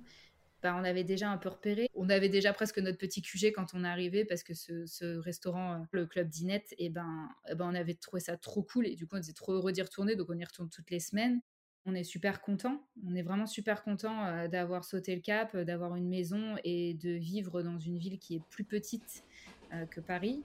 bah, 0.62 0.76
on 0.80 0.84
avait 0.84 1.04
déjà 1.04 1.30
un 1.30 1.38
peu 1.38 1.50
repéré. 1.50 1.90
On 1.94 2.10
avait 2.10 2.30
déjà 2.30 2.54
presque 2.54 2.80
notre 2.80 2.98
petit 2.98 3.22
QG 3.22 3.54
quand 3.54 3.74
on 3.74 3.84
arrivé 3.84 4.26
parce 4.26 4.44
que 4.44 4.54
ce, 4.54 5.18
restaurant, 5.18 5.74
euh, 5.74 5.78
le 5.92 6.06
club 6.06 6.30
Dinette, 6.30 6.74
et 6.74 6.86
eh 6.86 6.90
ben, 6.90 7.30
eh 7.50 7.56
ben, 7.56 7.68
on 7.70 7.76
avait 7.76 7.94
trouvé 7.94 8.20
ça 8.20 8.38
trop 8.38 8.64
cool 8.64 8.88
et 8.88 8.96
du 8.96 9.06
coup 9.08 9.16
on 9.16 9.20
était 9.20 9.34
trop 9.34 9.54
heureux 9.54 9.72
d'y 9.72 9.82
retourner, 9.82 10.16
donc 10.16 10.28
on 10.30 10.38
y 10.38 10.44
retourne 10.44 10.70
toutes 10.70 10.90
les 10.92 11.00
semaines. 11.00 11.42
On 11.86 11.94
est 11.94 12.04
super 12.04 12.42
content, 12.42 12.82
on 13.06 13.16
est 13.16 13.22
vraiment 13.22 13.46
super 13.46 13.84
content 13.84 14.26
euh, 14.26 14.48
d'avoir 14.48 14.86
sauté 14.86 15.14
le 15.16 15.22
cap, 15.22 15.56
d'avoir 15.56 15.96
une 15.96 16.10
maison 16.10 16.56
et 16.64 16.96
de 16.96 17.12
vivre 17.12 17.62
dans 17.62 17.78
une 17.78 18.00
ville 18.00 18.18
qui 18.18 18.36
est 18.36 18.42
plus 18.50 18.64
petite 18.64 19.24
euh, 19.72 19.86
que 19.86 20.02
Paris. 20.02 20.44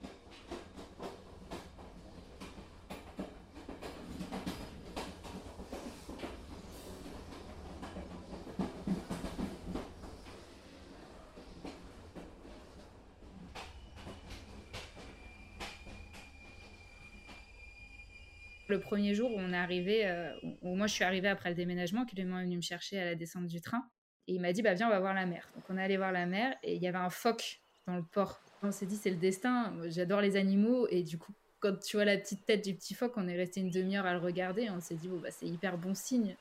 Le 18.71 18.79
premier 18.79 19.13
jour 19.13 19.29
où 19.29 19.37
on 19.37 19.51
est 19.51 19.57
arrivé, 19.57 20.07
euh, 20.07 20.33
où 20.61 20.77
moi 20.77 20.87
je 20.87 20.93
suis 20.93 21.03
arrivée 21.03 21.27
après 21.27 21.49
le 21.49 21.55
déménagement, 21.55 22.05
Clément 22.05 22.39
est 22.39 22.45
venu 22.45 22.55
me 22.55 22.61
chercher 22.61 23.01
à 23.01 23.03
la 23.03 23.15
descente 23.15 23.47
du 23.47 23.59
train. 23.59 23.83
Et 24.29 24.35
il 24.35 24.39
m'a 24.39 24.53
dit, 24.53 24.61
bah 24.61 24.75
viens, 24.75 24.87
on 24.87 24.91
va 24.91 25.01
voir 25.01 25.13
la 25.13 25.25
mer. 25.25 25.45
Donc 25.55 25.65
on 25.67 25.77
est 25.77 25.83
allé 25.83 25.97
voir 25.97 26.13
la 26.13 26.25
mer 26.25 26.55
et 26.63 26.75
il 26.75 26.81
y 26.81 26.87
avait 26.87 26.97
un 26.97 27.09
phoque 27.09 27.59
dans 27.85 27.97
le 27.97 28.03
port. 28.03 28.39
On 28.63 28.71
s'est 28.71 28.85
dit, 28.85 28.95
c'est 28.95 29.09
le 29.09 29.17
destin. 29.17 29.73
J'adore 29.89 30.21
les 30.21 30.37
animaux. 30.37 30.87
Et 30.87 31.03
du 31.03 31.17
coup, 31.17 31.33
quand 31.59 31.77
tu 31.81 31.97
vois 31.97 32.05
la 32.05 32.17
petite 32.17 32.45
tête 32.45 32.63
du 32.63 32.73
petit 32.73 32.93
phoque, 32.93 33.11
on 33.17 33.27
est 33.27 33.35
resté 33.35 33.59
une 33.59 33.71
demi-heure 33.71 34.05
à 34.05 34.13
le 34.13 34.19
regarder. 34.19 34.69
on 34.69 34.79
s'est 34.79 34.95
dit, 34.95 35.09
bon, 35.09 35.17
bah, 35.17 35.31
c'est 35.31 35.47
hyper 35.47 35.77
bon 35.77 35.93
signe. 35.93 36.37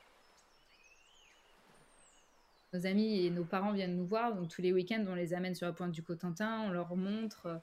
Nos 2.73 2.87
amis 2.87 3.27
et 3.27 3.31
nos 3.31 3.45
parents 3.45 3.73
viennent 3.73 3.97
nous 3.97 4.07
voir. 4.07 4.37
Donc 4.37 4.51
tous 4.51 4.63
les 4.63 4.73
week-ends, 4.73 5.05
on 5.09 5.17
les 5.17 5.35
amène 5.35 5.57
sur 5.57 5.67
la 5.67 5.73
pointe 5.73 5.91
du 5.91 6.05
Cotentin. 6.05 6.61
On 6.61 6.71
leur 6.71 6.95
montre. 6.95 7.61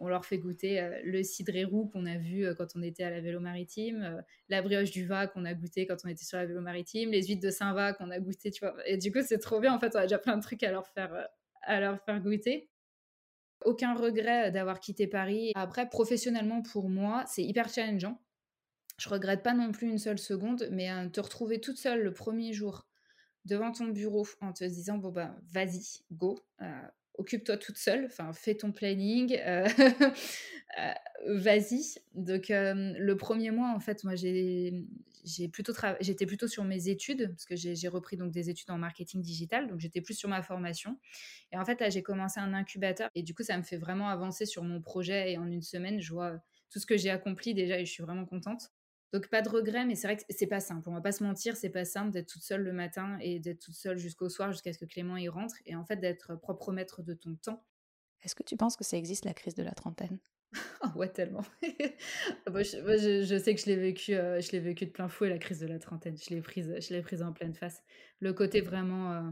On 0.00 0.08
leur 0.08 0.24
fait 0.24 0.38
goûter 0.38 0.80
euh, 0.80 0.98
le 1.04 1.22
cidré 1.22 1.64
roux 1.64 1.86
qu'on 1.86 2.06
a 2.06 2.16
vu 2.16 2.46
euh, 2.46 2.54
quand 2.54 2.68
on 2.74 2.82
était 2.82 3.04
à 3.04 3.10
la 3.10 3.20
vélo 3.20 3.38
maritime, 3.38 4.02
euh, 4.02 4.22
la 4.48 4.62
brioche 4.62 4.90
du 4.90 5.06
Va 5.06 5.26
qu'on 5.26 5.44
a 5.44 5.52
goûté 5.52 5.86
quand 5.86 5.96
on 6.04 6.08
était 6.08 6.24
sur 6.24 6.38
la 6.38 6.46
vélo 6.46 6.62
maritime, 6.62 7.10
les 7.10 7.22
huîtres 7.26 7.42
de 7.42 7.50
Saint-Va 7.50 7.92
qu'on 7.92 8.10
a 8.10 8.18
goûté, 8.18 8.50
tu 8.50 8.64
vois. 8.64 8.74
Et 8.86 8.96
du 8.96 9.12
coup, 9.12 9.20
c'est 9.22 9.38
trop 9.38 9.60
bien. 9.60 9.74
En 9.74 9.78
fait, 9.78 9.94
on 9.94 9.98
a 9.98 10.02
déjà 10.02 10.18
plein 10.18 10.38
de 10.38 10.42
trucs 10.42 10.62
à 10.62 10.72
leur 10.72 10.86
faire, 10.88 11.28
à 11.62 11.80
leur 11.80 12.02
faire 12.02 12.18
goûter. 12.20 12.70
Aucun 13.66 13.94
regret 13.94 14.50
d'avoir 14.50 14.80
quitté 14.80 15.06
Paris. 15.06 15.52
Après, 15.54 15.86
professionnellement, 15.86 16.62
pour 16.62 16.88
moi, 16.88 17.24
c'est 17.26 17.44
hyper 17.44 17.68
challengeant. 17.68 18.18
Je 18.96 19.08
regrette 19.10 19.42
pas 19.42 19.52
non 19.52 19.70
plus 19.70 19.86
une 19.86 19.98
seule 19.98 20.18
seconde, 20.18 20.66
mais 20.72 20.88
te 21.10 21.20
retrouver 21.20 21.60
toute 21.60 21.76
seule 21.76 22.02
le 22.02 22.12
premier 22.14 22.54
jour 22.54 22.86
devant 23.44 23.72
ton 23.72 23.88
bureau 23.88 24.26
en 24.40 24.52
te 24.52 24.64
disant 24.64 24.98
bon 24.98 25.10
bah 25.10 25.34
vas-y 25.52 26.02
go 26.10 26.38
occupe-toi 27.20 27.58
toute 27.58 27.76
seule, 27.76 28.06
enfin 28.06 28.32
fais 28.32 28.54
ton 28.54 28.72
planning, 28.72 29.38
euh, 29.44 29.68
euh, 30.78 30.92
vas-y. 31.36 31.98
Donc 32.14 32.50
euh, 32.50 32.94
le 32.98 33.16
premier 33.16 33.50
mois 33.50 33.72
en 33.74 33.78
fait, 33.78 34.04
moi 34.04 34.14
j'ai 34.16 34.72
plutôt 35.52 35.74
j'étais 36.00 36.24
plutôt 36.24 36.48
sur 36.48 36.64
mes 36.64 36.88
études 36.88 37.28
parce 37.28 37.44
que 37.44 37.56
j'ai 37.56 37.88
repris 37.88 38.16
donc 38.16 38.32
des 38.32 38.48
études 38.48 38.70
en 38.70 38.78
marketing 38.78 39.20
digital, 39.20 39.68
donc 39.68 39.80
j'étais 39.80 40.00
plus 40.00 40.14
sur 40.14 40.30
ma 40.30 40.42
formation. 40.42 40.98
Et 41.52 41.58
en 41.58 41.64
fait 41.64 41.78
là 41.80 41.90
j'ai 41.90 42.02
commencé 42.02 42.40
un 42.40 42.54
incubateur 42.54 43.10
et 43.14 43.22
du 43.22 43.34
coup 43.34 43.42
ça 43.42 43.56
me 43.58 43.62
fait 43.62 43.76
vraiment 43.76 44.08
avancer 44.08 44.46
sur 44.46 44.64
mon 44.64 44.80
projet 44.80 45.32
et 45.32 45.38
en 45.38 45.46
une 45.46 45.62
semaine 45.62 46.00
je 46.00 46.12
vois 46.12 46.40
tout 46.70 46.78
ce 46.78 46.86
que 46.86 46.96
j'ai 46.96 47.10
accompli 47.10 47.52
déjà 47.52 47.78
et 47.78 47.84
je 47.84 47.92
suis 47.92 48.02
vraiment 48.02 48.24
contente. 48.24 48.70
Donc 49.12 49.28
pas 49.28 49.42
de 49.42 49.48
regret, 49.48 49.84
mais 49.84 49.96
c'est 49.96 50.06
vrai 50.06 50.16
que 50.16 50.22
c'est 50.28 50.46
pas 50.46 50.60
simple. 50.60 50.88
On 50.88 50.92
va 50.92 51.00
pas 51.00 51.12
se 51.12 51.24
mentir, 51.24 51.56
c'est 51.56 51.70
pas 51.70 51.84
simple 51.84 52.12
d'être 52.12 52.28
toute 52.28 52.42
seule 52.42 52.62
le 52.62 52.72
matin 52.72 53.18
et 53.20 53.40
d'être 53.40 53.58
toute 53.58 53.74
seule 53.74 53.98
jusqu'au 53.98 54.28
soir, 54.28 54.52
jusqu'à 54.52 54.72
ce 54.72 54.78
que 54.78 54.84
Clément 54.84 55.16
y 55.16 55.28
rentre, 55.28 55.56
et 55.66 55.74
en 55.74 55.84
fait 55.84 55.96
d'être 55.96 56.36
propre 56.36 56.72
maître 56.72 57.02
de 57.02 57.14
ton 57.14 57.34
temps. 57.34 57.64
Est-ce 58.22 58.34
que 58.34 58.42
tu 58.42 58.56
penses 58.56 58.76
que 58.76 58.84
ça 58.84 58.96
existe 58.96 59.24
la 59.24 59.34
crise 59.34 59.54
de 59.54 59.62
la 59.62 59.72
trentaine? 59.72 60.18
Ah 60.82 60.92
ouais, 60.96 61.08
tellement. 61.08 61.44
moi, 62.50 62.62
je, 62.62 63.40
sais 63.42 63.54
que 63.54 63.60
je 63.60 63.66
l'ai 63.66 63.76
vécu, 63.76 64.14
euh, 64.14 64.40
je 64.40 64.50
l'ai 64.50 64.60
vécu 64.60 64.86
de 64.86 64.90
plein 64.90 65.08
fouet 65.08 65.28
la 65.28 65.38
crise 65.38 65.60
de 65.60 65.66
la 65.66 65.78
trentaine. 65.78 66.16
Je 66.16 66.34
l'ai 66.34 66.40
prise, 66.40 66.74
je 66.80 66.92
l'ai 66.92 67.02
prise 67.02 67.22
en 67.22 67.32
pleine 67.32 67.54
face. 67.54 67.82
Le 68.18 68.32
côté 68.32 68.60
vraiment 68.60 69.12
euh, 69.12 69.30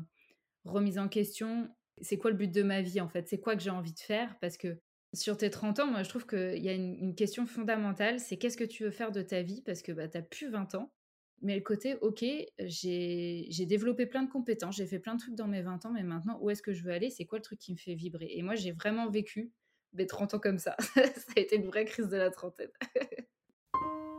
remise 0.65 0.99
en 0.99 1.09
question. 1.09 1.75
C'est 2.01 2.19
quoi 2.19 2.31
le 2.31 2.37
but 2.37 2.53
de 2.53 2.63
ma 2.63 2.83
vie 2.83 3.01
en 3.01 3.09
fait? 3.09 3.29
C'est 3.29 3.41
quoi 3.41 3.57
que 3.57 3.63
j'ai 3.63 3.71
envie 3.71 3.95
de 3.95 3.99
faire? 3.99 4.39
Parce 4.41 4.57
que 4.57 4.79
sur 5.15 5.37
tes 5.37 5.51
30 5.51 5.81
ans, 5.81 5.87
moi, 5.87 6.03
je 6.03 6.09
trouve 6.09 6.27
qu'il 6.27 6.63
y 6.63 6.69
a 6.69 6.75
une, 6.75 7.15
question 7.15 7.47
fondamentale, 7.47 8.21
c'est 8.21 8.37
qu'est-ce 8.37 8.57
que 8.57 8.65
tu 8.65 8.85
veux 8.85 8.91
faire 8.91 9.13
de 9.13 9.23
ta 9.23 9.43
vie? 9.43 9.63
Parce 9.63 9.83
que 9.83 9.93
bah, 9.93 10.09
tu 10.09 10.19
n'as 10.19 10.23
plus 10.23 10.51
20 10.51 10.75
ans. 10.75 10.93
Mais 11.41 11.55
le 11.55 11.63
côté, 11.63 11.95
ok, 12.01 12.25
j'ai 12.59 13.67
développé 13.67 14.07
plein 14.07 14.25
de 14.25 14.31
compétences, 14.31 14.77
j'ai 14.77 14.87
fait 14.87 14.99
plein 14.99 15.15
de 15.15 15.21
trucs 15.21 15.37
dans 15.37 15.47
mes 15.47 15.63
20 15.63 15.87
ans, 15.87 15.93
mais 15.93 16.03
maintenant, 16.03 16.39
où 16.43 16.51
est-ce 16.51 16.63
que 16.63 16.73
je 16.73 16.83
veux 16.83 16.91
aller? 16.91 17.11
C'est 17.11 17.27
quoi 17.27 17.39
le 17.39 17.45
truc 17.45 17.61
qui 17.61 17.73
me 17.73 17.77
fait 17.77 17.95
vibrer? 17.95 18.29
Et 18.31 18.43
moi, 18.43 18.57
j'ai 18.57 18.73
vraiment 18.73 19.09
vécu 19.09 19.53
mes 19.93 20.07
30 20.07 20.35
ans 20.35 20.39
comme 20.41 20.59
ça. 20.59 20.75
ça 20.95 21.03
a 21.37 21.41
été 21.41 21.57
une 21.57 21.67
vraie 21.67 21.85
crise 21.85 22.09
de 22.09 22.17
la 22.17 22.31
trentaine. 22.31 22.71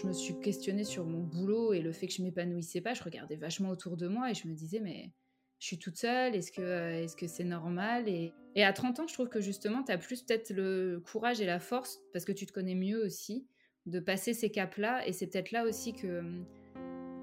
je 0.00 0.06
me 0.06 0.12
suis 0.12 0.38
questionnée 0.40 0.84
sur 0.84 1.04
mon 1.04 1.20
boulot 1.20 1.72
et 1.72 1.80
le 1.80 1.92
fait 1.92 2.06
que 2.06 2.12
je 2.12 2.22
m'épanouissais 2.22 2.80
pas, 2.80 2.94
je 2.94 3.02
regardais 3.02 3.36
vachement 3.36 3.70
autour 3.70 3.96
de 3.96 4.08
moi 4.08 4.30
et 4.30 4.34
je 4.34 4.48
me 4.48 4.54
disais, 4.54 4.80
mais 4.80 5.10
je 5.58 5.66
suis 5.66 5.78
toute 5.78 5.96
seule, 5.96 6.34
est-ce 6.34 6.52
que 6.52 6.62
euh, 6.62 7.06
c'est 7.06 7.44
normal 7.44 8.08
et, 8.08 8.32
et, 8.54 8.64
à 8.64 8.72
30 8.72 9.00
ans, 9.00 9.06
je 9.06 9.12
trouve 9.12 9.28
que 9.28 9.40
justement, 9.40 9.82
tu 9.82 9.92
as 9.92 9.98
plus 9.98 10.22
peut-être 10.22 10.50
le 10.50 11.02
courage 11.04 11.40
et 11.40 11.46
la 11.46 11.60
force, 11.60 12.00
parce 12.12 12.24
que 12.24 12.32
tu 12.32 12.46
te 12.46 12.52
connais 12.52 12.74
mieux 12.74 13.04
aussi, 13.04 13.46
de 13.86 14.00
passer 14.00 14.32
ces 14.32 14.50
caps-là. 14.50 15.06
Et 15.06 15.12
c'est 15.12 15.26
peut-être 15.26 15.50
là 15.50 15.64
aussi 15.64 15.92
que 15.92 16.20
hum, 16.20 16.46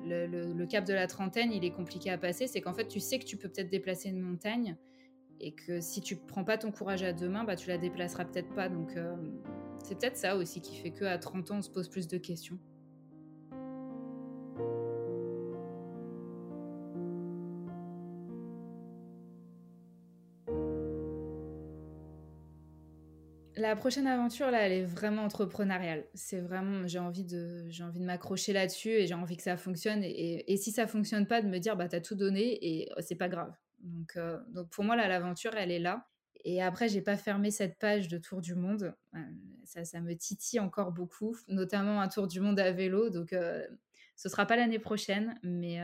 le, 0.06 0.28
le, 0.28 0.66
cap 0.68 0.86
de 0.86 0.94
la 0.94 1.08
trentaine, 1.08 1.52
il 1.52 1.66
est 1.66 1.72
compliqué 1.72 2.12
à 2.12 2.18
passer. 2.18 2.48
C'est 2.48 2.62
qu'en 2.62 2.74
fait, 2.74 2.88
tu 2.88 3.00
sais 3.00 3.18
que 3.18 3.26
tu 3.26 3.38
peux 3.38 3.50
peut-être 3.50 3.70
déplacer 3.70 4.10
une 4.10 4.22
montagne 4.22 4.78
et 5.40 5.54
que 5.54 5.82
si 5.82 6.02
tu 6.02 6.16
prends 6.16 6.44
pas 6.44 6.58
ton 6.58 6.72
courage 6.72 7.04
à 7.04 7.14
deux 7.14 7.30
mains, 7.30 7.44
bah, 7.44 7.56
tu 7.56 7.70
la 7.70 7.78
déplaceras 7.78 8.26
peut-être 8.26 8.54
pas. 8.54 8.70
Donc, 8.70 8.96
euh, 8.96 9.16
c'est 9.84 9.98
peut-être 9.98 10.18
ça 10.18 10.36
aussi 10.36 10.62
qui 10.62 10.76
fait 10.76 10.92
qu'à 10.92 11.18
30 11.18 11.52
ans, 11.52 11.58
on 11.58 11.62
se 11.62 11.70
pose 11.70 11.90
plus 11.90 12.08
de 12.08 12.18
questions. 12.18 12.60
La 23.58 23.76
prochaine 23.76 24.06
aventure, 24.06 24.52
là, 24.52 24.60
elle 24.62 24.72
est 24.72 24.84
vraiment 24.84 25.24
entrepreneuriale. 25.24 26.06
C'est 26.14 26.40
vraiment, 26.40 26.86
j'ai 26.86 27.00
envie 27.00 27.24
de, 27.24 27.66
j'ai 27.70 27.84
envie 27.84 28.00
de 28.00 28.06
m'accrocher 28.06 28.54
là-dessus 28.54 28.92
et 28.92 29.08
j'ai 29.08 29.16
envie 29.16 29.36
que 29.36 29.42
ça 29.42 29.58
fonctionne. 29.58 30.04
Et, 30.04 30.52
et, 30.52 30.58
si 30.58 30.72
ça 30.72 30.86
fonctionne 30.86 31.26
pas, 31.26 31.42
de 31.42 31.48
me 31.48 31.58
dire, 31.58 31.76
bah, 31.76 31.88
t'as 31.88 32.00
tout 32.00 32.14
donné 32.14 32.60
et 32.62 32.88
oh, 32.96 33.02
c'est 33.02 33.16
pas 33.16 33.30
grave. 33.30 33.52
Donc, 33.80 34.18
euh, 34.18 34.40
donc 34.50 34.70
pour 34.70 34.84
moi, 34.84 34.96
là, 34.96 35.08
l'aventure, 35.08 35.54
elle 35.56 35.72
est 35.72 35.80
là. 35.80 36.08
Et 36.44 36.62
après, 36.62 36.88
j'ai 36.88 37.02
pas 37.02 37.18
fermé 37.18 37.52
cette 37.52 37.78
page 37.78 38.08
de 38.08 38.18
tour 38.18 38.42
du 38.42 38.56
monde. 38.56 38.96
Euh, 39.16 39.20
ça, 39.64 39.84
ça 39.86 40.02
me 40.02 40.16
titille 40.16 40.60
encore 40.60 40.92
beaucoup, 40.92 41.36
notamment 41.48 42.02
un 42.02 42.08
tour 42.08 42.28
du 42.28 42.40
monde 42.40 42.60
à 42.60 42.72
vélo. 42.72 43.10
Donc, 43.10 43.34
euh, 43.34 43.68
ce 44.16 44.30
sera 44.30 44.46
pas 44.46 44.56
l'année 44.56 44.80
prochaine, 44.80 45.40
mais 45.44 45.80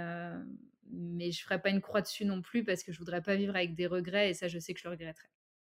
mais 0.92 1.32
je 1.32 1.44
ferai 1.44 1.60
pas 1.60 1.70
une 1.70 1.82
croix 1.82 2.02
dessus 2.02 2.26
non 2.26 2.42
plus 2.42 2.64
parce 2.64 2.84
que 2.84 2.92
je 2.92 3.00
voudrais 3.00 3.22
pas 3.22 3.36
vivre 3.36 3.56
avec 3.56 3.74
des 3.76 3.88
regrets 3.88 4.30
et 4.30 4.34
ça, 4.34 4.48
je 4.48 4.60
sais 4.60 4.74
que 4.74 4.80
je 4.80 4.86
le 4.86 4.92
regretterai. 4.92 5.28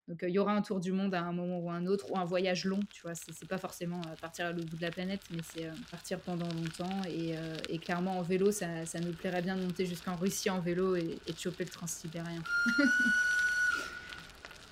Donc 0.08 0.18
il 0.22 0.30
y 0.30 0.38
aura 0.38 0.52
un 0.52 0.62
tour 0.62 0.78
du 0.78 0.92
monde 0.92 1.14
à 1.14 1.22
un 1.22 1.32
moment 1.32 1.58
ou 1.58 1.70
un 1.70 1.86
autre, 1.86 2.10
ou 2.10 2.18
un 2.18 2.24
voyage 2.24 2.64
long, 2.64 2.80
tu 2.90 3.02
vois. 3.02 3.14
C'est 3.14 3.48
pas 3.48 3.58
forcément 3.58 4.00
partir 4.20 4.46
à 4.46 4.52
l'autre 4.52 4.68
bout 4.68 4.76
de 4.76 4.82
la 4.82 4.90
planète, 4.90 5.20
mais 5.30 5.40
c'est 5.52 5.68
partir 5.90 6.20
pendant 6.20 6.48
longtemps. 6.48 7.02
Et, 7.08 7.78
clairement, 7.78 8.18
en 8.18 8.22
vélo, 8.22 8.52
ça, 8.52 8.66
nous 9.02 9.12
plairait 9.12 9.42
bien 9.42 9.56
de 9.56 9.62
monter 9.62 9.84
jusqu'en 9.84 10.14
Russie 10.14 10.48
en 10.48 10.60
vélo 10.60 10.94
et, 10.94 11.18
de 11.26 11.38
choper 11.38 11.64
le 11.64 11.70
transsibérien. 11.70 12.42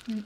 Mm. 0.06 0.20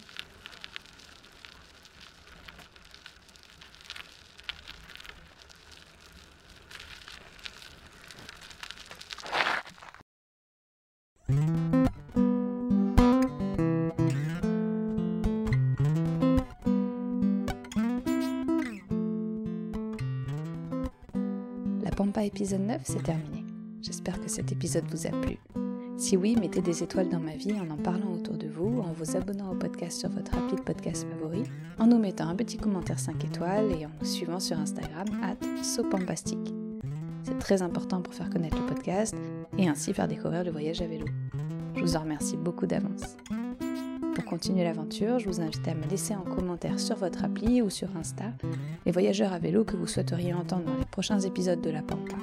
Épisode 22.25 22.63
9, 22.63 22.81
c'est 22.83 23.03
terminé. 23.03 23.45
J'espère 23.81 24.21
que 24.21 24.29
cet 24.29 24.51
épisode 24.51 24.85
vous 24.91 25.07
a 25.07 25.11
plu. 25.11 25.39
Si 25.97 26.17
oui, 26.17 26.37
mettez 26.37 26.61
des 26.61 26.83
étoiles 26.83 27.09
dans 27.09 27.21
ma 27.21 27.37
vie 27.37 27.55
en 27.61 27.71
en 27.71 27.77
parlant 27.77 28.13
autour 28.13 28.37
de 28.37 28.49
vous, 28.49 28.81
en 28.81 28.93
vous 28.93 29.17
abonnant 29.17 29.53
au 29.53 29.55
podcast 29.55 30.01
sur 30.01 30.11
votre 30.11 30.37
appli 30.37 30.57
de 30.57 30.63
podcast 30.63 31.07
favori, 31.09 31.45
en 31.79 31.87
nous 31.87 31.99
mettant 31.99 32.29
un 32.29 32.35
petit 32.35 32.57
commentaire 32.57 32.99
5 32.99 33.25
étoiles 33.25 33.71
et 33.73 33.87
en 33.87 33.91
nous 34.01 34.07
suivant 34.07 34.41
sur 34.41 34.59
Instagram 34.59 35.07
at 35.23 35.63
sopampastique. 35.63 36.53
C'est 37.23 37.39
très 37.39 37.63
important 37.63 38.03
pour 38.03 38.15
faire 38.15 38.31
connaître 38.31 38.59
le 38.59 38.67
podcast 38.67 39.15
et 39.57 39.69
ainsi 39.69 39.95
faire 39.95 40.09
découvrir 40.09 40.43
le 40.43 40.51
voyage 40.51 40.81
à 40.81 40.87
vélo. 40.87 41.07
Je 41.77 41.83
vous 41.83 41.97
en 41.97 42.01
remercie 42.01 42.37
beaucoup 42.37 42.67
d'avance. 42.67 43.17
Pour 44.19 44.25
continuer 44.25 44.65
l'aventure, 44.65 45.21
je 45.21 45.29
vous 45.29 45.41
invite 45.41 45.69
à 45.69 45.75
me 45.75 45.87
laisser 45.87 46.17
en 46.17 46.23
commentaire 46.23 46.81
sur 46.81 46.97
votre 46.97 47.25
appli 47.25 47.63
ou 47.63 47.71
sur 47.71 47.97
Insta 47.97 48.33
les 48.89 48.93
voyageurs 48.93 49.35
à 49.35 49.39
vélo 49.39 49.67
que 49.67 49.77
vous 49.77 49.87
souhaiteriez 49.87 50.33
entendre 50.33 50.65
dans 50.65 50.79
les 50.79 50.87
prochains 50.87 51.21
épisodes 51.21 51.61
de 51.61 51.69
La 51.69 51.83
Pampa. 51.83 52.17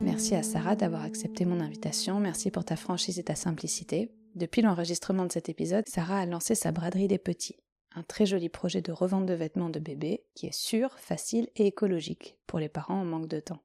Merci 0.00 0.34
à 0.34 0.42
Sarah 0.42 0.76
d'avoir 0.76 1.00
accepté 1.00 1.46
mon 1.46 1.60
invitation, 1.60 2.20
merci 2.20 2.50
pour 2.50 2.66
ta 2.66 2.76
franchise 2.76 3.18
et 3.18 3.22
ta 3.22 3.36
simplicité. 3.36 4.12
Depuis 4.34 4.60
l'enregistrement 4.60 5.24
de 5.24 5.32
cet 5.32 5.48
épisode, 5.48 5.88
Sarah 5.88 6.18
a 6.18 6.26
lancé 6.26 6.54
sa 6.54 6.72
braderie 6.72 7.08
des 7.08 7.16
petits, 7.16 7.56
un 7.94 8.02
très 8.02 8.26
joli 8.26 8.50
projet 8.50 8.82
de 8.82 8.92
revente 8.92 9.24
de 9.24 9.32
vêtements 9.32 9.70
de 9.70 9.78
bébé 9.78 10.26
qui 10.34 10.44
est 10.44 10.54
sûr, 10.54 10.92
facile 10.98 11.48
et 11.56 11.66
écologique 11.66 12.36
pour 12.46 12.58
les 12.58 12.68
parents 12.68 13.00
en 13.00 13.06
manque 13.06 13.28
de 13.28 13.40
temps. 13.40 13.62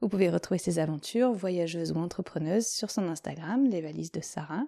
Vous 0.00 0.08
pouvez 0.08 0.30
retrouver 0.30 0.58
ses 0.58 0.80
aventures, 0.80 1.32
voyageuses 1.32 1.92
ou 1.92 1.98
entrepreneuses, 1.98 2.66
sur 2.66 2.90
son 2.90 3.06
Instagram, 3.06 3.68
les 3.68 3.82
valises 3.82 4.10
de 4.10 4.20
Sarah, 4.20 4.64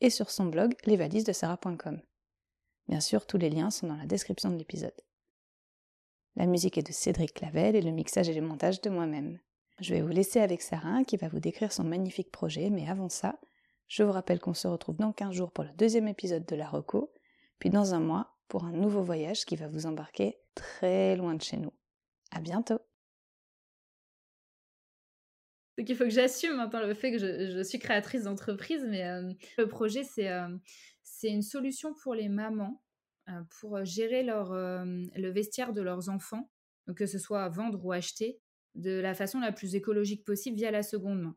et 0.00 0.08
sur 0.08 0.30
son 0.30 0.46
blog 0.46 0.74
lesvalisesdesarah.com. 0.86 2.00
Bien 2.88 3.00
sûr, 3.00 3.26
tous 3.26 3.36
les 3.36 3.50
liens 3.50 3.70
sont 3.70 3.88
dans 3.88 3.96
la 3.96 4.06
description 4.06 4.50
de 4.50 4.56
l'épisode. 4.56 4.94
La 6.38 6.46
musique 6.46 6.78
est 6.78 6.86
de 6.86 6.92
Cédric 6.92 7.34
Clavel 7.34 7.74
et 7.74 7.82
le 7.82 7.90
mixage 7.90 8.28
et 8.28 8.32
le 8.32 8.46
montage 8.46 8.80
de 8.80 8.90
moi-même. 8.90 9.40
Je 9.80 9.92
vais 9.92 10.02
vous 10.02 10.12
laisser 10.12 10.38
avec 10.38 10.62
Sarah 10.62 11.02
qui 11.02 11.16
va 11.16 11.26
vous 11.26 11.40
décrire 11.40 11.72
son 11.72 11.82
magnifique 11.82 12.30
projet, 12.30 12.70
mais 12.70 12.88
avant 12.88 13.08
ça, 13.08 13.40
je 13.88 14.04
vous 14.04 14.12
rappelle 14.12 14.38
qu'on 14.38 14.54
se 14.54 14.68
retrouve 14.68 14.98
dans 14.98 15.12
15 15.12 15.34
jours 15.34 15.50
pour 15.50 15.64
le 15.64 15.72
deuxième 15.72 16.06
épisode 16.06 16.46
de 16.46 16.54
la 16.54 16.68
Reco, 16.68 17.12
puis 17.58 17.70
dans 17.70 17.92
un 17.92 17.98
mois 17.98 18.38
pour 18.46 18.62
un 18.62 18.70
nouveau 18.70 19.02
voyage 19.02 19.46
qui 19.46 19.56
va 19.56 19.66
vous 19.66 19.86
embarquer 19.86 20.38
très 20.54 21.16
loin 21.16 21.34
de 21.34 21.42
chez 21.42 21.56
nous. 21.56 21.72
À 22.30 22.40
bientôt! 22.40 22.78
Donc 25.76 25.88
il 25.88 25.96
faut 25.96 26.04
que 26.04 26.10
j'assume 26.10 26.54
maintenant 26.54 26.86
le 26.86 26.94
fait 26.94 27.10
que 27.10 27.18
je, 27.18 27.62
suis 27.64 27.80
créatrice 27.80 28.22
d'entreprise, 28.22 28.86
mais 28.88 29.04
euh, 29.08 29.32
le 29.58 29.66
projet, 29.66 30.04
euh, 30.20 30.56
c'est 31.02 31.30
une 31.30 31.42
solution 31.42 31.94
pour 31.94 32.14
les 32.14 32.28
mamans 32.28 32.80
pour 33.60 33.84
gérer 33.84 34.22
leur, 34.22 34.52
le 34.52 35.28
vestiaire 35.28 35.72
de 35.72 35.82
leurs 35.82 36.08
enfants, 36.08 36.50
que 36.96 37.06
ce 37.06 37.18
soit 37.18 37.42
à 37.44 37.48
vendre 37.48 37.84
ou 37.84 37.92
acheter, 37.92 38.40
de 38.74 39.00
la 39.00 39.14
façon 39.14 39.40
la 39.40 39.52
plus 39.52 39.74
écologique 39.74 40.24
possible 40.24 40.56
via 40.56 40.70
la 40.70 40.82
seconde 40.82 41.20
main. 41.20 41.36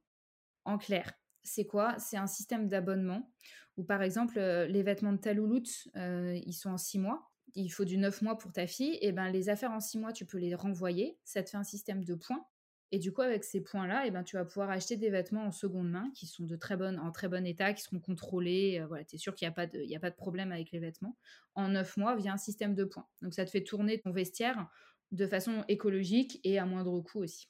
En 0.66 0.78
clair, 0.78 1.12
c'est 1.44 1.66
quoi? 1.66 1.98
C'est 1.98 2.18
un 2.18 2.28
système 2.28 2.70
d'abonnement 2.70 3.32
où, 3.78 3.84
par 3.84 4.04
exemple, 4.04 4.40
les 4.40 4.84
vêtements 4.84 5.14
de 5.14 5.18
ta 5.18 5.34
louloute, 5.34 5.88
ils 5.96 6.54
sont 6.54 6.70
en 6.70 6.78
six 6.78 7.00
mois. 7.00 7.32
Il 7.54 7.70
faut 7.70 7.86
du 7.86 7.98
neuf 7.98 8.22
mois 8.22 8.38
pour 8.38 8.52
ta 8.52 8.68
fille. 8.68 8.98
Et 9.02 9.12
ben, 9.12 9.30
les 9.30 9.50
affaires 9.50 9.72
en 9.72 9.80
six 9.80 9.98
mois, 9.98 10.14
tu 10.14 10.26
peux 10.26 10.38
les 10.38 10.56
renvoyer. 10.56 11.18
Ça 11.24 11.42
te 11.44 11.50
fait 11.50 11.58
un 11.58 11.64
système 11.64 12.04
de 12.04 12.16
points 12.16 12.46
et 12.92 13.00
du 13.00 13.14
coup, 13.14 13.22
avec 13.22 13.46
ces 13.46 13.62
points-là, 13.62 14.04
eh 14.06 14.12
ben, 14.12 14.24
tu 14.24 14.36
vas 14.36 14.44
pouvoir 14.44 14.70
acheter 14.70 14.98
des 14.98 15.10
vêtements 15.10 15.46
en 15.46 15.52
seconde 15.52 15.90
main 15.90 16.12
qui 16.14 16.28
sont 16.28 16.44
de 16.44 16.56
très 16.58 16.76
bonne, 16.76 17.00
en 17.00 17.12
très 17.12 17.30
bon 17.30 17.46
état, 17.46 17.74
qui 17.74 17.82
seront 17.82 18.00
contrôlés. 18.00 18.80
Euh, 18.82 18.88
voilà, 18.88 19.06
tu 19.06 19.16
es 19.16 19.18
sûr 19.18 19.34
qu'il 19.34 19.48
n'y 19.48 19.52
a, 19.52 20.00
pas 20.00 20.10
de, 20.10 20.16
problème 20.16 20.52
avec 20.52 20.72
les 20.72 20.80
vêtements. 20.80 21.18
En 21.56 21.70
neuf 21.70 21.96
mois, 21.96 22.16
via 22.18 22.34
un 22.34 22.38
système 22.38 22.76
de 22.76 22.84
points. 22.84 23.08
Donc, 23.22 23.34
ça 23.34 23.46
te 23.46 23.50
fait 23.50 23.64
tourner 23.64 24.00
ton 24.00 24.12
vestiaire 24.12 24.68
de 25.12 25.26
façon 25.26 25.64
écologique 25.70 26.42
et 26.44 26.60
à 26.60 26.66
moindre 26.66 27.00
coût 27.00 27.20
aussi. 27.20 27.48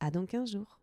À 0.00 0.10
dans 0.10 0.26
15 0.26 0.50
jours. 0.50 0.80